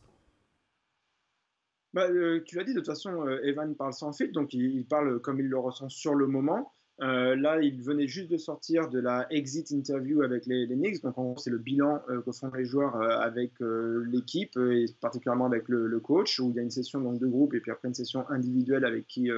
Bah, 1.93 2.07
tu 2.45 2.57
l'as 2.57 2.65
dit, 2.65 2.73
de 2.73 2.81
toute 2.81 2.87
façon, 2.87 3.27
Evan 3.43 3.75
parle 3.75 3.93
sans 3.93 4.13
fil, 4.13 4.33
donc 4.33 4.55
il, 4.55 4.87
parle 4.87 5.21
comme 5.21 5.41
il 5.41 5.47
le 5.47 5.59
ressent 5.59 5.89
sur 5.89 6.15
le 6.15 6.27
moment. 6.27 6.73
Euh, 7.03 7.35
là, 7.35 7.61
il 7.63 7.81
venait 7.83 8.07
juste 8.07 8.31
de 8.31 8.37
sortir 8.37 8.89
de 8.89 8.99
la 8.99 9.27
exit 9.33 9.71
interview 9.71 10.23
avec 10.23 10.45
les, 10.47 10.67
Knicks. 10.67 11.03
Donc, 11.03 11.17
en 11.17 11.25
gros, 11.25 11.39
c'est 11.39 11.51
le 11.51 11.59
bilan 11.59 12.03
euh, 12.11 12.21
que 12.21 12.31
font 12.31 12.53
les 12.53 12.67
joueurs 12.67 12.97
euh, 12.97 13.19
avec 13.21 13.55
l'équipe 13.61 14.57
et 14.57 14.87
particulièrement 15.01 15.47
avec 15.47 15.69
le, 15.69 16.01
coach, 16.01 16.41
où 16.41 16.51
il 16.51 16.57
y 16.57 16.59
a 16.59 16.63
une 16.63 16.71
session 16.71 17.01
donc, 17.01 17.19
de 17.19 17.27
groupe 17.27 17.55
et 17.55 17.61
puis 17.61 17.71
après 17.71 17.89
une 17.89 17.95
session 17.95 18.29
individuelle 18.29 18.85
avec 18.85 19.07
qui 19.07 19.31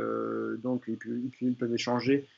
donc, 0.62 0.88
ils, 0.88 1.56
peuvent 1.56 1.74
échanger 1.74 2.28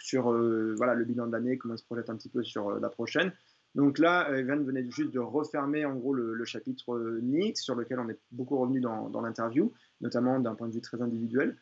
sur 0.00 0.32
voilà, 0.76 0.94
le 0.94 1.04
bilan 1.04 1.26
de 1.26 1.32
l'année, 1.32 1.56
comment 1.58 1.74
ils 1.74 1.78
se 1.78 1.84
projettent 1.84 2.10
un 2.10 2.16
petit 2.16 2.28
peu 2.28 2.42
sur 2.42 2.78
la 2.78 2.88
prochaine. 2.88 3.32
Donc 3.74 3.98
là, 3.98 4.28
Evan 4.36 4.62
venait 4.62 4.84
juste 4.90 5.12
de 5.12 5.18
refermer 5.18 5.86
en 5.86 5.94
gros 5.94 6.12
le, 6.12 6.44
chapitre 6.44 7.18
Knicks, 7.20 7.58
sur 7.58 7.74
lequel 7.74 7.98
on 7.98 8.08
est 8.08 8.18
beaucoup 8.30 8.58
revenu 8.58 8.80
dans 8.80 9.20
l'interview, 9.22 9.72
notamment 10.00 10.38
d'un 10.38 10.54
point 10.54 10.68
de 10.68 10.74
vue 10.74 10.82
très 10.82 11.00
individuel. 11.00 11.56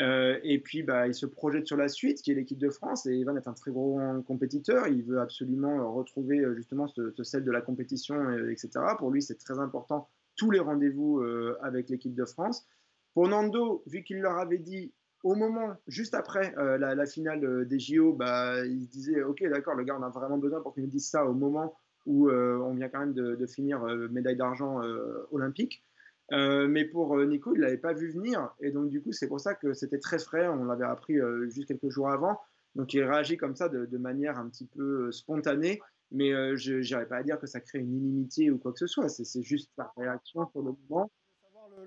Euh, 0.00 0.38
et 0.42 0.58
puis, 0.58 0.82
bah, 0.82 1.06
il 1.06 1.14
se 1.14 1.26
projette 1.26 1.66
sur 1.66 1.76
la 1.76 1.88
suite, 1.88 2.20
qui 2.22 2.32
est 2.32 2.34
l'équipe 2.34 2.58
de 2.58 2.70
France. 2.70 3.06
Et 3.06 3.18
Evan 3.18 3.36
est 3.36 3.46
un 3.46 3.52
très 3.52 3.70
gros 3.70 4.00
compétiteur. 4.26 4.88
Il 4.88 5.04
veut 5.04 5.20
absolument 5.20 5.92
retrouver 5.92 6.40
euh, 6.40 6.54
justement 6.54 6.88
ce, 6.88 7.12
ce 7.12 7.24
sel 7.24 7.44
de 7.44 7.50
la 7.50 7.60
compétition, 7.60 8.16
euh, 8.16 8.50
etc. 8.50 8.70
Pour 8.98 9.10
lui, 9.10 9.22
c'est 9.22 9.36
très 9.36 9.58
important 9.58 10.08
tous 10.36 10.50
les 10.50 10.58
rendez-vous 10.58 11.22
avec 11.62 11.88
l'équipe 11.88 12.12
de 12.12 12.24
France. 12.24 12.66
Pour 13.12 13.28
Nando, 13.28 13.84
vu 13.86 14.02
qu'il 14.02 14.20
leur 14.20 14.36
avait 14.36 14.58
dit 14.58 14.92
au 15.22 15.36
moment, 15.36 15.76
juste 15.86 16.12
après 16.12 16.52
la, 16.56 17.06
finale 17.06 17.68
des 17.68 17.78
JO, 17.78 18.14
bah, 18.14 18.66
il 18.66 18.88
disait 18.88 19.22
Ok, 19.22 19.44
d'accord, 19.44 19.76
le 19.76 19.84
gars, 19.84 19.96
on 19.96 20.02
a 20.02 20.08
vraiment 20.08 20.36
besoin 20.36 20.60
pour 20.60 20.74
qu'il 20.74 20.82
nous 20.82 20.90
dise 20.90 21.08
ça 21.08 21.24
au 21.24 21.34
moment 21.34 21.76
où 22.04 22.28
on 22.32 22.74
vient 22.74 22.88
quand 22.88 22.98
même 22.98 23.12
de 23.12 23.46
finir 23.46 23.84
médaille 24.10 24.34
d'argent 24.34 24.80
olympique. 25.30 25.84
Euh, 26.32 26.66
mais 26.68 26.84
pour 26.84 27.16
euh, 27.16 27.26
Nico, 27.26 27.54
il 27.54 27.58
ne 27.58 27.64
l'avait 27.64 27.78
pas 27.78 27.92
vu 27.92 28.10
venir. 28.10 28.50
Et 28.60 28.70
donc, 28.70 28.88
du 28.88 29.02
coup, 29.02 29.12
c'est 29.12 29.28
pour 29.28 29.40
ça 29.40 29.54
que 29.54 29.74
c'était 29.74 29.98
très 29.98 30.18
frais. 30.18 30.48
On 30.48 30.64
l'avait 30.64 30.84
appris 30.84 31.18
euh, 31.18 31.48
juste 31.48 31.68
quelques 31.68 31.90
jours 31.90 32.10
avant. 32.10 32.40
Donc, 32.74 32.92
il 32.94 33.02
réagit 33.04 33.36
comme 33.36 33.54
ça 33.54 33.68
de, 33.68 33.98
manière 33.98 34.38
un 34.38 34.48
petit 34.48 34.66
peu 34.66 35.12
spontanée. 35.12 35.80
Mais 36.10 36.30
je 36.56 36.74
n'irais 36.74 37.06
pas 37.06 37.16
à 37.16 37.22
dire 37.22 37.40
que 37.40 37.46
ça 37.46 37.60
crée 37.60 37.80
une 37.80 37.94
inimitié 37.94 38.50
ou 38.50 38.58
quoi 38.58 38.72
que 38.72 38.78
ce 38.78 38.86
soit. 38.86 39.08
C'est 39.08 39.42
juste 39.42 39.70
la 39.76 39.92
réaction 39.96 40.48
sur 40.50 40.62
le 40.62 40.72
moment. 40.88 41.10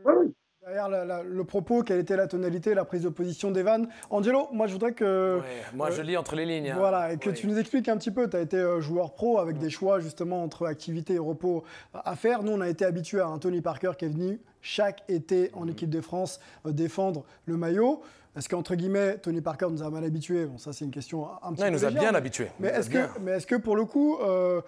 oui. 0.05 0.33
Derrière 0.67 0.89
le 1.23 1.43
propos, 1.45 1.81
quelle 1.81 1.99
était 1.99 2.17
la 2.17 2.27
tonalité, 2.27 2.73
la 2.73 2.83
prise 2.83 3.01
de 3.01 3.07
position 3.07 3.51
d'Evan 3.51 3.87
Angelo, 4.09 4.49
moi 4.51 4.67
je 4.67 4.73
voudrais 4.73 4.91
que. 4.91 5.39
moi 5.73 5.91
je 5.91 6.01
lis 6.01 6.17
entre 6.17 6.35
les 6.35 6.45
lignes. 6.45 6.71
Hein. 6.71 6.75
Voilà, 6.77 7.13
et 7.13 7.17
que 7.17 7.29
tu 7.29 7.47
nous 7.47 7.57
expliques 7.57 7.87
un 7.87 7.95
petit 7.95 8.11
peu. 8.11 8.29
Tu 8.29 8.35
as 8.35 8.41
été 8.41 8.57
euh, 8.57 8.81
joueur 8.81 9.13
pro 9.13 9.39
avec 9.39 9.59
des 9.59 9.69
choix 9.69 10.01
justement 10.01 10.43
entre 10.43 10.65
activité 10.65 11.13
et 11.13 11.19
repos 11.19 11.63
à 11.93 12.17
faire. 12.17 12.43
Nous, 12.43 12.51
on 12.51 12.59
a 12.59 12.67
été 12.67 12.83
habitués 12.83 13.21
à 13.21 13.27
un 13.27 13.37
Tony 13.37 13.61
Parker 13.61 13.91
qui 13.97 14.05
est 14.05 14.09
venu 14.09 14.41
chaque 14.61 15.03
été 15.07 15.51
en 15.53 15.69
équipe 15.69 15.89
de 15.89 16.01
France 16.01 16.41
euh, 16.65 16.73
défendre 16.73 17.23
le 17.45 17.55
maillot. 17.55 18.01
Est-ce 18.35 18.49
qu'entre 18.49 18.75
guillemets, 18.75 19.19
Tony 19.19 19.39
Parker 19.39 19.67
nous 19.71 19.83
a 19.83 19.89
mal 19.89 20.03
habitués? 20.03 20.47
Bon, 20.47 20.57
ça 20.57 20.73
c'est 20.73 20.83
une 20.83 20.91
question 20.91 21.29
un 21.43 21.53
petit 21.53 21.61
non, 21.61 21.67
peu. 21.67 21.67
il 21.67 21.71
nous 21.71 21.85
a 21.85 21.91
bien 21.91 22.13
habitués. 22.13 22.49
Mais 22.59 22.67
est-ce 22.67 22.89
que, 22.89 22.97
est 22.97 23.45
que 23.45 23.55
pour 23.55 23.77
le 23.77 23.85
coup. 23.85 24.17
Euh, 24.21 24.59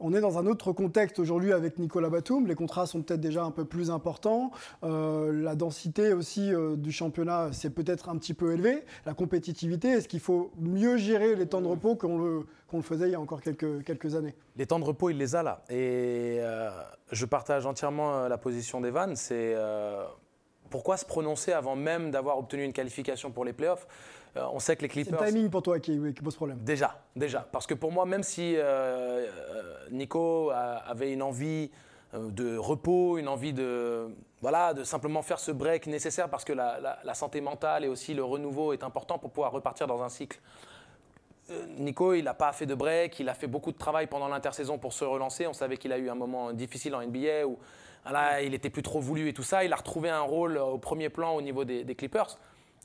on 0.00 0.12
est 0.12 0.20
dans 0.20 0.38
un 0.38 0.46
autre 0.46 0.72
contexte 0.72 1.18
aujourd'hui 1.18 1.52
avec 1.52 1.78
Nicolas 1.78 2.10
Batum. 2.10 2.46
Les 2.46 2.54
contrats 2.54 2.86
sont 2.86 3.02
peut-être 3.02 3.20
déjà 3.20 3.44
un 3.44 3.50
peu 3.50 3.64
plus 3.64 3.90
importants. 3.90 4.50
Euh, 4.82 5.32
la 5.32 5.54
densité 5.54 6.12
aussi 6.12 6.52
euh, 6.52 6.76
du 6.76 6.92
championnat, 6.92 7.50
c'est 7.52 7.70
peut-être 7.70 8.08
un 8.08 8.16
petit 8.16 8.34
peu 8.34 8.52
élevé. 8.52 8.84
La 9.06 9.14
compétitivité, 9.14 9.88
est-ce 9.88 10.08
qu'il 10.08 10.20
faut 10.20 10.52
mieux 10.58 10.96
gérer 10.96 11.36
les 11.36 11.46
temps 11.46 11.60
de 11.60 11.66
repos 11.66 11.96
qu'on 11.96 12.18
le, 12.18 12.44
faisait 12.82 13.06
il 13.06 13.12
y 13.12 13.14
a 13.14 13.20
encore 13.20 13.40
quelques, 13.40 13.84
quelques 13.84 14.14
années? 14.14 14.34
Les 14.56 14.66
temps 14.66 14.80
de 14.80 14.84
repos, 14.84 15.10
il 15.10 15.16
les 15.16 15.36
a 15.36 15.42
là. 15.42 15.62
Et 15.70 16.38
euh, 16.40 16.70
je 17.12 17.24
partage 17.24 17.66
entièrement 17.66 18.26
la 18.26 18.38
position 18.38 18.80
d'Evan. 18.80 19.14
C'est 19.14 19.54
pourquoi 20.70 20.96
se 20.96 21.04
prononcer 21.04 21.52
avant 21.52 21.76
même 21.76 22.10
d'avoir 22.10 22.36
obtenu 22.36 22.64
une 22.64 22.72
qualification 22.72 23.30
pour 23.30 23.44
les 23.44 23.52
playoffs? 23.52 23.86
Euh, 24.36 24.46
on 24.52 24.58
sait 24.58 24.76
que 24.76 24.82
les 24.82 24.88
Clippers. 24.88 25.18
C'est 25.18 25.26
le 25.26 25.32
timing 25.32 25.50
pour 25.50 25.62
toi 25.62 25.78
qui, 25.78 25.96
pose 26.22 26.34
problème. 26.34 26.58
Déjà, 26.60 27.00
déjà. 27.14 27.46
Parce 27.52 27.66
que 27.66 27.74
pour 27.74 27.92
moi, 27.92 28.04
même 28.04 28.22
si 28.22 28.56
euh, 28.56 28.62
euh, 28.64 29.88
Nico 29.90 30.50
avait 30.50 31.12
une 31.12 31.22
envie 31.22 31.70
de 32.12 32.56
repos, 32.56 33.18
une 33.18 33.28
envie 33.28 33.52
de, 33.52 34.08
voilà, 34.40 34.72
de 34.72 34.84
simplement 34.84 35.22
faire 35.22 35.40
ce 35.40 35.50
break 35.50 35.88
nécessaire 35.88 36.28
parce 36.28 36.44
que 36.44 36.52
la, 36.52 37.00
la 37.02 37.14
santé 37.14 37.40
mentale 37.40 37.84
et 37.84 37.88
aussi 37.88 38.14
le 38.14 38.22
renouveau 38.22 38.72
est 38.72 38.84
important 38.84 39.18
pour 39.18 39.30
pouvoir 39.30 39.50
repartir 39.50 39.88
dans 39.88 40.02
un 40.02 40.08
cycle. 40.08 40.40
Nico, 41.76 42.14
il 42.14 42.22
n'a 42.24 42.32
pas 42.32 42.52
fait 42.52 42.66
de 42.66 42.74
break, 42.74 43.18
il 43.18 43.28
a 43.28 43.34
fait 43.34 43.48
beaucoup 43.48 43.72
de 43.72 43.76
travail 43.76 44.06
pendant 44.06 44.28
l'intersaison 44.28 44.78
pour 44.78 44.92
se 44.92 45.04
relancer. 45.04 45.46
On 45.46 45.52
savait 45.52 45.76
qu'il 45.76 45.92
a 45.92 45.98
eu 45.98 46.08
un 46.08 46.14
moment 46.14 46.52
difficile 46.52 46.94
en 46.94 47.02
NBA 47.04 47.46
où 47.46 47.58
il 48.42 48.54
était 48.54 48.70
plus 48.70 48.82
trop 48.82 49.00
voulu 49.00 49.28
et 49.28 49.32
tout 49.32 49.42
ça. 49.42 49.64
Il 49.64 49.72
a 49.72 49.76
retrouvé 49.76 50.08
un 50.08 50.20
rôle 50.20 50.56
au 50.56 50.78
premier 50.78 51.08
plan 51.08 51.34
au 51.34 51.42
niveau 51.42 51.64
des, 51.64 51.84
des 51.84 51.94
Clippers. 51.94 52.38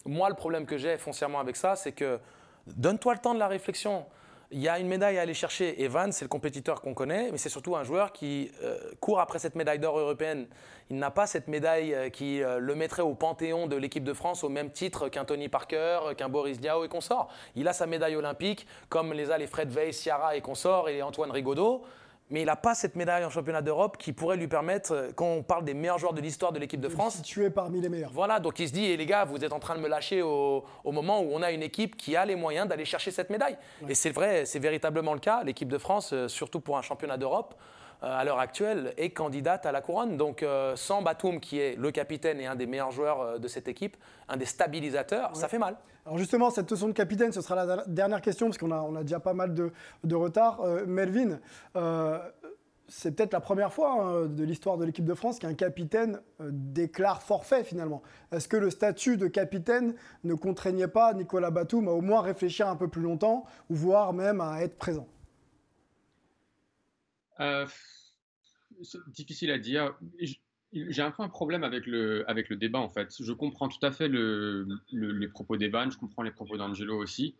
Moi, 0.05 0.29
le 0.29 0.35
problème 0.35 0.65
que 0.65 0.77
j'ai 0.77 0.97
foncièrement 0.97 1.39
avec 1.39 1.55
ça, 1.55 1.75
c'est 1.75 1.91
que 1.91 2.19
donne-toi 2.67 3.13
le 3.13 3.19
temps 3.19 3.33
de 3.33 3.39
la 3.39 3.47
réflexion 3.47 4.05
il 4.51 4.59
y 4.59 4.67
a 4.67 4.79
une 4.79 4.88
médaille 4.88 5.19
à 5.19 5.21
aller 5.21 5.33
chercher. 5.35 5.83
Evan, 5.83 6.12
c'est 6.12 6.25
le 6.25 6.29
compétiteur 6.29 6.81
qu'on 6.81 6.95
connaît, 6.95 7.29
mais 7.31 7.38
c'est 7.38 7.49
surtout 7.49 7.75
un 7.75 7.83
joueur 7.83 8.12
qui 8.12 8.51
euh, 8.63 8.77
court 8.99 9.19
après 9.19 9.38
cette 9.38 9.55
médaille 9.55 9.77
d'or 9.77 9.99
européenne. 9.99 10.47
Il 10.89 10.97
n'a 10.97 11.12
pas 11.12 11.27
cette 11.27 11.47
médaille 11.47 11.93
euh, 11.93 12.09
qui 12.09 12.41
euh, 12.41 12.57
le 12.57 12.73
mettrait 12.73 13.03
au 13.03 13.13
panthéon 13.13 13.67
de 13.67 13.75
l'équipe 13.75 14.03
de 14.03 14.13
France 14.13 14.43
au 14.43 14.49
même 14.49 14.71
titre 14.71 15.07
qu'un 15.07 15.23
Tony 15.23 15.49
Parker, 15.49 15.99
qu'un 16.17 16.29
Boris 16.29 16.59
Diaw 16.59 16.83
et 16.83 16.89
consorts. 16.89 17.29
Il 17.55 17.67
a 17.67 17.73
sa 17.73 17.85
médaille 17.85 18.15
olympique, 18.15 18.65
comme 18.89 19.13
les 19.13 19.29
a 19.29 19.38
les 19.38 19.47
Fred 19.47 19.71
Weiss, 19.71 20.01
Ciara 20.01 20.35
et 20.35 20.41
consorts 20.41 20.89
et 20.89 21.03
Antoine 21.03 21.31
Rigaudot 21.31 21.83
mais 22.29 22.41
il 22.41 22.45
n'a 22.45 22.55
pas 22.55 22.75
cette 22.75 22.95
médaille 22.95 23.25
en 23.25 23.29
championnat 23.29 23.61
d'Europe 23.61 23.97
qui 23.97 24.13
pourrait 24.13 24.37
lui 24.37 24.47
permettre, 24.47 24.93
euh, 24.93 25.11
quand 25.15 25.25
on 25.25 25.43
parle 25.43 25.65
des 25.65 25.73
meilleurs 25.73 25.97
joueurs 25.97 26.13
de 26.13 26.21
l'histoire 26.21 26.51
de 26.51 26.59
l'équipe 26.59 26.79
de 26.79 26.89
France. 26.89 27.21
es 27.37 27.49
parmi 27.49 27.81
les 27.81 27.89
meilleurs. 27.89 28.11
Voilà, 28.11 28.39
donc 28.39 28.59
il 28.59 28.67
se 28.67 28.73
dit, 28.73 28.85
et 28.85 28.93
eh, 28.93 28.97
les 28.97 29.05
gars, 29.05 29.25
vous 29.25 29.43
êtes 29.43 29.53
en 29.53 29.59
train 29.59 29.75
de 29.75 29.81
me 29.81 29.87
lâcher 29.87 30.21
au, 30.21 30.63
moment 30.85 31.21
où 31.21 31.29
on 31.31 31.41
a 31.41 31.51
une 31.51 31.63
équipe 31.63 31.97
qui 31.97 32.15
a 32.15 32.25
les 32.25 32.35
moyens 32.35 32.67
d'aller 32.67 32.85
chercher 32.85 33.11
cette 33.11 33.29
médaille. 33.29 33.57
Et 33.87 33.95
c'est 33.95 34.11
vrai, 34.11 34.45
c'est 34.45 34.59
véritablement 34.59 35.13
le 35.13 35.19
cas. 35.19 35.43
L'équipe 35.43 35.69
de 35.69 35.77
France, 35.77 36.11
euh, 36.13 36.27
surtout 36.27 36.59
pour 36.59 36.77
un 36.77 36.81
championnat 36.81 37.17
d'Europe, 37.17 37.55
à 38.01 38.23
l'heure 38.23 38.39
actuelle, 38.39 38.93
est 38.97 39.09
candidate 39.09 39.65
à 39.65 39.71
la 39.71 39.81
couronne. 39.81 40.17
Donc 40.17 40.45
sans 40.75 41.01
Batum, 41.01 41.39
qui 41.39 41.59
est 41.59 41.75
le 41.77 41.91
capitaine 41.91 42.39
et 42.39 42.45
un 42.45 42.55
des 42.55 42.65
meilleurs 42.65 42.91
joueurs 42.91 43.39
de 43.39 43.47
cette 43.47 43.67
équipe, 43.67 43.97
un 44.27 44.38
des 44.38 44.45
stabilisateurs, 44.45 45.35
ça 45.35 45.47
fait 45.47 45.59
mal. 45.59 45.75
Alors 46.09 46.17
justement, 46.17 46.49
cette 46.49 46.71
leçon 46.71 46.88
de 46.88 46.93
capitaine, 46.93 47.31
ce 47.31 47.41
sera 47.41 47.63
la 47.63 47.83
dernière 47.85 48.21
question, 48.21 48.47
parce 48.47 48.57
qu'on 48.57 48.71
a, 48.71 48.81
on 48.81 48.95
a 48.95 49.03
déjà 49.03 49.19
pas 49.19 49.35
mal 49.35 49.53
de, 49.53 50.15
retard. 50.15 50.59
Euh, 50.62 50.83
Melvin, 50.88 51.39
euh, 51.75 52.17
c'est 52.88 53.12
peut-être 53.12 53.33
la 53.33 53.39
première 53.39 53.71
fois 53.71 53.91
hein, 53.91 54.25
de 54.25 54.43
l'histoire 54.43 54.79
de 54.79 54.85
l'équipe 54.85 55.05
de 55.05 55.13
France 55.13 55.38
qu'un 55.38 55.53
capitaine 55.53 56.19
euh, 56.41 56.49
déclare 56.51 57.21
forfait 57.21 57.63
finalement. 57.63 58.01
Est-ce 58.31 58.47
que 58.47 58.57
le 58.57 58.71
statut 58.71 59.17
de 59.17 59.27
capitaine 59.27 59.93
ne 60.23 60.33
contraignait 60.33 60.88
pas 60.88 61.13
Nicolas 61.13 61.51
Batum 61.51 61.88
à 61.88 61.91
au 61.91 62.01
moins 62.01 62.21
réfléchir 62.21 62.67
un 62.67 62.75
peu 62.75 62.88
plus 62.88 63.03
longtemps, 63.03 63.45
ou 63.69 63.75
voire 63.75 64.12
même 64.12 64.41
à 64.41 64.63
être 64.63 64.77
présent? 64.77 65.05
Difficile 69.08 69.52
à 69.52 69.58
dire. 69.58 69.95
J'ai 70.71 71.02
un 71.02 71.12
peu 71.12 71.23
un 71.23 71.30
problème 71.30 71.63
avec 71.63 71.88
le, 71.88 72.30
avec 72.30 72.49
le 72.49 72.56
débat 72.56 72.80
en 72.80 72.89
fait. 72.89 73.15
Je 73.19 73.34
comprends 73.34 73.69
tout 73.69 73.84
à 73.84 73.91
fait 73.91 74.08
le, 74.08 74.67
les 74.91 75.28
propos 75.28 75.58
d'Evan, 75.58 75.91
je 75.91 75.97
comprends 75.97 76.21
les 76.21 76.32
propos 76.32 76.58
d'Angelo 76.58 76.95
aussi. 76.97 77.36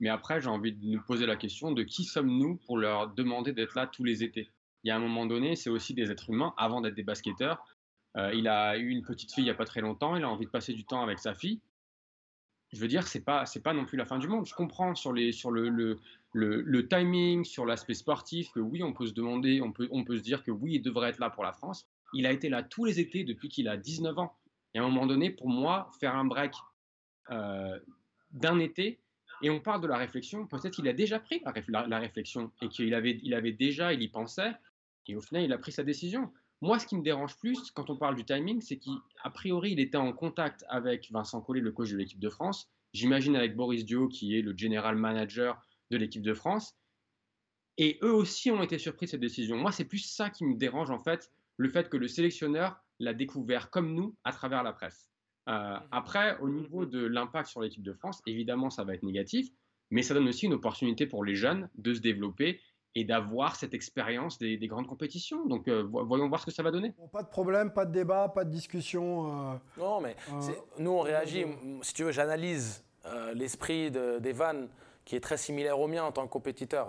Mais 0.00 0.08
après, 0.08 0.40
j'ai 0.40 0.48
envie 0.48 0.72
de 0.72 0.86
nous 0.86 1.02
poser 1.02 1.26
la 1.26 1.36
question 1.36 1.72
de 1.72 1.82
qui 1.82 2.04
sommes-nous 2.04 2.56
pour 2.66 2.78
leur 2.78 3.08
demander 3.14 3.52
d'être 3.52 3.74
là 3.74 3.88
tous 3.88 4.04
les 4.04 4.22
étés? 4.22 4.48
Il 4.84 4.88
y 4.88 4.90
a 4.92 4.96
un 4.96 5.00
moment 5.00 5.26
donné, 5.26 5.56
c'est 5.56 5.70
aussi 5.70 5.92
des 5.92 6.12
êtres 6.12 6.30
humains 6.30 6.54
avant 6.56 6.80
d'être 6.80 6.94
des 6.94 7.02
basketteurs. 7.02 7.66
Euh, 8.16 8.32
il 8.32 8.46
a 8.46 8.78
eu 8.78 8.88
une 8.90 9.02
petite 9.02 9.32
fille 9.32 9.42
il 9.42 9.46
n'y 9.46 9.50
a 9.50 9.54
pas 9.54 9.64
très 9.64 9.80
longtemps, 9.80 10.16
il 10.16 10.22
a 10.22 10.30
envie 10.30 10.46
de 10.46 10.50
passer 10.50 10.72
du 10.72 10.84
temps 10.84 11.02
avec 11.02 11.18
sa 11.18 11.34
fille. 11.34 11.60
Je 12.72 12.80
veux 12.80 12.88
dire, 12.88 13.06
c'est 13.06 13.24
pas 13.24 13.44
pas 13.64 13.72
non 13.72 13.86
plus 13.86 13.96
la 13.96 14.04
fin 14.04 14.18
du 14.18 14.28
monde. 14.28 14.46
Je 14.46 14.54
comprends 14.54 14.94
sur 14.94 15.12
les 15.12 15.32
sur 15.32 15.50
le, 15.50 15.98
le, 16.32 16.88
timing, 16.88 17.44
sur 17.44 17.64
l'aspect 17.64 17.94
sportif 17.94 18.50
que 18.52 18.60
oui, 18.60 18.82
on 18.82 18.92
peut 18.92 19.06
se 19.06 19.14
demander, 19.14 19.60
on 19.60 19.72
peut 19.72 19.88
on 19.90 20.04
peut 20.04 20.18
se 20.18 20.22
dire 20.22 20.42
que 20.42 20.50
oui, 20.50 20.74
il 20.74 20.82
devrait 20.82 21.10
être 21.10 21.18
là 21.18 21.30
pour 21.30 21.42
la 21.42 21.52
France. 21.52 21.88
Il 22.14 22.26
a 22.26 22.32
été 22.32 22.48
là 22.48 22.62
tous 22.62 22.84
les 22.84 23.00
étés 23.00 23.24
depuis 23.24 23.48
qu'il 23.48 23.68
a 23.68 23.76
19 23.76 24.18
ans. 24.18 24.36
Et 24.74 24.78
à 24.78 24.82
un 24.82 24.88
moment 24.88 25.06
donné, 25.06 25.30
pour 25.30 25.48
moi, 25.48 25.90
faire 26.00 26.14
un 26.14 26.24
break 26.24 26.52
euh, 27.30 27.78
d'un 28.32 28.58
été, 28.58 29.00
et 29.42 29.50
on 29.50 29.60
parle 29.60 29.80
de 29.80 29.86
la 29.86 29.96
réflexion, 29.96 30.46
peut-être 30.46 30.74
qu'il 30.74 30.88
a 30.88 30.92
déjà 30.92 31.20
pris 31.20 31.40
la, 31.68 31.98
réflexion 31.98 32.50
et 32.60 32.68
qu'il 32.68 32.92
avait, 32.94 33.20
il 33.22 33.34
avait 33.34 33.52
déjà, 33.52 33.92
il 33.92 34.02
y 34.02 34.08
pensait, 34.08 34.52
et 35.06 35.16
au 35.16 35.20
final, 35.20 35.44
il 35.44 35.52
a 35.52 35.58
pris 35.58 35.72
sa 35.72 35.84
décision. 35.84 36.30
Moi, 36.60 36.78
ce 36.78 36.86
qui 36.86 36.96
me 36.96 37.02
dérange 37.02 37.36
plus 37.36 37.70
quand 37.70 37.88
on 37.88 37.96
parle 37.96 38.16
du 38.16 38.24
timing, 38.24 38.60
c'est 38.60 38.78
qu'a 38.78 39.30
priori, 39.30 39.72
il 39.72 39.80
était 39.80 39.96
en 39.96 40.12
contact 40.12 40.64
avec 40.68 41.10
Vincent 41.12 41.40
Collet, 41.40 41.60
le 41.60 41.70
coach 41.70 41.90
de 41.90 41.96
l'équipe 41.96 42.18
de 42.18 42.28
France. 42.28 42.68
J'imagine 42.92 43.36
avec 43.36 43.54
Boris 43.54 43.84
Dio, 43.84 44.08
qui 44.08 44.36
est 44.36 44.42
le 44.42 44.56
general 44.56 44.96
manager 44.96 45.62
de 45.90 45.96
l'équipe 45.96 46.22
de 46.22 46.34
France. 46.34 46.76
Et 47.76 47.98
eux 48.02 48.12
aussi 48.12 48.50
ont 48.50 48.62
été 48.62 48.78
surpris 48.78 49.06
de 49.06 49.10
cette 49.12 49.20
décision. 49.20 49.56
Moi, 49.56 49.72
c'est 49.72 49.84
plus 49.84 50.04
ça 50.04 50.30
qui 50.30 50.44
me 50.44 50.56
dérange, 50.56 50.90
en 50.90 50.98
fait, 50.98 51.30
le 51.56 51.68
fait 51.68 51.88
que 51.88 51.96
le 51.96 52.08
sélectionneur 52.08 52.80
l'a 52.98 53.14
découvert 53.14 53.70
comme 53.70 53.94
nous 53.94 54.16
à 54.24 54.32
travers 54.32 54.62
la 54.62 54.72
presse. 54.72 55.08
Euh, 55.48 55.52
mhm. 55.52 55.80
après, 55.92 56.38
au 56.40 56.48
niveau 56.48 56.86
de 56.86 57.04
l'impact 57.06 57.48
sur 57.48 57.60
l'équipe 57.60 57.82
de 57.82 57.92
France, 57.92 58.20
évidemment, 58.26 58.70
ça 58.70 58.84
va 58.84 58.94
être 58.94 59.02
négatif, 59.02 59.48
mais 59.90 60.02
ça 60.02 60.14
donne 60.14 60.28
aussi 60.28 60.46
une 60.46 60.54
opportunité 60.54 61.06
pour 61.06 61.24
les 61.24 61.34
jeunes 61.34 61.70
de 61.76 61.94
se 61.94 62.00
développer 62.00 62.60
et 62.94 63.04
d'avoir 63.04 63.54
cette 63.54 63.74
expérience 63.74 64.38
des, 64.38 64.58
grandes 64.66 64.88
compétitions. 64.88 65.46
Donc, 65.46 65.68
euh, 65.68 65.82
voyons 65.82 66.28
voir 66.28 66.40
ce 66.40 66.46
que 66.46 66.52
ça 66.52 66.62
va 66.62 66.70
donner. 66.70 66.94
pas 67.12 67.22
de 67.22 67.28
problème, 67.28 67.72
pas 67.72 67.84
de 67.84 67.92
débat, 67.92 68.28
pas 68.28 68.44
de 68.44 68.50
discussion. 68.50 69.52
Euh, 69.52 69.56
non, 69.78 70.00
mais 70.00 70.16
nous, 70.78 70.90
on 70.90 71.00
réagit. 71.00 71.44
Si 71.82 71.94
tu 71.94 72.04
veux, 72.04 72.12
j'analyse 72.12 72.84
l'esprit 73.34 73.90
d'Evan, 73.90 74.68
qui 75.08 75.16
est 75.16 75.20
très 75.20 75.38
similaire 75.38 75.80
au 75.80 75.88
mien 75.88 76.04
en 76.04 76.12
tant 76.12 76.26
que 76.26 76.30
compétiteur 76.30 76.88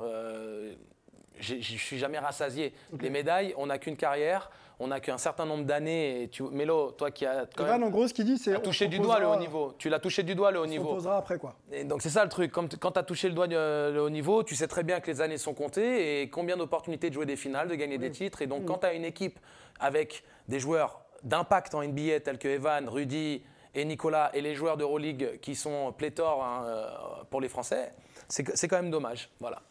je 1.39 1.55
ne 1.55 1.61
suis 1.61 1.97
jamais 1.97 2.19
rassasié. 2.19 2.73
Les 2.99 3.09
médailles, 3.09 3.53
on 3.57 3.67
n'a 3.67 3.77
qu'une 3.77 3.95
carrière, 3.95 4.51
on 4.79 4.87
n'a 4.87 4.99
qu'un 4.99 5.17
certain 5.17 5.45
nombre 5.45 5.63
d'années. 5.63 6.29
Tu... 6.31 6.43
Mélo, 6.43 6.91
toi 6.91 7.11
qui 7.11 7.25
as 7.25 7.47
quand 7.55 7.65
même, 7.65 7.83
en 7.83 7.89
gros, 7.89 8.07
ce 8.07 8.13
qu'il 8.13 8.25
dit, 8.25 8.37
c'est 8.37 8.61
touché 8.61 8.87
du 8.87 8.99
doigt 8.99 9.19
le 9.19 9.27
haut 9.27 9.37
niveau. 9.37 9.73
Tu 9.77 9.89
l'as 9.89 9.99
touché 9.99 10.23
du 10.23 10.35
doigt 10.35 10.51
le 10.51 10.59
haut 10.59 10.65
niveau. 10.65 10.89
On 10.91 10.95
posera 10.95 11.17
après 11.17 11.37
quoi. 11.37 11.55
Et 11.71 11.83
donc 11.83 12.01
c'est 12.01 12.09
ça 12.09 12.23
le 12.23 12.29
truc. 12.29 12.51
Quand, 12.51 12.77
quand 12.77 12.91
tu 12.91 12.99
as 12.99 13.03
touché 13.03 13.27
le 13.27 13.33
doigt 13.33 13.47
le 13.47 13.99
haut 13.99 14.09
niveau, 14.09 14.43
tu 14.43 14.55
sais 14.55 14.67
très 14.67 14.83
bien 14.83 14.99
que 14.99 15.09
les 15.09 15.21
années 15.21 15.37
sont 15.37 15.53
comptées 15.53 16.21
et 16.21 16.29
combien 16.29 16.57
d'opportunités 16.57 17.09
de 17.09 17.13
jouer 17.13 17.25
des 17.25 17.37
finales, 17.37 17.67
de 17.67 17.75
gagner 17.75 17.97
des 17.97 18.11
titres. 18.11 18.41
Et 18.41 18.47
donc 18.47 18.65
quand 18.65 18.79
tu 18.79 18.85
as 18.85 18.93
une 18.93 19.05
équipe 19.05 19.39
avec 19.79 20.23
des 20.47 20.59
joueurs 20.59 21.01
d'impact 21.23 21.75
en 21.75 21.83
NBA 21.83 22.21
tels 22.21 22.37
que 22.37 22.47
Evan, 22.47 22.87
Rudy 22.87 23.43
et 23.75 23.85
Nicolas 23.85 24.31
et 24.33 24.41
les 24.41 24.55
joueurs 24.55 24.77
d'Euroleague 24.77 25.39
qui 25.41 25.55
sont 25.55 25.93
pléthores 25.93 26.43
hein, 26.43 26.63
euh, 26.65 26.89
pour 27.29 27.41
les 27.41 27.49
Français, 27.49 27.93
c'est 28.29 28.67
quand 28.67 28.77
même 28.77 28.91
dommage. 28.91 29.29
Voilà. 29.39 29.61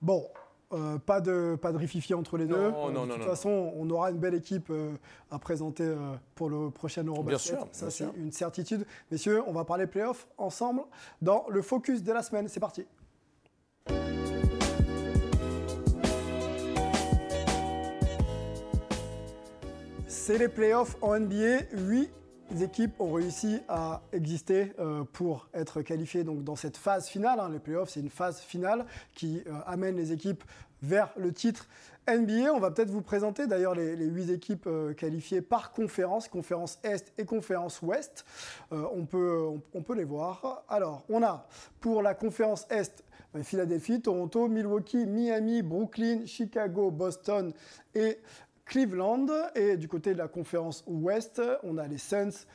Bon, 0.00 0.26
euh, 0.72 0.98
pas 0.98 1.20
de 1.20 1.56
pas 1.60 1.70
de 1.70 1.76
rififi 1.76 2.14
entre 2.14 2.38
les 2.38 2.46
deux. 2.46 2.54
Euh, 2.54 3.06
de 3.06 3.12
toute 3.12 3.24
façon, 3.24 3.72
on 3.76 3.88
aura 3.90 4.10
une 4.10 4.18
belle 4.18 4.34
équipe 4.34 4.68
euh, 4.70 4.94
à 5.30 5.38
présenter 5.38 5.94
pour 6.34 6.48
le 6.48 6.70
prochain 6.70 7.04
Eurobasket. 7.04 7.54
Bien 7.54 7.64
sûr, 7.64 7.68
ça 7.72 7.90
c'est 7.90 8.06
une 8.16 8.32
certitude. 8.32 8.86
Messieurs, 9.10 9.42
on 9.46 9.52
va 9.52 9.64
parler 9.64 9.86
playoffs 9.86 10.26
ensemble 10.38 10.82
dans 11.20 11.44
le 11.48 11.60
focus 11.60 12.02
de 12.02 12.12
la 12.12 12.22
semaine. 12.22 12.48
C'est 12.48 12.60
parti. 12.60 12.86
C'est 20.06 20.38
les 20.38 20.48
playoffs 20.48 20.96
en 21.02 21.18
NBA. 21.18 21.64
8 21.72 22.10
les 22.10 22.21
équipes 22.60 23.00
ont 23.00 23.12
réussi 23.12 23.60
à 23.68 24.02
exister 24.12 24.72
pour 25.12 25.48
être 25.54 25.82
qualifiées 25.82 26.24
donc, 26.24 26.44
dans 26.44 26.56
cette 26.56 26.76
phase 26.76 27.08
finale. 27.08 27.40
Hein. 27.40 27.48
Les 27.50 27.58
playoffs, 27.58 27.90
c'est 27.90 28.00
une 28.00 28.10
phase 28.10 28.40
finale 28.40 28.84
qui 29.14 29.42
amène 29.66 29.96
les 29.96 30.12
équipes 30.12 30.44
vers 30.82 31.10
le 31.16 31.32
titre 31.32 31.68
NBA. 32.08 32.52
On 32.52 32.58
va 32.58 32.70
peut-être 32.70 32.90
vous 32.90 33.02
présenter 33.02 33.46
d'ailleurs 33.46 33.74
les, 33.74 33.94
huit 33.94 34.30
équipes 34.30 34.66
euh, 34.66 34.92
qualifiées 34.92 35.40
par 35.40 35.72
conférence, 35.72 36.28
conférence 36.28 36.78
Est 36.82 37.12
et 37.16 37.24
conférence 37.24 37.80
Ouest. 37.82 38.24
Euh, 38.72 38.84
on, 38.92 39.06
peut, 39.06 39.46
on, 39.72 39.82
peut 39.82 39.94
les 39.94 40.04
voir. 40.04 40.64
Alors, 40.68 41.04
on 41.08 41.22
a 41.22 41.46
pour 41.80 42.02
la 42.02 42.14
conférence 42.14 42.66
Est 42.70 43.04
euh, 43.36 43.42
Philadelphie, 43.42 44.00
Toronto, 44.02 44.48
Milwaukee, 44.48 45.06
Miami, 45.06 45.62
Brooklyn, 45.62 46.26
Chicago, 46.26 46.90
Boston 46.90 47.52
et 47.94 48.18
Cleveland. 48.72 49.26
Et 49.54 49.76
du 49.76 49.86
côté 49.86 50.14
de 50.14 50.18
la 50.18 50.28
conférence 50.28 50.82
Ouest, 50.86 51.42
on 51.62 51.76
a 51.76 51.86
les 51.86 51.98
Suns, 51.98 52.46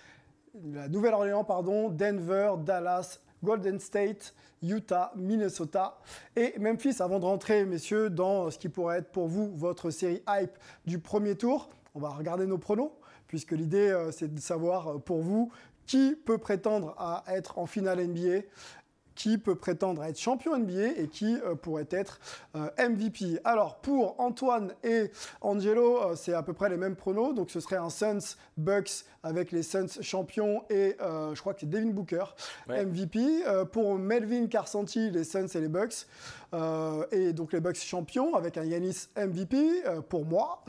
la 0.73 0.89
Nouvelle-Orléans, 0.89 1.43
pardon, 1.43 1.89
Denver, 1.89 2.53
Dallas, 2.65 3.19
Golden 3.43 3.79
State, 3.79 4.33
Utah, 4.63 5.11
Minnesota 5.15 5.99
et 6.35 6.57
Memphis. 6.57 7.03
Avant 7.03 7.19
de 7.19 7.25
rentrer, 7.25 7.65
messieurs, 7.65 8.09
dans 8.09 8.49
ce 8.49 8.57
qui 8.57 8.67
pourrait 8.67 8.97
être 8.97 9.11
pour 9.11 9.27
vous 9.27 9.55
votre 9.55 9.91
série 9.91 10.23
hype 10.27 10.57
du 10.87 10.97
premier 10.97 11.35
tour, 11.35 11.69
on 11.93 11.99
va 11.99 12.09
regarder 12.09 12.47
nos 12.47 12.57
pronos, 12.57 12.93
puisque 13.27 13.51
l'idée, 13.51 13.89
euh, 13.89 14.11
c'est 14.11 14.33
de 14.33 14.39
savoir 14.39 14.87
euh, 14.87 14.97
pour 14.97 15.21
vous 15.21 15.51
qui 15.85 16.15
peut 16.15 16.39
prétendre 16.39 16.95
à 16.97 17.23
être 17.27 17.59
en 17.59 17.67
finale 17.67 18.05
NBA 18.05 18.41
qui 19.17 19.37
peut 19.39 19.55
prétendre 19.55 20.01
à 20.03 20.09
être 20.09 20.19
champion 20.19 20.57
NBA 20.57 20.91
et 20.97 21.07
qui 21.07 21.35
euh, 21.43 21.55
pourrait 21.55 21.87
être 21.89 22.19
euh, 22.55 22.69
MVP. 22.77 23.39
Alors 23.43 23.77
pour 23.81 24.17
Antoine 24.19 24.73
et 24.83 25.11
Angelo, 25.41 26.01
euh, 26.01 26.15
c'est 26.15 26.33
à 26.33 26.43
peu 26.43 26.53
près 26.53 26.69
les 26.69 26.77
mêmes 26.77 26.95
pronos. 26.95 27.33
Donc 27.33 27.49
ce 27.49 27.59
serait 27.59 27.77
un 27.77 27.89
Suns 27.89 28.37
Bucks 28.57 29.05
avec 29.23 29.51
les 29.51 29.63
Suns 29.63 30.01
champions 30.01 30.63
et 30.69 30.95
je 30.99 31.39
crois 31.41 31.53
que 31.53 31.61
c'est 31.61 31.69
Devin 31.69 31.89
Booker 31.89 32.23
MVP. 32.69 33.43
pour 33.73 33.95
Melvin 33.95 34.47
Carsanti, 34.47 35.09
les 35.09 35.25
Suns 35.25 35.47
et 35.53 35.59
les 35.59 35.67
Bucks. 35.67 36.05
Euh, 36.53 37.05
et 37.11 37.33
donc 37.33 37.53
les 37.53 37.59
Bucks 37.59 37.77
champions 37.77 38.35
avec 38.35 38.57
un 38.57 38.63
Yanis 38.63 39.07
MVP 39.17 39.57
euh, 39.85 40.01
pour 40.01 40.25
moi. 40.25 40.63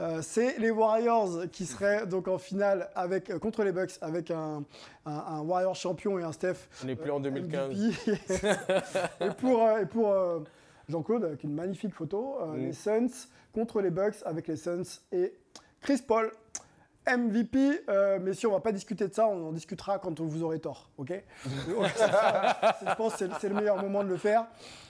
Euh, 0.00 0.20
c'est 0.22 0.58
les 0.58 0.70
Warriors 0.70 1.48
qui 1.52 1.66
seraient 1.66 2.06
donc 2.06 2.28
en 2.28 2.38
finale 2.38 2.90
avec, 2.94 3.36
contre 3.38 3.64
les 3.64 3.72
Bucks 3.72 3.92
avec 4.00 4.30
un, 4.30 4.64
un, 5.06 5.12
un 5.12 5.40
Warriors 5.40 5.74
champion 5.76 6.18
et 6.18 6.22
un 6.22 6.32
Steph. 6.32 6.68
On 6.82 6.86
n'est 6.86 6.96
plus 6.96 7.10
en 7.10 7.20
2015. 7.20 7.70
MVP. 7.74 8.20
et 9.20 9.30
pour, 9.38 9.68
et 9.70 9.86
pour 9.86 10.14
Jean-Claude, 10.88 11.24
avec 11.24 11.44
une 11.44 11.54
magnifique 11.54 11.94
photo, 11.94 12.38
Mm. 12.46 12.56
les 12.58 12.72
Suns 12.72 13.28
contre 13.52 13.80
les 13.80 13.90
Bucks 13.90 14.16
avec 14.24 14.48
les 14.48 14.56
Suns 14.56 15.00
et 15.12 15.34
Chris 15.80 16.02
Paul. 16.06 16.30
MVP, 17.16 17.84
euh, 17.88 18.18
messieurs, 18.18 18.48
on 18.48 18.52
va 18.52 18.60
pas 18.60 18.72
discuter 18.72 19.08
de 19.08 19.14
ça, 19.14 19.26
on 19.28 19.48
en 19.48 19.52
discutera 19.52 19.98
quand 19.98 20.20
vous 20.20 20.42
aurez 20.42 20.58
tort, 20.60 20.88
ok? 20.98 21.12
Je 21.46 22.94
pense 22.96 23.12
que 23.12 23.18
c'est- 23.18 23.30
c'est 23.40 23.48
le 23.48 23.54
meilleur 23.54 23.80
moment 23.82 24.02
de 24.04 24.08
le 24.08 24.16
faire. 24.16 24.46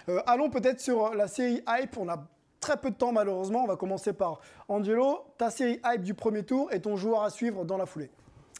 Euh, 0.09 0.21
allons 0.27 0.51
peut-être 0.51 0.81
sur 0.81 1.15
la 1.15 1.29
série 1.29 1.63
Hype, 1.69 1.97
on 1.97 2.09
a 2.09 2.19
très 2.61 2.77
peu 2.77 2.91
de 2.91 2.97
temps 2.97 3.13
malheureusement, 3.13 3.63
on 3.65 3.67
va 3.67 3.77
commencer 3.77 4.13
par 4.13 4.41
Angelo, 4.69 5.21
ta 5.39 5.51
série 5.51 5.81
Hype 5.85 6.03
du 6.03 6.15
premier 6.15 6.43
tour 6.43 6.73
et 6.73 6.81
ton 6.81 6.97
joueur 6.97 7.23
à 7.23 7.31
suivre 7.31 7.65
dans 7.65 7.77
la 7.77 7.87
foulée. 7.87 8.11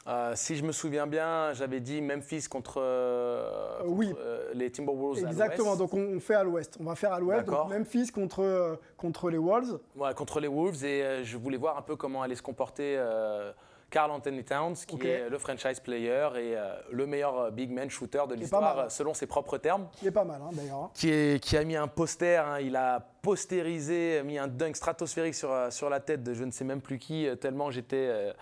Euh, 0.07 0.33
si 0.37 0.57
je 0.57 0.65
me 0.65 0.73
souviens 0.73 1.07
bien, 1.07 1.53
j'avais 1.53 1.81
dit 1.81 2.01
Memphis 2.01 2.45
contre, 2.49 2.81
euh, 2.81 3.79
contre, 3.81 3.91
oui. 3.91 4.15
euh, 4.19 4.51
les 4.55 4.71
Timberwolves. 4.71 5.19
Exactement, 5.27 5.77
donc 5.77 5.93
on, 5.93 6.17
on 6.17 6.21
fait 6.21 6.35
à 6.35 6.45
l'ouest, 6.45 6.77
on 6.81 6.85
va 6.85 6.95
faire 6.95 7.13
à 7.13 7.21
l'ouest. 7.21 7.47
Memphis 7.69 8.09
contre, 8.11 8.79
contre 8.97 9.29
les 9.29 9.37
Wolves. 9.39 9.79
Ouais, 9.97 10.15
contre 10.15 10.41
les 10.41 10.49
Wolves 10.49 10.83
et 10.85 11.25
je 11.25 11.37
voulais 11.37 11.59
voir 11.59 11.77
un 11.77 11.83
peu 11.83 11.95
comment 11.97 12.23
allait 12.23 12.37
se 12.37 12.43
comporter 12.43 12.99
Carl 13.91 14.11
Anthony 14.11 14.45
Towns, 14.45 14.75
qui 14.87 15.07
est 15.07 15.29
le 15.31 15.39
franchise 15.39 15.81
player 15.81 16.29
et 16.37 16.55
le 16.91 17.07
meilleur 17.07 17.51
big 17.53 17.71
man 17.71 17.89
shooter 17.91 18.23
de 18.29 18.35
l'histoire, 18.35 18.79
euh, 18.79 18.89
selon 18.91 19.15
ses 19.15 19.27
propres 19.27 19.57
termes. 19.57 19.89
qui 19.93 20.07
est 20.07 20.11
pas 20.11 20.25
mal 20.25 20.41
hein, 20.43 20.51
d'ailleurs. 20.53 20.77
hein. 20.77 20.91
Qui, 20.95 21.11
est- 21.11 21.43
qui 21.43 21.57
a 21.57 21.65
mis 21.65 21.75
un 21.77 21.89
poster, 21.89 22.37
hein, 22.47 22.61
il 22.61 22.77
a 22.77 23.01
postérisé, 23.23 24.23
mis 24.25 24.37
un 24.39 24.47
dunk 24.47 24.75
stratosphérique 24.77 25.35
sur, 25.35 25.51
sur 25.71 25.89
la 25.89 26.01
tête 26.01 26.23
de 26.23 26.35
je 26.35 26.45
ne 26.45 26.51
sais 26.51 26.65
même 26.65 26.83
plus 26.83 26.99
qui, 26.99 27.27
tellement 27.41 27.71
j'étais 27.71 28.35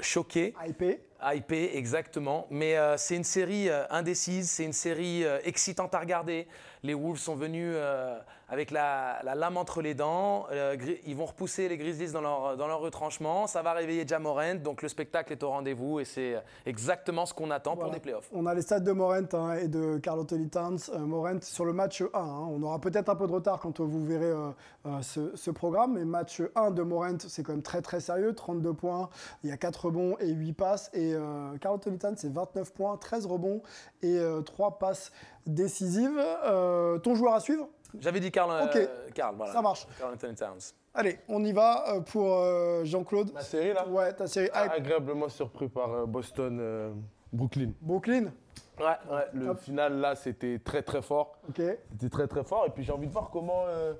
choqué. 0.00 0.54
Hypé. 0.64 1.00
Hypé, 1.22 1.76
exactement. 1.76 2.46
Mais 2.50 2.76
euh, 2.76 2.96
c'est 2.96 3.16
une 3.16 3.24
série 3.24 3.68
euh, 3.68 3.84
indécise, 3.90 4.50
c'est 4.50 4.64
une 4.64 4.72
série 4.72 5.24
euh, 5.24 5.38
excitante 5.44 5.94
à 5.94 6.00
regarder. 6.00 6.46
Les 6.82 6.94
Wolves 6.94 7.18
sont 7.18 7.34
venus 7.34 7.72
euh, 7.74 8.18
avec 8.48 8.70
la, 8.70 9.20
la 9.24 9.34
lame 9.34 9.56
entre 9.56 9.82
les 9.82 9.94
dents. 9.94 10.46
Euh, 10.52 10.76
ils 11.04 11.16
vont 11.16 11.26
repousser 11.26 11.68
les 11.68 11.76
Grizzlies 11.76 12.12
dans 12.12 12.20
leur, 12.20 12.56
dans 12.56 12.66
leur 12.68 12.80
retranchement. 12.80 13.46
Ça 13.46 13.62
va 13.62 13.72
réveiller 13.72 14.06
Jamorant. 14.06 14.54
Donc 14.56 14.82
le 14.82 14.88
spectacle 14.88 15.32
est 15.32 15.42
au 15.42 15.50
rendez-vous 15.50 15.98
et 16.00 16.04
c'est 16.04 16.36
exactement 16.64 17.26
ce 17.26 17.34
qu'on 17.34 17.50
attend 17.50 17.74
Voilà. 17.74 17.84
pour 17.88 17.94
des 17.94 18.00
playoffs. 18.00 18.28
On 18.32 18.46
a 18.46 18.54
les 18.54 18.62
stats 18.62 18.80
de 18.80 18.92
Morent 18.92 19.14
hein, 19.34 19.54
et 19.54 19.68
de 19.68 19.98
Carl 19.98 20.20
Anthony 20.20 20.48
Towns. 20.48 20.78
Euh, 20.94 20.98
Morent 21.00 21.42
sur 21.42 21.64
le 21.64 21.72
match 21.72 22.02
1. 22.02 22.06
hein. 22.14 22.46
On 22.50 22.62
aura 22.62 22.78
peut-être 22.80 23.08
un 23.08 23.16
peu 23.16 23.26
de 23.26 23.32
retard 23.32 23.58
quand 23.58 23.80
vous 23.80 24.04
verrez 24.04 24.26
euh, 24.26 24.50
euh, 24.86 25.02
ce, 25.02 25.34
ce 25.34 25.50
programme. 25.50 25.94
Mais 25.94 26.04
match 26.04 26.40
1 26.54 26.70
de 26.70 26.82
Morent, 26.82 27.18
c'est 27.26 27.42
quand 27.42 27.52
même 27.52 27.62
très 27.62 27.82
très 27.82 28.00
sérieux. 28.00 28.32
32 28.34 28.72
points, 28.74 29.08
il 29.42 29.50
y 29.50 29.52
a 29.52 29.56
4 29.56 29.86
rebonds 29.86 30.16
et 30.20 30.28
8 30.30 30.52
passes. 30.52 30.90
Et 30.94 31.14
euh, 31.14 31.56
Carl 31.60 31.74
Anthony 31.74 31.98
Towns, 31.98 32.14
c'est 32.16 32.32
29 32.32 32.72
points, 32.72 32.96
13 32.96 33.26
rebonds 33.26 33.60
et 34.02 34.20
3 34.44 34.78
passes 34.78 35.10
décisives. 35.46 36.18
Euh, 36.44 36.98
ton 36.98 37.14
joueur 37.14 37.34
à 37.34 37.40
suivre? 37.40 37.68
J'avais 38.00 38.20
dit 38.20 38.30
Carl, 38.30 38.50
euh. 38.50 38.86
Carl, 39.14 39.34
voilà. 39.36 39.52
Ça 39.52 39.62
marche. 39.62 39.86
Carl 39.98 40.14
Anthony 40.14 40.34
Towns. 40.34 40.72
Allez, 40.94 41.18
on 41.28 41.44
y 41.44 41.52
va 41.52 41.84
euh, 41.88 42.00
pour 42.00 42.34
euh, 42.34 42.84
Jean-Claude. 42.84 43.32
Ma 43.32 43.42
série 43.42 43.72
là? 43.72 43.86
Ouais, 43.86 44.12
ta 44.12 44.26
série 44.26 44.46
hype. 44.46 44.72
Agréablement 44.72 45.28
surpris 45.28 45.68
par 45.68 45.92
euh, 45.92 46.06
Boston, 46.06 46.58
euh, 46.60 46.92
Brooklyn. 47.32 47.72
Brooklyn. 47.80 48.32
Ouais, 48.78 48.84
ouais, 49.10 49.26
le 49.32 49.54
final 49.54 50.00
là 50.00 50.14
c'était 50.14 50.58
très 50.58 50.82
très 50.82 51.00
fort. 51.02 51.38
Ok. 51.48 51.62
C'était 51.92 52.10
très 52.10 52.26
très 52.26 52.44
fort 52.44 52.66
et 52.66 52.70
puis 52.70 52.82
j'ai 52.82 52.92
envie 52.92 53.06
de 53.06 53.12
voir 53.12 53.30
comment 53.30 53.64
euh, 53.68 53.94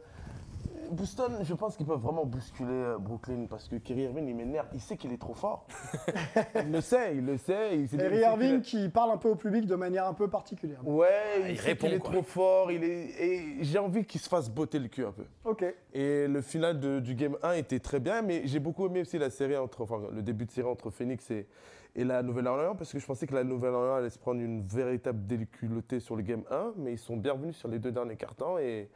Boston, 0.90 1.38
je 1.42 1.54
pense 1.54 1.76
qu'ils 1.76 1.86
peuvent 1.86 2.00
vraiment 2.00 2.24
bousculer 2.24 2.68
euh, 2.70 2.98
Brooklyn 2.98 3.46
parce 3.48 3.68
que 3.68 3.76
Kyrie 3.76 4.02
Irving 4.02 4.26
il 4.28 4.34
m'énerve, 4.34 4.66
il 4.74 4.80
sait 4.80 4.96
qu'il 4.96 5.12
est 5.12 5.20
trop 5.20 5.34
fort. 5.34 5.66
il 6.64 6.70
le 6.72 6.80
sait, 6.80 7.16
il 7.16 7.24
le 7.26 7.36
sait. 7.36 7.78
Il 7.78 7.88
sait 7.88 7.96
il 7.96 8.02
Kyrie 8.02 8.20
Irving 8.20 8.60
qui 8.60 8.88
parle 8.88 9.10
un 9.12 9.16
peu 9.16 9.28
au 9.28 9.34
public 9.36 9.66
de 9.66 9.74
manière 9.74 10.06
un 10.06 10.14
peu 10.14 10.28
particulière. 10.28 10.80
a- 10.84 10.88
Ouais, 10.88 11.08
il, 11.44 11.50
il 11.52 11.58
sait 11.58 11.68
répond, 11.68 11.86
qu'il 11.86 11.96
est 11.96 11.98
quoi. 12.00 12.12
trop 12.12 12.22
fort, 12.22 12.70
il 12.72 12.84
est 12.84 13.22
et 13.22 13.64
j'ai 13.64 13.78
envie 13.78 14.04
qu'il 14.04 14.20
se 14.20 14.28
fasse 14.28 14.48
botter 14.50 14.78
le 14.78 14.88
cul 14.88 15.04
un 15.04 15.12
peu. 15.12 15.24
Ok. 15.44 15.64
Et 15.92 16.26
le 16.28 16.40
final 16.40 16.78
de- 16.80 17.00
du 17.00 17.14
game 17.14 17.36
1 17.42 17.52
était 17.52 17.78
très 17.80 18.00
bien, 18.00 18.22
mais 18.22 18.42
j'ai 18.46 18.60
beaucoup 18.60 18.86
aimé 18.86 19.00
aussi 19.02 19.18
la 19.18 19.30
série 19.30 19.56
entre, 19.56 19.82
enfin, 19.82 20.00
le 20.12 20.22
début 20.22 20.46
de 20.46 20.50
série 20.50 20.68
entre 20.68 20.90
Phoenix 20.90 21.30
et, 21.30 21.46
et 21.94 22.04
la 22.04 22.22
Nouvelle-Orléans, 22.22 22.74
parce 22.74 22.92
que 22.92 22.98
je 22.98 23.06
pensais 23.06 23.26
que 23.26 23.34
la 23.34 23.44
Nouvelle-Orléans 23.44 23.94
allait 23.96 24.10
se 24.10 24.18
prendre 24.18 24.40
une 24.40 24.66
véritable 24.66 25.26
déculottée 25.26 26.00
sur 26.00 26.14
le 26.16 26.22
game 26.22 26.42
1, 26.50 26.72
mais 26.76 26.92
ils 26.92 26.98
sont 26.98 27.16
bien 27.16 27.32
revenus 27.32 27.56
sur 27.56 27.68
les 27.68 27.78
deux 27.78 27.90
derniers 27.92 28.16
cartons. 28.16 28.58
Et... 28.58 28.88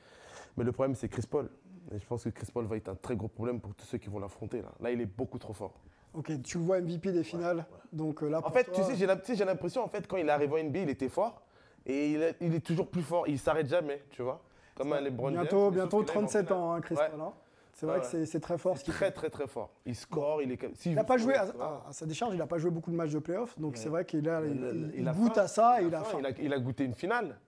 Mais 0.56 0.64
le 0.64 0.72
problème, 0.72 0.94
c'est 0.94 1.08
Chris 1.08 1.24
Paul. 1.30 1.48
Et 1.92 1.98
je 1.98 2.06
pense 2.06 2.24
que 2.24 2.28
Chris 2.30 2.46
Paul 2.52 2.66
va 2.66 2.76
être 2.76 2.88
un 2.88 2.94
très 2.94 3.16
gros 3.16 3.28
problème 3.28 3.60
pour 3.60 3.74
tous 3.74 3.84
ceux 3.86 3.98
qui 3.98 4.08
vont 4.08 4.18
l'affronter. 4.18 4.62
Là. 4.62 4.68
là, 4.80 4.90
il 4.90 5.00
est 5.00 5.06
beaucoup 5.06 5.38
trop 5.38 5.52
fort. 5.52 5.74
Ok, 6.14 6.30
tu 6.42 6.58
le 6.58 6.64
vois 6.64 6.80
MVP 6.80 7.12
des 7.12 7.22
finales. 7.24 7.64
Donc 7.92 8.22
euh, 8.22 8.28
là, 8.28 8.40
En 8.44 8.50
fait, 8.50 8.64
toi- 8.64 8.74
tu 8.74 8.82
sais, 8.82 8.96
j'ai 8.96 9.06
la- 9.06 9.16
tu 9.16 9.26
sais, 9.26 9.36
j'ai 9.36 9.44
l'impression, 9.44 9.82
en 9.84 9.88
fait, 9.88 10.06
quand 10.06 10.16
il 10.16 10.28
arrive 10.28 10.52
en 10.52 10.58
NBA, 10.58 10.80
il 10.80 10.88
était 10.90 11.08
fort, 11.08 11.42
et 11.86 12.10
il 12.12 12.22
est, 12.22 12.36
il 12.40 12.54
est 12.54 12.60
toujours 12.64 12.88
plus 12.88 13.02
fort. 13.02 13.26
Il 13.28 13.38
s'arrête 13.38 13.68
jamais, 13.68 14.02
tu 14.10 14.22
vois. 14.22 14.40
Comme 14.74 14.92
un 14.92 15.00
LeBron 15.00 15.30
bientôt, 15.30 15.70
bientôt 15.70 15.98
sauf 15.98 16.06
qu'il 16.06 16.16
arrive 16.16 16.24
en 16.24 16.26
37 16.28 16.46
finale. 16.46 16.60
ans, 16.62 16.72
hein, 16.72 16.80
Chris 16.80 16.94
Ouais. 16.96 17.08
Paul, 17.10 17.20
hein. 17.20 17.32
C'est 17.72 17.86
vrai 17.86 18.00
que 18.00 18.06
c'est- 18.06 18.26
c'est 18.26 18.40
très 18.40 18.58
fort 18.58 18.74
ce 18.74 18.80
C'est 18.80 18.84
qu'il 18.86 18.94
très 18.94 19.06
fait. 19.06 19.12
très 19.12 19.30
très 19.30 19.46
fort. 19.46 19.70
Il 19.86 19.94
score, 19.94 20.42
il 20.42 20.52
est. 20.52 20.58
Il 20.84 20.94
n'a 20.94 21.04
pas 21.04 21.16
joué, 21.16 21.34
à, 21.34 21.42
à- 21.60 21.84
à 21.88 21.92
sa 21.92 22.04
décharge, 22.04 22.34
il 22.34 22.38
n'a 22.38 22.46
pas 22.46 22.58
joué 22.58 22.70
beaucoup 22.70 22.90
de 22.90 22.96
matchs 22.96 23.12
de 23.12 23.18
playoff. 23.20 23.58
Donc 23.58 23.76
c'est 23.78 23.88
vrai 23.88 24.04
qu'il 24.04 24.28
a, 24.28 24.42
il, 24.44 24.50
il- 24.56 24.92
il 25.00 25.08
a 25.08 25.12
goûte 25.12 25.34
faim, 25.36 25.42
à 25.42 25.48
ça 25.48 25.80
et 25.80 25.86
il 25.86 25.94
a 25.94 26.00
faim, 26.02 26.18
faim. 26.18 26.18
Il 26.20 26.26
a, 26.26 26.30
il 26.42 26.52
a 26.52 26.58
goûté 26.58 26.84
une 26.84 26.94
finale. 26.94 27.38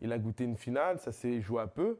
Il 0.00 0.10
a 0.12 0.18
goûté 0.18 0.44
une 0.44 0.56
finale, 0.56 0.98
ça 1.00 1.12
s'est 1.12 1.40
joué 1.42 1.60
un 1.60 1.66
peu. 1.66 1.98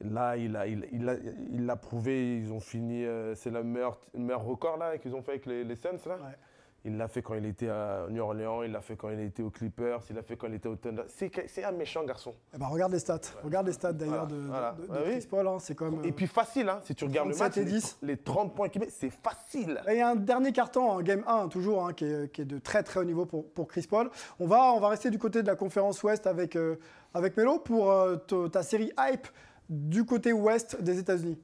Là, 0.00 0.36
il 0.36 0.54
a, 0.56 0.66
il, 0.66 0.86
il 0.92 1.08
a, 1.08 1.14
il 1.52 1.66
l'a 1.66 1.76
prouvé. 1.76 2.36
Ils 2.38 2.52
ont 2.52 2.60
fini. 2.60 3.04
euh, 3.04 3.34
c'est 3.34 3.50
le 3.50 3.62
meilleur, 3.64 3.98
le 4.14 4.20
meilleur 4.20 4.44
record 4.44 4.76
là 4.76 4.96
qu'ils 4.98 5.14
ont 5.14 5.22
fait 5.22 5.32
avec 5.32 5.46
les, 5.46 5.64
les 5.64 5.76
Suns 5.76 5.90
là. 6.06 6.14
Ouais. 6.14 6.36
Il 6.84 6.96
l'a 6.96 7.08
fait 7.08 7.22
quand 7.22 7.34
il 7.34 7.44
était 7.44 7.68
à 7.68 8.06
New 8.08 8.22
Orleans. 8.22 8.62
Il 8.62 8.70
l'a 8.70 8.80
fait 8.80 8.94
quand 8.94 9.10
il 9.10 9.18
était 9.18 9.42
aux 9.42 9.50
Clippers. 9.50 9.98
Il 10.08 10.14
l'a 10.16 10.22
fait 10.22 10.36
quand 10.36 10.46
il 10.46 10.54
était 10.54 10.68
au 10.68 10.76
Thunder. 10.76 11.02
C'est, 11.08 11.64
un 11.64 11.72
méchant 11.72 12.04
garçon. 12.04 12.32
Eh 12.54 12.58
ben, 12.58 12.66
regarde 12.68 12.92
les 12.92 13.00
stats. 13.00 13.18
Regarde 13.42 13.66
les 13.66 13.72
stats 13.72 13.92
d'ailleurs 13.92 14.26
Voilà, 14.28 14.30
de, 14.30 14.36
de- 14.36 14.46
voilà. 14.46 14.72
de- 14.78 14.86
de 14.86 14.92
Ouais, 14.92 14.98
oui. 15.06 15.18
Chris 15.18 15.26
Paul. 15.28 15.48
hein. 15.48 15.56
C'est 15.58 15.74
quand 15.74 15.90
même. 15.90 16.04
Et 16.04 16.12
puis 16.12 16.28
facile, 16.28 16.68
hein, 16.68 16.78
si 16.84 16.94
tu 16.94 17.04
regardes 17.04 17.28
le 17.28 17.34
37 17.34 17.56
match, 17.56 17.66
et 17.66 17.68
les- 17.74 17.80
10. 17.80 17.98
Les, 18.02 18.16
30 18.16 18.54
points 18.54 18.68
qu'il 18.68 18.80
met, 18.80 18.88
c'est 18.90 19.10
facile. 19.10 19.82
Il 19.88 19.96
y 19.96 20.00
a 20.00 20.08
un 20.10 20.16
dernier 20.16 20.52
carton 20.52 20.88
en 20.88 21.02
game 21.02 21.24
1, 21.26 21.48
toujours, 21.48 21.84
hein, 21.84 21.92
qui, 21.92 22.04
est, 22.04 22.32
qui 22.32 22.42
est 22.42 22.46
de 22.46 22.58
très 22.60 22.84
très 22.84 23.00
haut 23.00 23.04
niveau 23.04 23.26
pour, 23.26 23.50
pour 23.50 23.66
Chris 23.66 23.86
Paul. 23.90 24.08
On 24.38 24.46
va, 24.46 24.72
on 24.72 24.78
va 24.78 24.88
rester 24.88 25.10
du 25.10 25.18
côté 25.18 25.42
de 25.42 25.48
la 25.48 25.56
conférence 25.56 26.00
Ouest 26.04 26.28
avec, 26.28 26.54
euh, 26.54 26.76
avec 27.12 27.36
Melo 27.36 27.58
pour 27.58 27.90
euh, 27.90 28.16
ta 28.52 28.62
série 28.62 28.92
Hype 29.00 29.26
du 29.68 30.04
côté 30.04 30.32
Ouest 30.32 30.82
des 30.82 30.98
États-Unis. 30.98 31.38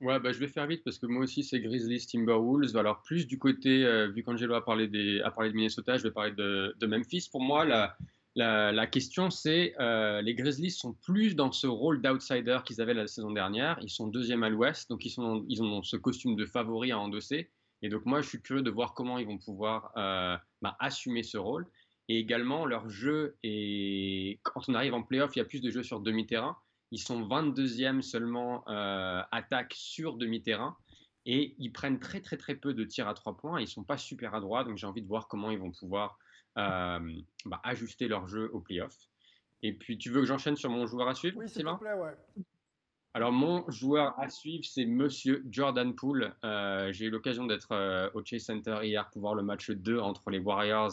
Ouais, 0.00 0.20
bah, 0.20 0.30
je 0.32 0.38
vais 0.38 0.46
faire 0.46 0.66
vite 0.66 0.84
parce 0.84 0.98
que 0.98 1.06
moi 1.06 1.24
aussi 1.24 1.42
c'est 1.42 1.58
Grizzlies 1.60 2.06
Timberwolves. 2.06 2.76
Alors 2.76 3.02
plus 3.02 3.26
du 3.26 3.38
côté, 3.38 3.84
euh, 3.84 4.08
vu 4.08 4.22
qu'Angelo 4.22 4.54
a 4.54 4.64
parlé 4.64 5.20
a 5.24 5.30
parlé 5.32 5.50
de 5.50 5.56
Minnesota, 5.56 5.96
je 5.96 6.04
vais 6.04 6.12
parler 6.12 6.32
de, 6.32 6.86
Memphis. 6.86 7.28
Pour 7.30 7.42
moi, 7.42 7.64
la, 7.64 7.96
la, 8.36 8.70
la 8.70 8.86
question 8.86 9.30
c'est 9.30 9.74
euh, 9.80 10.22
les 10.22 10.36
Grizzlies 10.36 10.70
sont 10.70 10.92
plus 10.92 11.34
dans 11.34 11.50
ce 11.50 11.66
rôle 11.66 12.00
d'outsider 12.00 12.58
qu'ils 12.64 12.80
avaient 12.80 12.94
la 12.94 13.08
saison 13.08 13.32
dernière. 13.32 13.76
Ils 13.82 13.90
sont 13.90 14.06
deuxième 14.06 14.44
à 14.44 14.50
l'Ouest, 14.50 14.88
donc 14.88 15.04
ils 15.04 15.10
sont, 15.10 15.44
ils 15.48 15.64
ont 15.64 15.82
ce 15.82 15.96
costume 15.96 16.36
de 16.36 16.46
favori 16.46 16.92
à 16.92 16.98
endosser. 17.00 17.50
Et 17.82 17.88
donc 17.88 18.06
moi, 18.06 18.20
je 18.20 18.28
suis 18.28 18.40
curieux 18.40 18.62
de 18.62 18.70
voir 18.70 18.94
comment 18.94 19.18
ils 19.18 19.26
vont 19.26 19.38
pouvoir 19.38 19.92
euh, 19.96 20.36
bah, 20.62 20.76
assumer 20.78 21.24
ce 21.24 21.38
rôle. 21.38 21.66
Et 22.08 22.18
également 22.18 22.64
leur 22.64 22.88
jeu 22.88 23.36
et 23.42 24.38
quand 24.42 24.68
on 24.68 24.74
arrive 24.74 24.94
en 24.94 25.02
playoff, 25.02 25.34
il 25.34 25.40
y 25.40 25.42
a 25.42 25.44
plus 25.44 25.60
de 25.60 25.70
jeux 25.70 25.82
sur 25.82 26.00
demi-terrain. 26.00 26.56
Ils 26.90 26.98
sont 27.00 27.20
22e 27.22 28.00
seulement 28.02 28.66
euh, 28.68 29.22
attaque 29.30 29.74
sur 29.76 30.16
demi-terrain 30.16 30.76
et 31.26 31.54
ils 31.58 31.70
prennent 31.72 31.98
très 32.00 32.20
très 32.20 32.36
très 32.36 32.54
peu 32.54 32.72
de 32.74 32.84
tirs 32.84 33.08
à 33.08 33.14
trois 33.14 33.36
points. 33.36 33.60
Ils 33.60 33.68
sont 33.68 33.84
pas 33.84 33.98
super 33.98 34.34
adroits, 34.34 34.64
donc 34.64 34.76
j'ai 34.78 34.86
envie 34.86 35.02
de 35.02 35.08
voir 35.08 35.28
comment 35.28 35.50
ils 35.50 35.58
vont 35.58 35.70
pouvoir 35.72 36.18
euh, 36.56 36.98
bah, 37.44 37.60
ajuster 37.64 38.08
leur 38.08 38.26
jeu 38.26 38.48
au 38.52 38.60
playoff. 38.60 38.96
Et 39.62 39.72
puis 39.74 39.98
tu 39.98 40.10
veux 40.10 40.20
que 40.20 40.26
j'enchaîne 40.26 40.56
sur 40.56 40.70
mon 40.70 40.86
joueur 40.86 41.08
à 41.08 41.14
suivre, 41.14 41.36
Oui, 41.38 41.46
s'il 41.48 41.56
Sylvain? 41.58 41.74
te 41.74 41.80
plaît, 41.80 41.92
ouais. 41.94 42.16
alors, 43.12 43.32
mon 43.32 43.68
joueur 43.70 44.18
à 44.18 44.28
suivre, 44.30 44.64
c'est 44.64 44.86
Monsieur 44.86 45.44
Jordan 45.50 45.94
Poole. 45.94 46.34
Euh, 46.44 46.92
J'ai 46.92 47.06
eu 47.06 47.10
l'occasion 47.10 47.44
d'être 47.46 48.10
au 48.14 48.24
Chase 48.24 48.44
Center 48.44 48.78
hier 48.84 49.10
pour 49.10 49.20
voir 49.22 49.34
le 49.34 49.42
match 49.42 49.70
2 49.70 49.98
entre 49.98 50.30
les 50.30 50.38
Warriors 50.38 50.92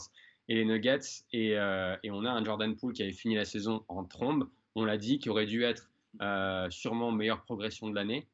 et 0.49 0.55
les 0.55 0.65
Nuggets. 0.65 0.99
Et, 1.31 1.57
euh, 1.57 1.95
et 2.03 2.09
on 2.11 2.25
a 2.25 2.31
un 2.31 2.43
Jordan 2.43 2.75
Poole 2.75 2.93
qui 2.93 3.03
avait 3.03 3.11
fini 3.13 3.35
la 3.35 3.45
saison 3.45 3.85
en 3.87 4.03
trombe. 4.03 4.49
On 4.75 4.85
l'a 4.85 4.97
dit, 4.97 5.19
qui 5.19 5.29
aurait 5.29 5.45
dû 5.45 5.63
être 5.63 5.89
euh, 6.21 6.69
sûrement 6.69 7.11
meilleure 7.11 7.41
progression 7.43 7.89
de 7.89 7.95
l'année. 7.95 8.27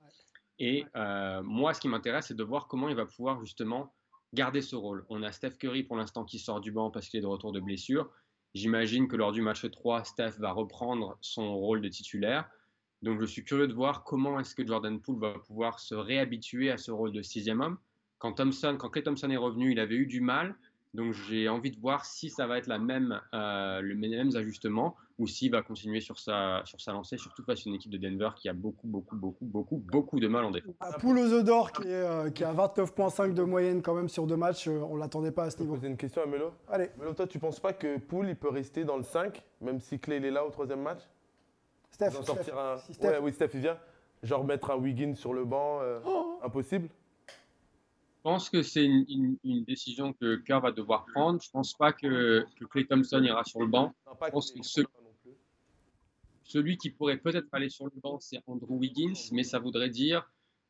Et 0.60 0.86
euh, 0.96 1.42
moi, 1.44 1.74
ce 1.74 1.82
qui 1.82 1.88
m'intéresse, 1.88 2.28
c'est 2.28 2.36
de 2.38 2.44
voir 2.44 2.68
comment 2.68 2.90
il 2.90 2.96
va 2.96 3.06
pouvoir 3.06 3.40
justement 3.40 3.94
garder 4.34 4.62
ce 4.62 4.76
rôle. 4.76 5.06
On 5.10 5.24
a 5.24 5.32
Steph 5.32 5.58
Curry 5.58 5.84
pour 5.84 5.98
l'instant 5.98 6.24
qui 6.24 6.40
sort 6.40 6.62
du 6.62 6.72
banc 6.72 6.92
parce 6.92 7.10
qu'il 7.10 7.18
est 7.18 7.22
de 7.22 7.28
retour 7.28 7.52
de 7.52 7.60
blessure. 7.60 8.10
J'imagine 8.54 9.08
que 9.08 9.16
lors 9.16 9.32
du 9.32 9.42
match 9.42 9.70
3, 9.70 10.04
Steph 10.04 10.34
va 10.40 10.52
reprendre 10.52 11.18
son 11.22 11.56
rôle 11.56 11.82
de 11.82 11.88
titulaire. 11.88 12.50
Donc 13.02 13.20
je 13.20 13.26
suis 13.26 13.44
curieux 13.44 13.68
de 13.68 13.74
voir 13.74 14.04
comment 14.04 14.40
est-ce 14.40 14.54
que 14.54 14.66
Jordan 14.66 15.02
Poole 15.02 15.20
va 15.20 15.34
pouvoir 15.40 15.80
se 15.80 15.96
réhabituer 15.96 16.70
à 16.70 16.78
ce 16.78 16.92
rôle 16.92 17.12
de 17.12 17.22
sixième 17.22 17.62
homme. 17.62 17.78
Quand 18.20 18.34
Thompson, 18.34 18.76
quand 18.78 18.90
Clay 18.90 19.04
Thompson 19.04 19.32
est 19.32 19.38
revenu, 19.38 19.72
il 19.72 19.80
avait 19.80 19.96
eu 19.96 20.06
du 20.06 20.22
mal. 20.22 20.56
Donc 20.94 21.14
j'ai 21.14 21.48
envie 21.48 21.72
de 21.72 21.80
voir 21.80 22.06
si 22.06 22.30
ça 22.30 22.48
va 22.48 22.58
être 22.58 22.68
la 22.68 22.78
même, 22.78 23.20
euh, 23.34 23.80
le 23.82 23.96
mêmes 23.96 24.36
ajustements 24.36 24.96
ou 25.18 25.26
s'il 25.28 25.52
va 25.52 25.62
continuer 25.62 26.02
sur 26.02 26.20
sa, 26.20 26.62
sur 26.66 26.82
sa 26.82 26.92
lancée, 26.92 27.18
surtout 27.18 27.44
face 27.44 27.60
à 27.60 27.70
une 27.70 27.76
équipe 27.76 27.92
de 27.92 27.98
Denver 27.98 28.30
qui 28.36 28.50
a 28.50 28.54
beaucoup, 28.54 28.88
beaucoup, 28.88 29.16
beaucoup, 29.16 29.46
beaucoup, 29.46 29.78
beaucoup 29.78 30.20
de 30.20 30.28
mal 30.28 30.44
en 30.46 30.52
défense. 30.52 30.74
La 30.82 30.92
poule 30.94 31.20
aux 31.20 31.32
œufs 31.32 31.44
d'or 31.46 31.72
qui 31.72 31.84
est, 31.88 31.94
euh, 31.94 32.30
qui 32.30 32.44
a 32.44 32.52
29,5 32.54 33.34
de 33.34 33.44
moyenne 33.44 33.82
quand 33.82 33.94
même 33.94 34.10
sur 34.10 34.28
deux 34.28 34.36
matchs, 34.36 34.68
euh, 34.68 34.82
on 34.90 34.98
l'attendait 34.98 35.32
pas 35.32 35.46
à 35.46 35.50
ce 35.50 35.58
Je 35.58 35.62
niveau. 35.64 35.76
poser 35.76 35.88
une 35.88 35.98
question 35.98 36.24
à 36.24 36.26
Melo? 36.26 36.52
Allez, 36.68 36.90
Melo, 36.98 37.14
toi, 37.14 37.26
tu 37.28 37.40
penses 37.40 37.60
pas 37.60 37.72
que 37.72 37.98
Poole, 37.98 38.28
il 38.30 38.36
peut 38.36 38.50
rester 38.50 38.84
dans 38.84 38.98
le 38.98 39.04
5, 39.04 39.44
même 39.62 39.80
si 39.80 39.98
Clay 40.00 40.18
il 40.18 40.26
est 40.26 40.32
là 40.32 40.46
au 40.46 40.50
troisième 40.50 40.82
match? 40.82 41.02
Steph, 41.92 42.10
D'en 42.12 42.22
Steph, 42.24 42.26
sortir 42.36 42.58
un... 42.60 42.78
si 42.80 42.94
Steph- 42.94 43.08
Ouais, 43.12 43.20
oui, 43.22 43.32
Steph, 43.34 43.50
il 43.54 43.60
vient. 43.62 43.78
Genre 44.24 44.44
mettre 44.44 44.72
un 44.72 44.76
Wiggins 44.78 45.16
sur 45.16 45.34
le 45.34 45.46
banc, 45.46 45.80
euh, 45.82 46.00
Oh. 46.06 46.40
impossible? 46.44 46.88
Je 46.90 46.94
pense 48.24 48.50
que 48.50 48.62
c'est 48.62 48.84
une, 48.86 49.06
une- 49.10 49.38
une 49.44 49.64
décision 49.64 50.14
que 50.14 50.36
Kerr 50.38 50.60
va 50.62 50.72
devoir 50.72 51.06
prendre. 51.14 51.42
Je 51.42 51.50
pense 51.52 51.74
pas 51.74 51.92
que, 51.94 52.46
que 52.58 52.66
Clay 52.66 52.86
Thompson 52.86 53.22
ira 53.24 53.44
sur 53.44 53.60
le 53.62 53.68
banc. 53.68 53.94
Je 54.28 54.32
pense 54.32 54.52
que 54.52 54.60
ce-. 54.64 54.82
Celui 56.44 56.78
qui 56.78 56.90
pourrait 56.90 57.18
peut-être 57.18 57.48
aller 57.54 57.70
sur 57.70 57.86
le 57.86 57.92
banc, 58.02 58.20
c'est 58.20 58.42
Andrew 58.48 58.76
Wiggins, 58.78 59.14
mais 59.32 59.44
ça 59.44 59.60
voudrait 59.60 59.90
dire. 59.90 60.30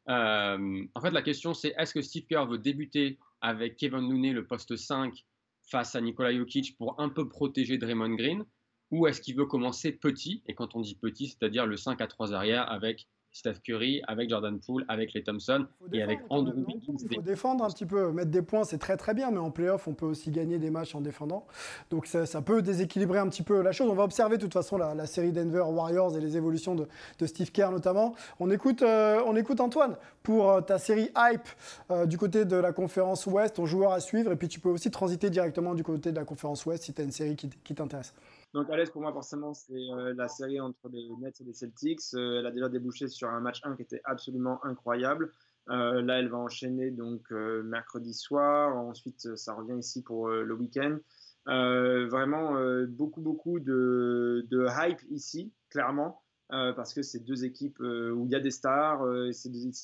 euh, 0.10 0.84
en 0.94 1.02
fait, 1.02 1.12
la 1.12 1.22
question, 1.22 1.54
c'est 1.54 1.74
est-ce 1.78 1.94
que 1.94 2.02
Steve 2.02 2.26
Kerr 2.26 2.46
veut 2.48 2.58
débuter 2.60 3.18
avec 3.42 3.78
Kevin 3.78 4.10
Looney, 4.10 4.32
le 4.34 4.46
poste 4.46 4.76
5, 4.76 5.26
face 5.64 5.96
à 5.96 6.02
Nikola 6.02 6.34
Jokic 6.36 6.78
pour 6.78 7.00
un 7.00 7.10
peu 7.10 7.28
protéger 7.30 7.78
Draymond 7.78 8.16
Green, 8.16 8.46
ou 8.92 9.08
est-ce 9.08 9.22
qu'il 9.22 9.36
veut 9.36 9.46
commencer 9.46 9.92
petit 9.92 10.44
Et 10.48 10.54
quand 10.54 10.76
on 10.76 10.82
dit 10.82 10.96
petit, 10.96 11.28
c'est-à-dire 11.30 11.66
le 11.66 11.78
5 11.78 12.00
à 12.02 12.08
3 12.08 12.34
arrière 12.34 12.70
avec 12.72 13.08
Steph 13.32 13.56
Curry, 13.64 14.02
avec 14.08 14.30
Jordan 14.30 14.60
Poole, 14.60 14.86
avec 14.88 15.14
les 15.14 15.24
Thompson 15.24 15.66
et 15.94 16.02
avec 16.02 16.20
Andrew 16.30 16.54
Wiggins. 16.68 16.98
Il 17.10 17.16
faut 17.16 17.22
défendre 17.22 17.64
un 17.64 17.70
petit 17.70 17.86
peu. 17.86 18.12
Mettre 18.12 18.32
des 18.32 18.42
points, 18.42 18.64
c'est 18.64 18.78
très 18.78 18.98
très 18.98 19.14
bien, 19.14 19.32
mais 19.32 19.38
en 19.38 19.52
playoff, 19.52 19.88
on 19.88 19.94
peut 19.94 20.06
aussi 20.06 20.32
gagner 20.32 20.60
des 20.60 20.70
matchs 20.70 20.96
en 20.96 21.02
défendant. 21.02 21.46
Donc 21.90 22.08
ça, 22.08 22.26
ça 22.26 22.42
peut 22.42 22.62
déséquilibrer 22.62 23.20
un 23.20 23.30
petit 23.30 23.44
peu 23.44 23.62
la 23.62 23.72
chose. 23.72 23.90
On 23.90 23.96
va 23.96 24.04
observer 24.04 24.38
de 24.38 24.42
toute 24.42 24.54
façon 24.54 24.78
la, 24.78 24.94
la 24.94 25.06
série 25.06 25.32
Denver 25.32 25.64
Warriors 25.68 26.18
et 26.18 26.22
les 26.22 26.36
évolutions 26.36 26.76
de, 26.76 26.88
de 27.20 27.26
Steve 27.26 27.52
Kerr 27.52 27.72
notamment. 27.72 28.16
On 28.40 28.52
écoute, 28.52 28.82
euh, 28.82 29.22
on 29.26 29.36
écoute 29.36 29.62
Antoine 29.62 29.96
pour 30.24 30.50
euh, 30.50 30.62
ta 30.62 30.78
série 30.78 31.10
Hype 31.18 31.48
euh, 31.90 32.06
du 32.06 32.18
côté 32.18 32.46
de 32.46 32.56
la 32.56 32.74
conférence 32.74 33.26
Ouest, 33.28 33.56
ton 33.56 33.66
joueur 33.66 33.94
à 33.94 34.02
suivre. 34.02 34.32
Et 34.32 34.36
puis 34.36 34.50
tu 34.50 34.60
peux 34.60 34.70
aussi 34.70 34.92
transiter 34.92 35.30
directement 35.30 35.74
du 35.74 35.84
côté 35.84 36.12
de 36.12 36.18
la 36.18 36.26
conférence 36.26 36.66
Ouest 36.66 36.84
si 36.84 36.94
tu 36.94 37.02
as 37.02 37.06
une 37.06 37.12
série 37.12 37.36
qui 37.36 37.76
t'intéresse. 37.76 38.14
Donc 38.54 38.70
à 38.70 38.76
l'aise 38.76 38.90
pour 38.90 39.02
moi 39.02 39.14
forcément 39.14 39.54
c'est 39.54 39.74
euh, 39.74 40.14
la 40.14 40.28
série 40.28 40.60
entre 40.60 40.90
les 40.90 41.10
Nets 41.22 41.40
et 41.40 41.44
les 41.46 41.54
Celtics. 41.54 42.02
Euh, 42.14 42.40
elle 42.40 42.46
a 42.46 42.52
déjà 42.52 42.68
débouché 42.68 43.08
sur 43.08 43.30
un 43.30 43.40
match 43.40 43.62
1 43.64 43.76
qui 43.78 43.84
était 43.84 44.02
absolument 44.04 44.64
incroyable. 44.66 45.32
Euh, 45.70 46.02
là 46.02 46.20
elle 46.20 46.28
va 46.28 46.38
enchaîner 46.38 46.92
donc 46.92 47.32
mercredi 47.32 48.14
soir. 48.14 48.76
Ensuite 48.76 49.36
ça 49.36 49.54
revient 49.54 49.78
ici 49.80 50.04
pour 50.04 50.30
le 50.30 50.54
week-end. 50.54 50.98
Vraiment 51.46 52.56
beaucoup 52.90 53.22
beaucoup 53.22 53.60
de, 53.60 54.46
hype 54.52 55.02
ici 55.10 55.54
clairement. 55.70 56.22
parce 56.50 56.94
que 56.94 57.04
c'est 57.04 57.20
deux 57.20 57.46
équipes 57.46 57.80
où 57.80 58.26
il 58.26 58.32
y 58.32 58.36
a 58.36 58.42
des 58.42 58.52
stars, 58.52 59.06
il 59.28 59.34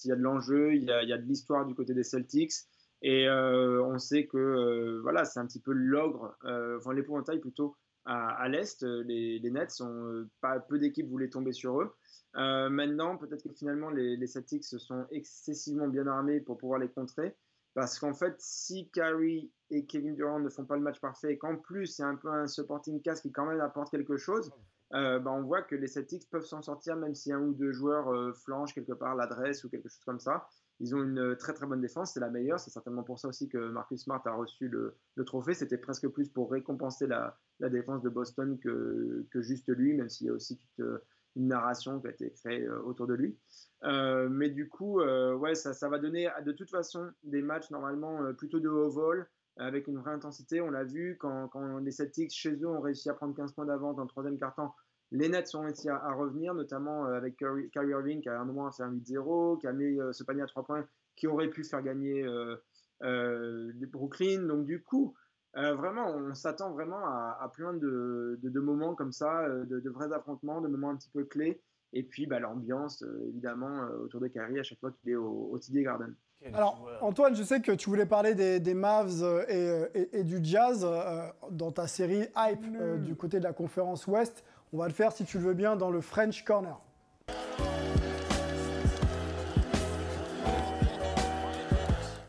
y 0.05 0.11
a 0.11 0.15
de 0.15 0.21
l'enjeu, 0.21 0.75
il 0.75 0.83
y 0.83 0.87
y 0.87 1.13
a 1.13 1.17
de 1.17 1.25
l'histoire 1.25 1.65
du 1.65 1.73
côté 1.73 1.93
des 1.93 2.03
Celtics. 2.03 2.53
Et 3.01 3.29
on 3.29 3.97
sait 3.97 4.25
que 4.25 4.99
voilà, 5.03 5.23
c'est 5.23 5.39
un 5.39 5.45
petit 5.45 5.61
peu 5.61 5.71
l'ogre, 5.71 6.35
enfin 6.43 6.93
l'épouvantail 6.93 7.39
plutôt 7.39 7.77
à, 8.07 8.47
l'Est. 8.47 8.83
euh, 8.83 9.03
Les, 9.03 9.49
Nets, 9.51 9.81
ont, 9.81 10.05
euh, 10.05 10.29
pas 10.41 10.59
peu 10.59 10.79
d'équipes 10.79 11.09
voulaient 11.09 11.29
tomber 11.29 11.51
sur 11.51 11.81
eux. 11.81 11.95
Euh, 12.35 12.69
maintenant, 12.69 13.17
peut-être 13.17 13.43
que 13.43 13.53
finalement, 13.53 13.89
les, 13.89 14.15
les 14.15 14.27
Celtics 14.27 14.63
sont 14.63 15.05
excessivement 15.11 15.87
bien 15.87 16.07
armés 16.07 16.39
pour 16.39 16.57
pouvoir 16.57 16.79
les 16.79 16.89
contrer. 16.89 17.35
Parce 17.73 17.99
qu'en 17.99 18.13
fait, 18.13 18.35
si 18.39 18.89
Kyrie 18.89 19.51
et 19.69 19.85
Kevin 19.85 20.15
Durant 20.15 20.39
ne 20.39 20.49
font 20.49 20.65
pas 20.65 20.75
le 20.75 20.81
match 20.81 20.99
parfait 20.99 21.33
et 21.33 21.37
qu'en 21.37 21.57
plus, 21.57 21.99
a 21.99 22.07
un 22.07 22.15
peu 22.15 22.29
un 22.29 22.47
supporting 22.47 23.01
cast 23.01 23.21
qui 23.21 23.31
quand 23.31 23.45
même 23.45 23.61
apporte 23.61 23.91
quelque 23.91 24.17
chose, 24.17 24.51
euh, 24.93 25.19
bah, 25.19 25.31
on 25.31 25.43
voit 25.43 25.61
que 25.61 25.75
les 25.75 25.87
Celtics 25.87 26.29
peuvent 26.29 26.45
s'en 26.45 26.61
sortir 26.61 26.95
même 26.95 27.15
si 27.15 27.31
un 27.31 27.41
ou 27.41 27.53
deux 27.53 27.71
joueurs 27.71 28.13
euh, 28.13 28.33
flanchent 28.33 28.73
quelque 28.73 28.93
part 28.93 29.15
l'adresse 29.15 29.63
ou 29.63 29.69
quelque 29.69 29.89
chose 29.89 30.03
comme 30.05 30.19
ça. 30.19 30.47
Ils 30.79 30.95
ont 30.95 31.03
une 31.03 31.35
très 31.35 31.53
très 31.53 31.65
bonne 31.65 31.81
défense, 31.81 32.13
c'est 32.13 32.19
la 32.19 32.29
meilleure. 32.29 32.59
C'est 32.59 32.69
certainement 32.69 33.03
pour 33.03 33.19
ça 33.19 33.27
aussi 33.27 33.49
que 33.49 33.57
Marcus 33.57 34.03
Smart 34.03 34.21
a 34.25 34.33
reçu 34.33 34.67
le, 34.67 34.95
trophée. 35.25 35.55
C'était 35.55 35.77
presque 35.77 36.07
plus 36.09 36.29
pour 36.29 36.51
récompenser 36.51 37.07
la, 37.07 37.35
défense 37.59 38.03
de 38.03 38.09
Boston 38.09 38.59
que, 38.59 39.25
juste 39.41 39.69
lui, 39.69 39.95
même 39.95 40.09
s'il 40.09 40.27
y 40.27 40.29
a 40.29 40.33
aussi 40.33 40.57
toute 40.57 40.79
euh, 40.81 41.03
une 41.35 41.47
narration 41.47 41.99
qui 41.99 42.07
a 42.07 42.11
été 42.11 42.31
créée 42.31 42.63
euh, 42.63 42.79
autour 42.81 43.07
de 43.07 43.13
lui. 43.13 43.37
Euh, 43.83 44.27
mais 44.29 44.49
du 44.49 44.67
coup, 44.67 45.01
euh, 45.01 45.35
ouais, 45.35 45.55
ça, 45.55 45.73
ça 45.73 45.87
va 45.87 45.99
donner 45.99 46.29
de 46.43 46.51
toute 46.51 46.69
façon 46.69 47.11
des 47.23 47.41
matchs 47.41 47.69
normalement 47.69 48.23
euh, 48.23 48.33
plutôt 48.33 48.59
de 48.59 48.69
haut 48.69 48.89
vol, 48.89 49.29
avec 49.57 49.87
une 49.87 49.97
vraie 49.97 50.13
intensité. 50.13 50.61
On 50.61 50.69
l'a 50.69 50.83
vu 50.83 51.17
quand, 51.19 51.47
quand 51.49 51.77
les 51.79 51.91
Celtics 51.91 52.33
chez 52.33 52.55
eux 52.55 52.67
ont 52.67 52.81
réussi 52.81 53.09
à 53.09 53.13
prendre 53.13 53.35
15 53.35 53.53
points 53.53 53.65
d'avance 53.65 53.95
dans 53.95 54.03
le 54.03 54.09
troisième 54.09 54.37
quart-temps. 54.37 54.75
Les 55.11 55.29
Nets 55.29 55.55
ont 55.55 55.61
réussi 55.61 55.89
à, 55.89 55.97
à 55.97 56.13
revenir, 56.13 56.53
notamment 56.53 57.05
euh, 57.05 57.13
avec 57.13 57.37
Kyrie, 57.37 57.69
Irving 57.75 58.21
qui 58.21 58.29
a 58.29 58.39
un 58.39 58.45
moment 58.45 58.69
fait 58.71 58.83
un 58.83 58.91
8-0, 58.91 59.59
qui 59.59 59.67
a 59.67 59.73
mis 59.73 59.97
ce 60.11 60.23
panier 60.23 60.41
à 60.41 60.47
3 60.47 60.65
points 60.65 60.85
qui 61.17 61.27
aurait 61.27 61.49
pu 61.49 61.65
faire 61.65 61.81
gagner 61.81 62.23
euh, 62.23 62.55
euh, 63.03 63.73
Brooklyn. 63.91 64.43
Donc 64.47 64.65
du 64.65 64.81
coup, 64.81 65.13
euh, 65.57 65.73
vraiment, 65.73 66.07
on 66.15 66.33
s'attend 66.33 66.71
vraiment 66.71 67.05
à, 67.05 67.37
à 67.41 67.49
plein 67.49 67.73
de, 67.73 68.39
moments 68.59 68.95
comme 68.95 69.11
ça, 69.11 69.49
de, 69.49 69.89
vrais 69.89 70.13
affrontements, 70.13 70.61
de 70.61 70.69
moments 70.69 70.91
un 70.91 70.95
petit 70.95 71.09
peu 71.09 71.25
clés. 71.25 71.61
Et 71.93 72.03
puis 72.03 72.27
bah, 72.27 72.39
l'ambiance, 72.39 73.03
évidemment, 73.27 73.81
autour 74.03 74.21
de 74.21 74.27
Kyrie 74.27 74.59
à 74.59 74.63
chaque 74.63 74.79
fois 74.79 74.91
qu'il 74.91 75.09
est 75.09 75.15
au, 75.15 75.49
au 75.51 75.59
TD 75.59 75.83
Garden. 75.83 76.15
Alors, 76.53 76.87
Antoine, 77.01 77.35
je 77.35 77.43
sais 77.43 77.59
que 77.61 77.71
tu 77.71 77.89
voulais 77.89 78.05
parler 78.05 78.33
des, 78.35 78.59
des 78.59 78.73
Mavs 78.73 79.21
euh, 79.23 79.43
et, 79.49 79.55
euh, 79.55 79.87
et- 79.95 80.19
et 80.19 80.23
du 80.23 80.39
Jazz 80.43 80.85
euh, 80.87 81.27
dans 81.51 81.71
ta 81.71 81.87
série 81.87 82.21
Hype 82.37 82.63
euh, 82.79 82.97
du 82.97 83.15
côté 83.15 83.39
de 83.39 83.43
la 83.43 83.53
conférence 83.53 84.07
Ouest. 84.07 84.43
On 84.71 84.77
va 84.77 84.87
le 84.87 84.93
faire, 84.93 85.11
si 85.11 85.25
tu 85.25 85.37
le 85.39 85.43
veux 85.45 85.53
bien, 85.53 85.75
dans 85.75 85.89
le 85.89 85.99
French 86.01 86.43
Corner. 86.45 86.79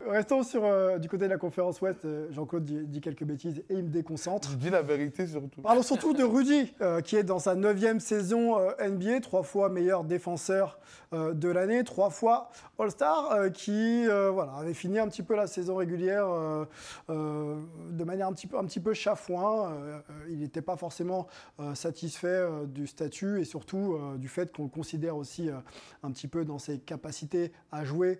Restons 0.09 0.41
sur, 0.41 0.65
euh, 0.65 0.97
du 0.97 1.07
côté 1.07 1.25
de 1.25 1.29
la 1.29 1.37
conférence 1.37 1.81
Ouest. 1.81 2.03
Euh, 2.03 2.27
Jean-Claude 2.31 2.65
dit, 2.65 2.87
dit 2.87 2.99
quelques 2.99 3.23
bêtises 3.23 3.59
et 3.69 3.75
il 3.75 3.83
me 3.83 3.89
déconcentre. 3.89 4.49
Je 4.49 4.55
dis 4.55 4.71
la 4.71 4.81
vérité 4.81 5.27
surtout. 5.27 5.61
Parlons 5.61 5.83
surtout 5.83 6.13
de 6.13 6.23
Rudy, 6.23 6.73
euh, 6.81 7.01
qui 7.01 7.15
est 7.15 7.23
dans 7.23 7.37
sa 7.37 7.53
neuvième 7.53 7.99
saison 7.99 8.57
NBA, 8.79 9.19
trois 9.21 9.43
fois 9.43 9.69
meilleur 9.69 10.03
défenseur 10.03 10.79
de 11.11 11.49
l'année, 11.49 11.83
trois 11.83 12.09
fois 12.09 12.49
All-Star, 12.77 13.51
qui 13.51 14.05
voilà, 14.05 14.53
avait 14.53 14.73
fini 14.73 14.99
un 14.99 15.07
petit 15.07 15.23
peu 15.23 15.35
la 15.35 15.47
saison 15.47 15.75
régulière 15.75 16.27
de 17.07 18.03
manière 18.03 18.27
un 18.27 18.33
petit 18.33 18.47
peu, 18.47 18.57
un 18.57 18.65
petit 18.65 18.79
peu 18.79 18.93
chafouin. 18.93 19.73
Il 20.29 20.39
n'était 20.39 20.61
pas 20.61 20.75
forcément 20.75 21.27
satisfait 21.73 22.43
du 22.67 22.85
statut 22.87 23.41
et 23.41 23.45
surtout 23.45 23.97
du 24.17 24.27
fait 24.27 24.55
qu'on 24.55 24.63
le 24.63 24.69
considère 24.69 25.17
aussi 25.17 25.49
un 26.03 26.11
petit 26.11 26.27
peu 26.27 26.45
dans 26.45 26.59
ses 26.59 26.79
capacités 26.79 27.51
à 27.71 27.83
jouer 27.83 28.19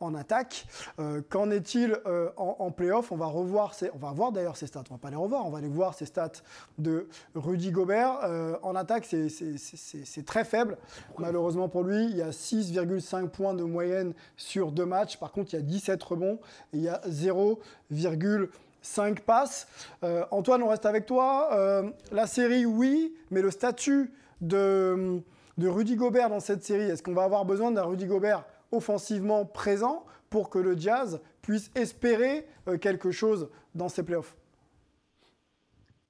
en 0.00 0.14
attaque. 0.14 0.66
Euh, 0.98 1.22
Qu'en 1.28 1.50
est-il 1.50 1.98
euh, 2.06 2.30
en, 2.36 2.56
en 2.58 2.70
playoff? 2.70 3.12
On 3.12 3.16
va 3.16 3.26
revoir, 3.26 3.74
on 3.94 3.98
va 3.98 4.12
voir 4.12 4.32
d'ailleurs 4.32 4.56
ses 4.56 4.66
stats. 4.66 4.84
On 4.90 4.94
va 4.94 4.98
pas 4.98 5.10
les 5.10 5.16
revoir, 5.16 5.46
on 5.46 5.50
va 5.50 5.58
aller 5.58 5.68
voir 5.68 5.94
ses 5.94 6.06
stats 6.06 6.32
de 6.78 7.08
Rudy 7.34 7.70
Gobert. 7.70 8.18
Euh, 8.24 8.56
en 8.62 8.74
attaque, 8.76 9.06
c'est- 9.06 10.24
très 10.26 10.44
faible. 10.44 10.76
Malheureusement 11.18 11.68
pour 11.68 11.82
lui, 11.82 12.04
il 12.04 12.16
y 12.16 12.22
a 12.22 12.32
6,5 12.32 13.28
points 13.28 13.54
de 13.54 13.64
moyenne 13.64 14.12
sur 14.36 14.72
deux 14.72 14.86
matchs. 14.86 15.18
Par 15.18 15.32
contre, 15.32 15.52
il 15.54 15.56
y 15.56 15.58
a 15.58 15.62
17 15.62 16.02
rebonds 16.02 16.38
et 16.72 16.76
il 16.78 16.82
y 16.82 16.88
a 16.88 17.00
0,5 17.08 19.20
passes. 19.20 19.66
Euh, 20.04 20.24
Antoine, 20.30 20.62
on 20.62 20.68
reste 20.68 20.86
avec 20.86 21.06
toi. 21.06 21.50
Euh, 21.52 21.90
la 22.10 22.26
série, 22.26 22.66
oui, 22.66 23.14
mais 23.30 23.42
le 23.42 23.50
statut 23.50 24.12
de, 24.40 25.20
de 25.58 25.68
Rudy 25.68 25.96
Gobert 25.96 26.28
dans 26.30 26.40
cette 26.40 26.64
série, 26.64 26.84
est-ce 26.84 27.02
qu'on 27.02 27.14
va 27.14 27.24
avoir 27.24 27.44
besoin 27.44 27.70
d'un 27.70 27.82
Rudy 27.84 28.06
Gobert 28.06 28.44
offensivement 28.72 29.44
présent 29.44 30.04
pour 30.32 30.48
que 30.48 30.58
le 30.58 30.76
Jazz 30.76 31.20
puisse 31.42 31.70
espérer 31.74 32.48
euh, 32.66 32.78
quelque 32.78 33.10
chose 33.10 33.50
dans 33.74 33.90
ces 33.90 34.02
playoffs. 34.02 34.34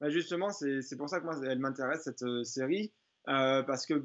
Bah, 0.01 0.11
justement, 0.11 0.51
c'est 0.51 0.81
c'est 0.81 0.97
pour 0.97 1.09
ça 1.09 1.19
que 1.19 1.25
moi, 1.25 1.35
elle 1.45 1.59
m'intéresse 1.59 2.05
cette 2.05 2.23
euh, 2.23 2.45
série, 2.45 2.93
euh, 3.29 3.65
parce 3.65 3.85
que 3.85 4.05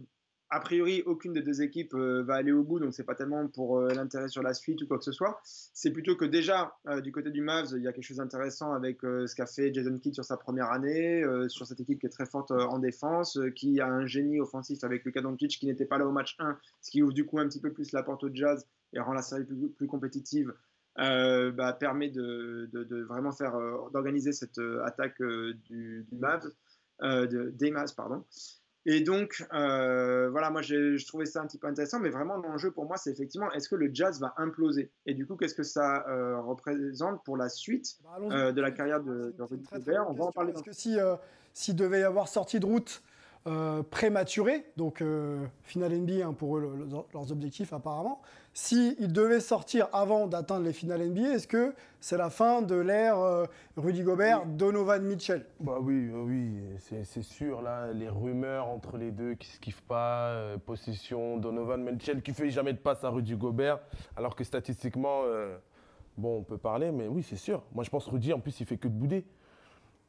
a 0.49 0.61
priori, 0.61 1.03
aucune 1.05 1.33
des 1.33 1.41
deux 1.41 1.61
équipes 1.61 1.93
euh, 1.93 2.23
va 2.23 2.35
aller 2.35 2.53
au 2.53 2.63
bout, 2.63 2.79
donc 2.79 2.93
c'est 2.93 3.03
pas 3.03 3.15
tellement 3.15 3.47
pour 3.47 3.79
euh, 3.79 3.89
l'intérêt 3.89 4.29
sur 4.29 4.41
la 4.41 4.53
suite 4.53 4.81
ou 4.81 4.87
quoi 4.87 4.97
que 4.97 5.03
ce 5.03 5.11
soit. 5.11 5.41
C'est 5.43 5.91
plutôt 5.91 6.15
que 6.15 6.23
déjà, 6.23 6.77
euh, 6.87 7.01
du 7.01 7.11
côté 7.11 7.31
du 7.31 7.41
Mavs, 7.41 7.73
il 7.75 7.83
y 7.83 7.87
a 7.87 7.91
quelque 7.91 8.05
chose 8.05 8.17
d'intéressant 8.17 8.71
avec 8.71 9.01
ce 9.01 9.35
qu'a 9.35 9.45
fait 9.45 9.73
Jason 9.73 9.97
Kidd 9.97 10.13
sur 10.13 10.23
sa 10.23 10.37
première 10.37 10.71
année, 10.71 11.23
sur 11.49 11.67
cette 11.67 11.79
équipe 11.81 11.99
qui 11.99 12.05
est 12.05 12.11
très 12.11 12.25
forte 12.25 12.51
en 12.51 12.79
défense, 12.79 13.39
qui 13.55 13.81
a 13.81 13.87
un 13.87 14.05
génie 14.05 14.39
offensif 14.39 14.83
avec 14.83 15.03
Luka 15.03 15.21
Doncic 15.21 15.59
qui 15.59 15.65
n'était 15.65 15.85
pas 15.85 15.97
là 15.97 16.05
au 16.05 16.11
match 16.11 16.35
1, 16.39 16.57
ce 16.81 16.91
qui 16.91 17.01
ouvre 17.01 17.13
du 17.13 17.25
coup 17.25 17.39
un 17.39 17.47
petit 17.47 17.59
peu 17.59 17.71
plus 17.71 17.91
la 17.91 18.03
porte 18.03 18.23
au 18.23 18.29
Jazz 18.33 18.65
et 18.93 18.99
rend 18.99 19.13
la 19.13 19.21
série 19.21 19.43
plus, 19.43 19.87
compétitive. 19.87 20.53
bah, 20.95 21.75
permet 21.79 22.09
de, 22.09 23.03
vraiment 23.03 23.31
faire 23.31 23.57
d'organiser 23.91 24.31
cette 24.31 24.59
attaque 24.85 25.21
du, 25.21 26.05
du 26.09 26.15
Mavs, 26.17 26.49
de, 27.01 27.51
des 27.55 27.71
Mavs, 27.71 27.93
pardon. 27.95 28.23
Et 28.89 29.01
donc, 29.01 29.45
euh, 29.53 30.29
voilà, 30.29 30.49
moi, 30.49 30.61
je 30.61 31.05
trouvais 31.05 31.25
ça 31.25 31.41
un 31.41 31.45
petit 31.45 31.57
peu 31.57 31.67
intéressant, 31.67 31.99
mais 31.99 32.09
vraiment, 32.09 32.37
l'enjeu 32.37 32.71
pour 32.71 32.85
moi, 32.85 32.95
c'est 32.95 33.11
effectivement, 33.11 33.51
est-ce 33.51 33.67
que 33.67 33.75
le 33.75 33.89
jazz 33.93 34.21
va 34.21 34.33
imploser? 34.37 34.89
Et 35.05 35.13
du 35.13 35.27
coup, 35.27 35.35
qu'est-ce 35.35 35.55
que 35.55 35.63
ça 35.63 36.07
euh, 36.07 36.39
représente 36.39 37.21
pour 37.25 37.35
la 37.35 37.49
suite 37.49 37.97
Bah, 38.01 38.17
euh, 38.31 38.53
de 38.53 38.61
la 38.61 38.71
carrière 38.71 39.03
de, 39.03 39.33
C'est 39.33 39.37
de 39.37 39.43
Rudy 39.43 39.67
Gobert 39.73 40.09
On 40.09 40.13
va 40.13 40.23
en 40.23 40.31
parler 40.31 40.53
dans 40.53 40.61
que 40.61 40.71
si, 40.71 40.97
s'il 41.53 41.75
devait 41.75 41.99
y 41.99 42.03
avoir 42.03 42.29
sortie 42.29 42.61
de 42.61 42.65
route 42.65 43.03
euh, 43.47 43.81
prématurée, 43.81 44.65
donc 44.75 45.01
euh, 45.01 45.45
finale 45.63 45.93
NBA 45.93 46.27
hein, 46.27 46.33
pour 46.33 46.57
eux, 46.57 46.61
le- 46.61 46.83
le- 46.85 46.97
leurs 47.13 47.31
objectifs 47.31 47.71
apparemment, 47.73 48.21
s'ils 48.53 49.11
devaient 49.13 49.39
sortir 49.39 49.87
avant 49.93 50.27
d'atteindre 50.27 50.65
les 50.65 50.73
finales 50.73 51.01
NBA, 51.01 51.35
est-ce 51.35 51.47
que 51.47 51.73
c'est 52.01 52.17
la 52.17 52.29
fin 52.29 52.61
de 52.61 52.75
l'ère 52.75 53.17
euh, 53.19 53.45
Rudy 53.77 54.03
Gobert, 54.03 54.45
Donovan 54.45 55.01
Mitchell? 55.03 55.45
Bah 55.61 55.77
oui, 55.81 56.09
euh, 56.13 56.23
oui, 56.25 56.59
c'est 57.05 57.23
sûr, 57.23 57.61
là, 57.61 57.91
les 57.93 58.09
rumeurs 58.09 58.67
entre 58.67 58.97
les 58.97 59.11
deux 59.11 59.35
qui 59.35 59.47
se 59.47 59.59
kiffent 59.59 59.83
pas, 59.83 60.57
possession, 60.65 61.37
Donovan 61.37 61.81
Mitchell 61.81 62.21
qui 62.21 62.33
fait 62.33 62.49
jamais 62.49 62.73
de 62.73 62.79
passe 62.79 63.03
à 63.03 63.09
Rudy 63.09 63.35
Gobert, 63.35 63.79
alors 64.17 64.35
que 64.35 64.43
statistiquement, 64.43 65.21
bon, 66.17 66.39
on 66.39 66.43
peut 66.43 66.57
parler, 66.57 66.91
mais 66.91 67.07
oui, 67.07 67.23
c'est 67.23 67.35
sûr. 67.37 67.63
Moi, 67.73 67.83
je 67.83 67.89
pense 67.89 68.07
Rudy, 68.07 68.33
en 68.33 68.39
plus, 68.39 68.59
il 68.59 68.65
fait 68.65 68.77
que 68.77 68.87
de 68.87 68.93
bouder. 68.93 69.25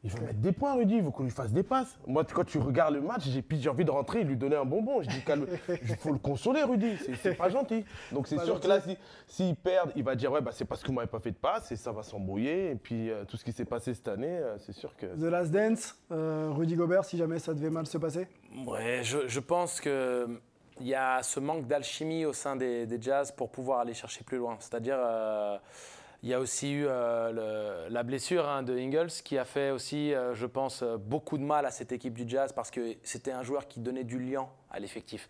Il 0.04 0.10
veut 0.10 0.20
mettre 0.24 0.38
des 0.38 0.52
points, 0.52 0.74
Rudy, 0.76 0.96
il 0.98 1.02
veut 1.02 1.10
qu'on 1.10 1.24
lui 1.24 1.30
fasse 1.32 1.52
des 1.52 1.64
passes. 1.64 1.98
Moi, 2.06 2.24
quand 2.24 2.44
tu 2.44 2.58
regardes 2.58 2.94
le 2.94 3.00
match, 3.00 3.22
j'ai 3.26 3.44
j'ai 3.50 3.68
envie 3.68 3.84
de 3.84 3.90
rentrer 3.90 4.20
et 4.20 4.24
lui 4.24 4.36
donner 4.36 4.54
un 4.54 4.64
bonbon. 4.64 5.02
Je 5.02 5.08
dis, 5.08 5.22
calme, 5.24 5.46
il 5.68 5.96
faut 5.96 6.12
le 6.12 6.18
consoler, 6.20 6.62
Rudy, 6.62 6.96
c'est- 7.16 7.34
pas 7.34 7.48
gentil. 7.50 7.84
Donc 8.12 8.28
c'est 8.28 8.38
sûr 8.44 8.60
que 8.60 8.68
là, 8.68 8.80
si- 8.80 8.96
s'il 9.26 9.56
perd, 9.56 9.90
il 9.96 10.04
va 10.04 10.14
dire, 10.14 10.30
ouais, 10.30 10.40
bah, 10.40 10.52
c'est 10.54 10.64
parce 10.64 10.82
que 10.82 10.86
vous 10.86 10.92
m'avez 10.92 11.08
pas 11.08 11.18
fait 11.18 11.32
de 11.32 11.36
passe 11.36 11.72
et 11.72 11.76
ça 11.76 11.90
va 11.90 12.04
s'embrouiller. 12.04 12.70
Et 12.70 12.74
puis 12.76 13.10
euh, 13.10 13.24
tout 13.24 13.36
ce 13.36 13.44
qui 13.44 13.50
s'est 13.50 13.64
passé 13.64 13.92
cette 13.92 14.06
année, 14.06 14.38
euh, 14.38 14.56
c'est 14.58 14.72
sûr 14.72 14.94
que. 14.96 15.06
The 15.06 15.30
Last 15.30 15.50
Dance, 15.50 15.96
euh, 16.12 16.50
Rudy 16.52 16.76
Gobert, 16.76 17.04
si 17.04 17.16
jamais 17.16 17.40
ça 17.40 17.52
devait 17.52 17.70
mal 17.70 17.86
se 17.88 17.98
passer 17.98 18.28
Ouais, 18.66 19.00
je, 19.02 19.26
je 19.26 19.40
pense 19.40 19.80
que 19.80 20.28
il 20.80 20.86
y 20.86 20.94
a 20.94 21.24
ce 21.24 21.40
manque 21.40 21.66
d'alchimie 21.66 22.24
au 22.24 22.32
sein 22.32 22.54
des, 22.54 22.86
des 22.86 23.02
Jazz 23.02 23.32
pour 23.32 23.50
pouvoir 23.50 23.80
aller 23.80 23.94
chercher 23.94 24.22
plus 24.22 24.38
loin. 24.38 24.56
C'est-à-dire, 24.60 24.96
euh, 24.96 25.58
il 26.22 26.28
y 26.28 26.34
a 26.34 26.40
aussi 26.40 26.72
eu 26.72 26.86
euh, 26.88 27.84
le- 27.86 27.92
la 27.94 28.02
blessure 28.02 28.48
hein, 28.48 28.62
de 28.62 28.76
Ingles 28.76 29.08
qui 29.24 29.38
a 29.38 29.44
fait 29.44 29.70
aussi, 29.70 30.12
euh, 30.14 30.34
je 30.34 30.46
pense, 30.46 30.82
euh, 30.82 30.96
beaucoup 30.96 31.38
de 31.38 31.44
mal 31.44 31.64
à 31.64 31.70
cette 31.70 31.92
équipe 31.92 32.14
du 32.14 32.28
Jazz 32.28 32.52
parce 32.52 32.70
que 32.70 32.94
c'était 33.04 33.30
un 33.32 33.42
joueur 33.42 33.68
qui 33.68 33.80
donnait 33.80 34.04
du 34.04 34.18
lien 34.18 34.48
à 34.70 34.80
l'effectif. 34.80 35.28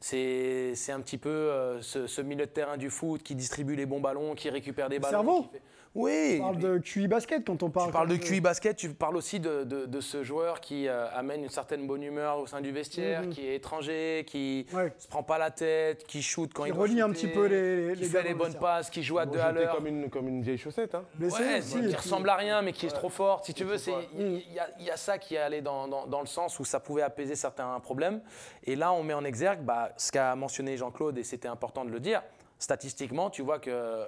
C'est 0.00 0.74
un 0.90 1.00
petit 1.00 1.18
peu 1.18 1.28
euh, 1.28 1.82
ce, 1.82 2.06
ce 2.06 2.20
milieu 2.20 2.46
de 2.46 2.50
terrain 2.50 2.76
du 2.76 2.88
foot 2.88 3.20
qui 3.22 3.34
distribue 3.34 3.74
les 3.74 3.84
bons 3.86 4.00
ballons, 4.00 4.34
qui 4.36 4.48
récupère 4.48 4.88
des 4.88 5.00
ballons. 5.00 5.10
cerveau. 5.10 5.46
fait- 5.52 5.62
Oui. 5.94 6.38
On 6.40 6.44
parle 6.52 6.58
de 6.58 6.78
QI 6.78 7.08
basket 7.08 7.44
quand 7.46 7.62
on 7.62 7.70
parle. 7.70 7.86
Tu 7.88 7.92
parles 7.92 8.08
de 8.08 8.16
quand- 8.16 8.22
QI 8.26 8.40
basket, 8.40 8.76
tu 8.76 8.90
parles 8.90 9.16
aussi 9.16 9.40
de, 9.40 9.64
de- 9.64 9.86
de 9.86 10.00
ce 10.00 10.22
joueur 10.22 10.60
qui 10.60 10.86
euh, 10.86 11.06
amène 11.14 11.42
une 11.42 11.48
certaine 11.50 11.86
bonne 11.86 12.02
humeur 12.02 12.38
au 12.38 12.46
sein 12.46 12.60
du 12.60 12.70
vestiaire, 12.70 13.22
Mhm. 13.22 13.30
qui 13.30 13.46
est 13.46 13.54
étranger, 13.56 14.24
qui 14.26 14.66
Ouais. 14.72 14.92
se 14.98 15.08
prend 15.08 15.22
pas 15.22 15.38
la 15.38 15.50
tête, 15.50 16.04
qui 16.06 16.22
shoot 16.22 16.50
quand 16.52 16.64
Qui 16.64 16.70
il 16.70 16.72
relie 16.72 17.00
un 17.00 17.06
shooter, 17.08 17.26
petit 17.26 17.34
peu 17.34 17.46
les- 17.46 17.94
qui 17.94 18.00
les 18.00 18.06
fait 18.08 18.14
gars 18.14 18.22
les 18.22 18.34
bonnes 18.34 18.42
vestiaire. 18.48 18.60
passes, 18.60 18.90
qui 18.90 19.02
joue 19.02 19.18
à 19.18 19.24
Ils 19.24 19.30
deux 19.30 19.38
à 19.40 19.50
l'heure. 19.50 19.74
comme 19.74 19.86
une, 19.86 20.10
comme 20.10 20.28
une 20.28 20.42
vieille 20.42 20.58
chaussette. 20.58 20.94
Hein. 20.94 21.04
Blessé 21.14 21.42
Ouais, 21.42 21.58
aussi, 21.58 21.80
qui 21.88 21.96
ressemble 21.96 22.28
à 22.28 22.36
rien, 22.36 22.62
mais 22.62 22.72
qui 22.72 22.86
est 22.86 22.90
trop 22.90 23.08
forte. 23.08 23.46
Si 23.46 23.54
tu 23.54 23.64
veux, 23.64 23.78
c'est- 23.78 23.92
il 24.16 24.52
y, 24.52 24.58
a- 24.58 24.68
il 24.78 24.84
y 24.86 24.90
a 24.90 24.96
ça 24.96 25.18
qui 25.18 25.34
est 25.34 25.38
allé 25.38 25.62
dans, 25.62 25.88
dans- 25.88 26.06
dans 26.06 26.20
le 26.20 26.26
sens 26.26 26.58
où 26.60 26.64
ça 26.64 26.80
pouvait 26.80 27.02
apaiser 27.02 27.34
certains 27.34 27.78
problèmes. 27.80 28.20
Et 28.64 28.76
là, 28.76 28.92
on 28.92 29.02
met 29.02 29.14
en 29.14 29.24
exergue 29.24 29.60
bah, 29.62 29.90
ce 29.96 30.12
qu'a 30.12 30.34
mentionné 30.36 30.76
Jean-Claude, 30.76 31.16
et 31.18 31.24
c'était 31.24 31.48
important 31.48 31.84
de 31.84 31.90
le 31.90 32.00
dire. 32.00 32.22
Statistiquement, 32.58 33.30
tu 33.30 33.42
vois 33.42 33.58
que 33.58 33.70
euh, 33.70 34.06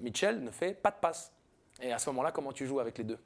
Mitchell 0.00 0.42
ne 0.42 0.50
fait 0.50 0.74
pas 0.74 0.90
de 0.90 0.96
passe. 1.00 1.32
Et 1.82 1.92
à 1.92 1.98
ce 1.98 2.08
moment-là, 2.10 2.32
comment 2.32 2.52
tu 2.52 2.66
joues 2.66 2.80
avec 2.80 2.98
les 2.98 3.04
deux? 3.04 3.18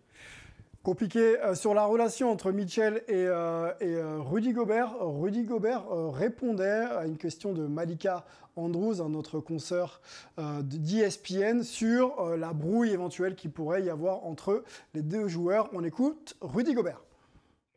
Compliqué 0.83 1.41
euh, 1.41 1.55
sur 1.55 1.73
la 1.73 1.85
relation 1.87 2.31
entre 2.31 2.53
Mitchell 2.53 3.03
et, 3.09 3.15
euh, 3.27 3.73
et, 3.81 3.95
euh, 3.95 4.19
Rudy 4.21 4.53
Gobert. 4.53 4.95
Rudy 5.01 5.45
Gobert 5.45 5.85
euh, 5.91 6.11
répondait 6.11 6.69
à 6.69 7.07
une 7.07 7.17
question 7.17 7.53
de 7.55 7.67
Malika 7.67 8.25
Andrews, 8.57 9.01
un 9.01 9.15
autre 9.15 9.41
consoeur 9.41 10.03
euh, 10.39 10.61
de- 10.61 10.77
d'ESPN, 10.77 11.63
sur 11.63 12.21
euh, 12.21 12.37
la 12.37 12.53
brouille 12.53 12.91
éventuelle 12.91 13.35
qu'il 13.35 13.51
pourrait 13.51 13.83
y 13.83 13.89
avoir 13.91 14.25
entre 14.27 14.63
les 14.93 15.01
deux 15.03 15.27
joueurs. 15.27 15.71
On 15.73 15.83
écoute 15.85 16.37
Rudy 16.43 16.75
Gobert. 16.75 17.01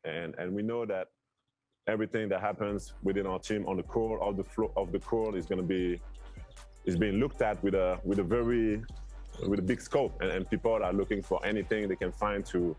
and 0.05 0.31
and 0.37 0.53
we 0.53 0.61
know 0.63 0.85
that 0.85 1.05
everything 1.87 2.29
that 2.29 2.39
happens 2.41 2.93
within 3.03 3.25
our 3.25 3.39
team 3.39 3.65
on 3.67 3.75
the 3.77 3.83
core 3.83 4.19
of 4.21 4.35
the 4.37 4.43
floor 4.43 4.69
of 4.75 4.91
the 4.91 4.99
core 4.99 5.35
is 5.37 5.45
going 5.47 5.57
to 5.59 5.63
be 5.67 5.99
is 6.87 6.97
being 6.97 7.19
looked 7.19 7.41
at 7.41 7.61
with 7.63 7.75
a 7.75 7.99
with 8.03 8.19
a 8.19 8.23
very 8.23 8.81
with 9.47 9.59
a 9.59 9.67
big 9.71 9.79
scope 9.79 10.19
and, 10.21 10.31
and 10.31 10.49
people 10.49 10.73
are 10.87 10.93
looking 10.93 11.21
for 11.21 11.37
anything 11.45 11.87
they 11.87 11.95
can 11.95 12.11
find 12.11 12.43
to 12.43 12.75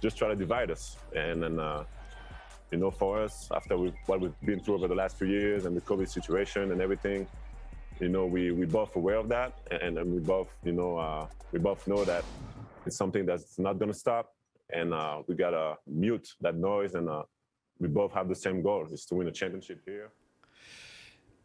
just 0.00 0.16
try 0.16 0.28
to 0.28 0.36
divide 0.36 0.70
us. 0.70 0.96
And 1.16 1.42
then 1.42 1.58
uh, 1.58 1.82
you 2.70 2.78
know 2.78 2.92
for 2.92 3.20
us 3.20 3.48
after 3.52 3.76
we, 3.76 3.92
what 4.06 4.20
we've 4.20 4.40
been 4.44 4.60
through 4.60 4.76
over 4.76 4.86
the 4.86 4.94
last 4.94 5.18
few 5.18 5.26
years 5.26 5.64
and 5.64 5.74
the 5.76 5.80
covid 5.80 6.08
situation 6.08 6.70
and 6.72 6.82
everything 6.82 7.26
you 7.98 8.10
know 8.10 8.26
we 8.26 8.52
we 8.52 8.66
both 8.66 8.94
aware 8.94 9.16
of 9.16 9.28
that 9.28 9.50
and, 9.70 9.96
and 9.98 10.06
we 10.14 10.20
both 10.20 10.50
you 10.62 10.72
know 10.72 10.98
uh, 10.98 11.26
we 11.52 11.58
both 11.58 11.86
know 11.88 12.04
that 12.04 12.24
it's 12.88 12.96
something 12.96 13.26
that's 13.26 13.58
not 13.58 13.78
going 13.78 13.92
to 13.92 13.98
stop. 13.98 14.34
And 14.72 14.92
uh, 14.92 15.22
we 15.26 15.34
got 15.34 15.50
to 15.50 15.76
mute 15.86 16.28
that 16.40 16.56
noise 16.56 16.94
and 16.94 17.08
uh, 17.08 17.22
we 17.78 17.88
both 17.88 18.12
have 18.12 18.28
the 18.28 18.34
same 18.34 18.62
goal 18.62 18.86
is 18.90 19.06
to 19.06 19.14
win 19.14 19.28
a 19.28 19.32
championship 19.32 19.80
here 19.86 20.10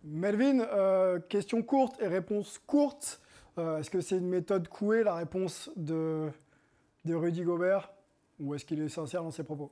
Melvin, 0.04 0.60
euh, 0.60 1.20
question 1.20 1.64
courte 1.64 2.01
et 2.01 2.08
réponse 2.08 2.60
courte. 2.60 3.22
Euh, 3.58 3.78
est-ce 3.78 3.89
que 3.89 4.01
c'est 4.01 4.18
une 4.18 4.28
méthode 4.28 4.68
couée, 4.68 5.04
la 5.04 5.16
réponse 5.16 5.72
de, 5.76 6.30
Rudy 7.08 7.43
Gobert, 7.43 7.89
ou 8.39 8.54
est-ce 8.54 8.66
qu'il 8.66 8.82
est 8.82 8.89
sincère 8.89 9.24
dans 9.24 9.32
ses 9.32 9.43
propos? 9.43 9.72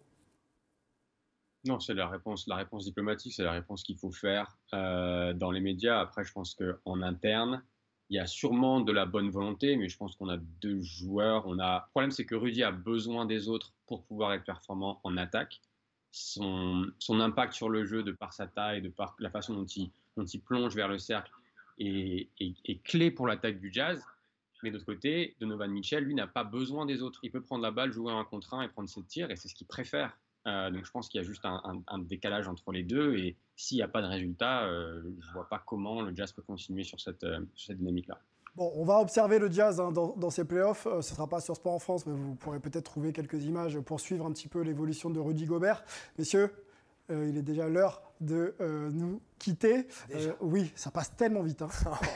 Non, 1.66 1.80
c'est 1.80 1.94
la 1.94 2.08
réponse, 2.08 2.48
la 2.48 2.56
réponse 2.56 2.86
diplomatique, 2.86 3.34
c'est 3.34 3.44
la 3.44 3.52
réponse 3.52 3.84
qu'il 3.84 3.98
faut 3.98 4.12
faire 4.12 4.58
euh, 4.74 5.34
dans 5.34 5.52
les 5.52 5.60
médias. 5.60 6.00
Après, 6.00 6.24
je 6.24 6.32
pense 6.32 6.56
qu'en 6.56 7.02
interne, 7.02 7.64
il 8.10 8.16
y 8.16 8.20
a 8.20 8.26
sûrement 8.26 8.80
de 8.80 8.92
la 8.92 9.06
bonne 9.06 9.30
volonté, 9.30 9.76
mais 9.76 9.90
je 9.90 9.98
pense 9.98 10.16
qu'on 10.16 10.30
a 10.30 10.38
deux 10.38 10.82
joueurs. 10.82 11.46
On 11.46 11.60
a... 11.60 11.86
Le 11.88 11.90
problème, 11.92 12.12
c'est 12.12 12.26
que 12.26 12.36
Rudy 12.36 12.64
a 12.64 12.72
besoin 12.72 13.26
des 13.26 13.48
autres 13.48 13.74
pour 13.86 14.04
pouvoir 14.04 14.34
être 14.34 14.44
performant 14.44 15.02
en 15.04 15.18
attaque. 15.18 15.62
Son, 16.12 16.91
impact 17.09 17.53
sur 17.53 17.70
le 17.70 17.86
jeu, 17.86 18.03
de 18.03 18.12
par 18.12 18.34
sa 18.34 18.47
taille, 18.47 18.82
de 18.82 18.89
par 18.89 19.16
la 19.20 19.30
façon 19.30 19.53
dont 19.53 19.66
il, 19.66 20.41
plonge 20.41 20.76
vers 20.76 20.88
le 20.88 20.97
cercle, 20.97 21.32
est, 21.80 22.84
clé 22.84 23.12
pour 23.12 23.28
l'attaque 23.28 23.59
du 23.59 23.72
Jazz. 23.72 24.03
Mais 24.64 24.72
d'autre 24.72 24.86
côté, 24.86 25.36
Donovan 25.39 25.72
Mitchell, 25.72 26.03
lui, 26.03 26.14
n'a 26.14 26.28
pas 26.28 26.43
besoin 26.43 26.86
des 26.86 27.01
autres. 27.01 27.20
Il 27.24 27.32
peut 27.32 27.41
prendre 27.41 27.64
la 27.64 27.72
balle, 27.72 27.91
jouer 27.91 28.12
un 28.12 28.24
contre 28.24 28.53
un 28.53 28.62
et 28.62 28.68
prendre 28.68 28.89
ses 28.89 29.03
tirs, 29.03 29.32
et 29.32 29.36
c'est 29.36 29.47
ce 29.47 29.55
qu'il 29.55 29.68
préfère. 29.68 30.16
Euh, 30.47 30.70
donc 30.72 30.86
je 30.86 30.91
pense 30.91 31.07
qu'il 31.07 31.22
y 31.22 31.24
a 31.24 31.28
juste 31.28 31.45
un 31.45 31.99
décalage 31.99 32.47
entre 32.47 32.72
les 32.72 32.84
deux, 32.84 33.16
et 33.16 33.36
s'il 33.62 33.78
n'y 33.78 33.84
a 33.84 33.88
pas 33.88 34.01
de 34.01 34.07
résultat, 34.07 34.64
euh, 34.66 35.01
je 35.20 35.28
ne 35.28 35.34
vois 35.34 35.47
pas 35.47 35.59
comment 35.59 36.01
le 36.01 36.16
Jazz 36.16 36.32
peut 36.32 36.41
continuer 36.41 36.84
sur 36.84 36.99
cette, 36.99 37.24
euh, 37.24 37.39
sur 37.55 37.68
cette 37.68 37.78
dynamique-là. 37.78 38.20
Bon, 38.56 38.72
on 38.76 38.84
va 38.84 38.99
observer 38.99 39.39
le 39.39 39.49
jazz 39.49 39.80
hein, 39.80 39.91
dans, 39.91 40.16
dans 40.18 40.30
ces 40.30 40.43
playoffs. 40.43 40.86
Euh, 40.86 41.02
ce 41.02 41.12
ne 41.12 41.16
sera 41.16 41.28
pas 41.28 41.39
sur 41.39 41.56
Sport 41.56 41.74
en 41.74 41.80
France, 41.80 42.06
mais 42.06 42.14
vous 42.14 42.36
pourrez 42.36 42.60
peut-être 42.60 42.84
trouver 42.86 43.14
quelques 43.14 43.43
images 43.45 43.80
pour 43.80 43.99
suivre 43.99 44.26
un 44.26 44.32
petit 44.32 44.49
peu 44.49 44.60
l'évolution 44.62 45.10
de 45.10 45.20
Rudy 45.20 45.45
Gobert. 45.45 45.84
Messieurs, 46.18 46.52
euh, 47.12 47.28
il 47.30 47.38
est 47.38 47.41
déjà 47.41 47.68
l'heure 47.70 48.02
de 48.20 48.54
euh, 48.62 48.89
nous 48.91 49.22
quitter. 49.39 49.88
Euh, 50.14 50.34
oui, 50.41 50.72
ça 50.76 50.91
passe 50.91 51.16
tellement 51.16 51.41
vite. 51.41 51.62
hein. 51.62 51.70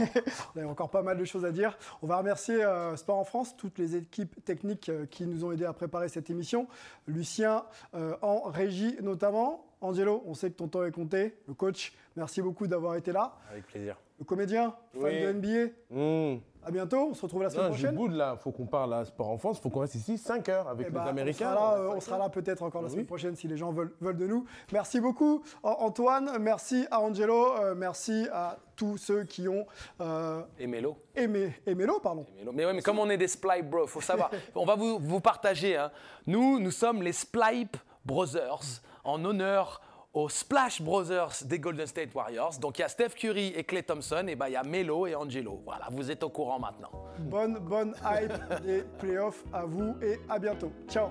on 0.55 0.61
a 0.61 0.65
encore 0.65 0.89
pas 0.89 1.01
mal 1.01 1.17
de 1.17 1.25
choses 1.25 1.45
à 1.45 1.51
dire. 1.51 1.77
On 2.01 2.07
va 2.07 2.17
remercier 2.17 2.57
Sport 2.95 3.17
en 3.17 3.23
France, 3.23 3.55
toutes 3.57 3.79
les 3.79 3.95
équipes 3.95 4.43
techniques 4.43 4.91
qui 5.09 5.25
nous 5.25 5.43
ont 5.45 5.51
aidés 5.51 5.65
à 5.65 5.73
préparer 5.73 6.09
cette 6.09 6.29
émission. 6.29 6.67
Lucien 7.07 7.63
en 7.93 8.41
régie 8.43 8.97
notamment. 9.01 9.65
Angelo, 9.81 10.21
on 10.25 10.33
sait 10.33 10.51
que 10.51 10.55
ton 10.55 10.67
temps 10.67 10.83
est 10.83 10.91
compté. 10.91 11.37
Le 11.47 11.53
coach, 11.53 11.93
merci 12.15 12.41
beaucoup 12.41 12.67
d'avoir 12.67 12.95
été 12.95 13.11
là. 13.11 13.37
Avec 13.51 13.65
plaisir. 13.65 13.97
Le 14.19 14.23
comédien, 14.25 14.73
fan 14.93 15.01
Oui. 15.03 15.21
de 15.21 15.31
NBA, 15.33 15.71
Mmh. 15.89 16.37
à 16.65 16.71
bientôt. 16.71 17.09
On 17.11 17.13
se 17.13 17.21
retrouve 17.21 17.43
la 17.43 17.49
semaine 17.49 17.65
Non, 17.67 17.73
je 17.73 17.77
prochaine. 17.81 17.95
boude 17.97 18.13
là, 18.13 18.37
faut 18.37 18.51
qu'on 18.51 18.65
parle 18.65 18.93
à 18.93 19.03
Sport 19.03 19.27
en 19.29 19.37
France, 19.37 19.59
faut 19.59 19.69
qu'on 19.69 19.81
reste 19.81 19.95
ici 19.95 20.17
5 20.17 20.47
heures 20.47 20.69
avec 20.69 20.87
Eh 20.87 20.89
les 20.89 20.95
ben, 20.95 21.01
Américains. 21.01 21.51
On 21.51 21.55
sera 21.55 21.75
là, 21.75 21.81
on 21.81 21.83
euh, 21.91 21.95
on 21.97 21.99
sera 21.99 22.17
là 22.17 22.29
peut-être 22.29 22.63
encore 22.63 22.81
la 22.81 22.87
Oui. 22.87 22.93
semaine 22.93 23.05
prochaine 23.05 23.35
si 23.35 23.49
les 23.49 23.57
gens 23.57 23.73
veulent, 23.73 23.93
veulent 23.99 24.15
de 24.17 24.25
nous. 24.25 24.45
Merci 24.71 25.01
beaucoup 25.01 25.43
An- 25.63 25.75
Antoine, 25.79 26.31
merci 26.39 26.87
à 26.91 27.01
Angelo, 27.01 27.55
euh, 27.59 27.75
merci 27.75 28.25
à 28.31 28.57
tous 28.77 28.95
ceux 28.97 29.25
qui 29.25 29.49
ont 29.49 29.65
euh, 29.99 30.41
Et 30.59 30.67
Mélo 30.67 30.95
aimé, 31.13 31.53
aimé 31.67 31.85
l'eau, 31.85 31.99
pardon. 31.99 32.25
Mais, 32.37 32.51
mais 32.53 32.65
ouais, 32.65 32.73
mais 32.73 32.81
comme 32.81 32.99
on 32.99 33.09
est 33.09 33.17
des 33.17 33.27
Splipe 33.27 33.69
Bros, 33.69 33.85
faut 33.85 33.99
savoir. 34.01 34.31
on 34.55 34.65
va 34.65 34.75
vous, 34.75 34.97
vous 34.97 35.19
partager. 35.19 35.75
hein. 35.75 35.91
Nous, 36.25 36.59
nous 36.61 36.71
sommes 36.71 37.03
les 37.03 37.11
Splipe 37.13 37.75
Brothers 38.05 38.81
en 39.03 39.23
honneur 39.25 39.81
aux 40.15 40.29
Splash 40.29 40.81
Brothers 40.81 41.43
des 41.43 41.59
Golden 41.59 41.85
State 41.85 42.15
Warriors. 42.15 42.57
Donc 42.59 42.79
il 42.79 42.81
y 42.81 42.85
a 42.85 42.89
Steph 42.89 43.09
Curry 43.09 43.53
et 43.55 43.63
Clay 43.63 43.83
Thompson, 43.83 44.25
et 44.27 44.35
ben 44.35 44.47
il 44.47 44.53
y 44.53 44.55
a 44.55 44.63
Melo 44.63 45.05
et 45.05 45.13
Angelo. 45.13 45.61
Voilà, 45.65 45.87
vous 45.91 46.09
êtes 46.09 46.23
au 46.23 46.29
courant 46.29 46.57
maintenant. 46.57 46.89
Bonne, 47.19 47.59
bonne 47.59 47.93
hype 48.03 48.63
des 48.63 48.83
playoffs 48.97 49.43
à 49.53 49.65
vous 49.65 49.95
et 50.01 50.19
à 50.29 50.39
bientôt. 50.39 50.71
Ciao 50.87 51.09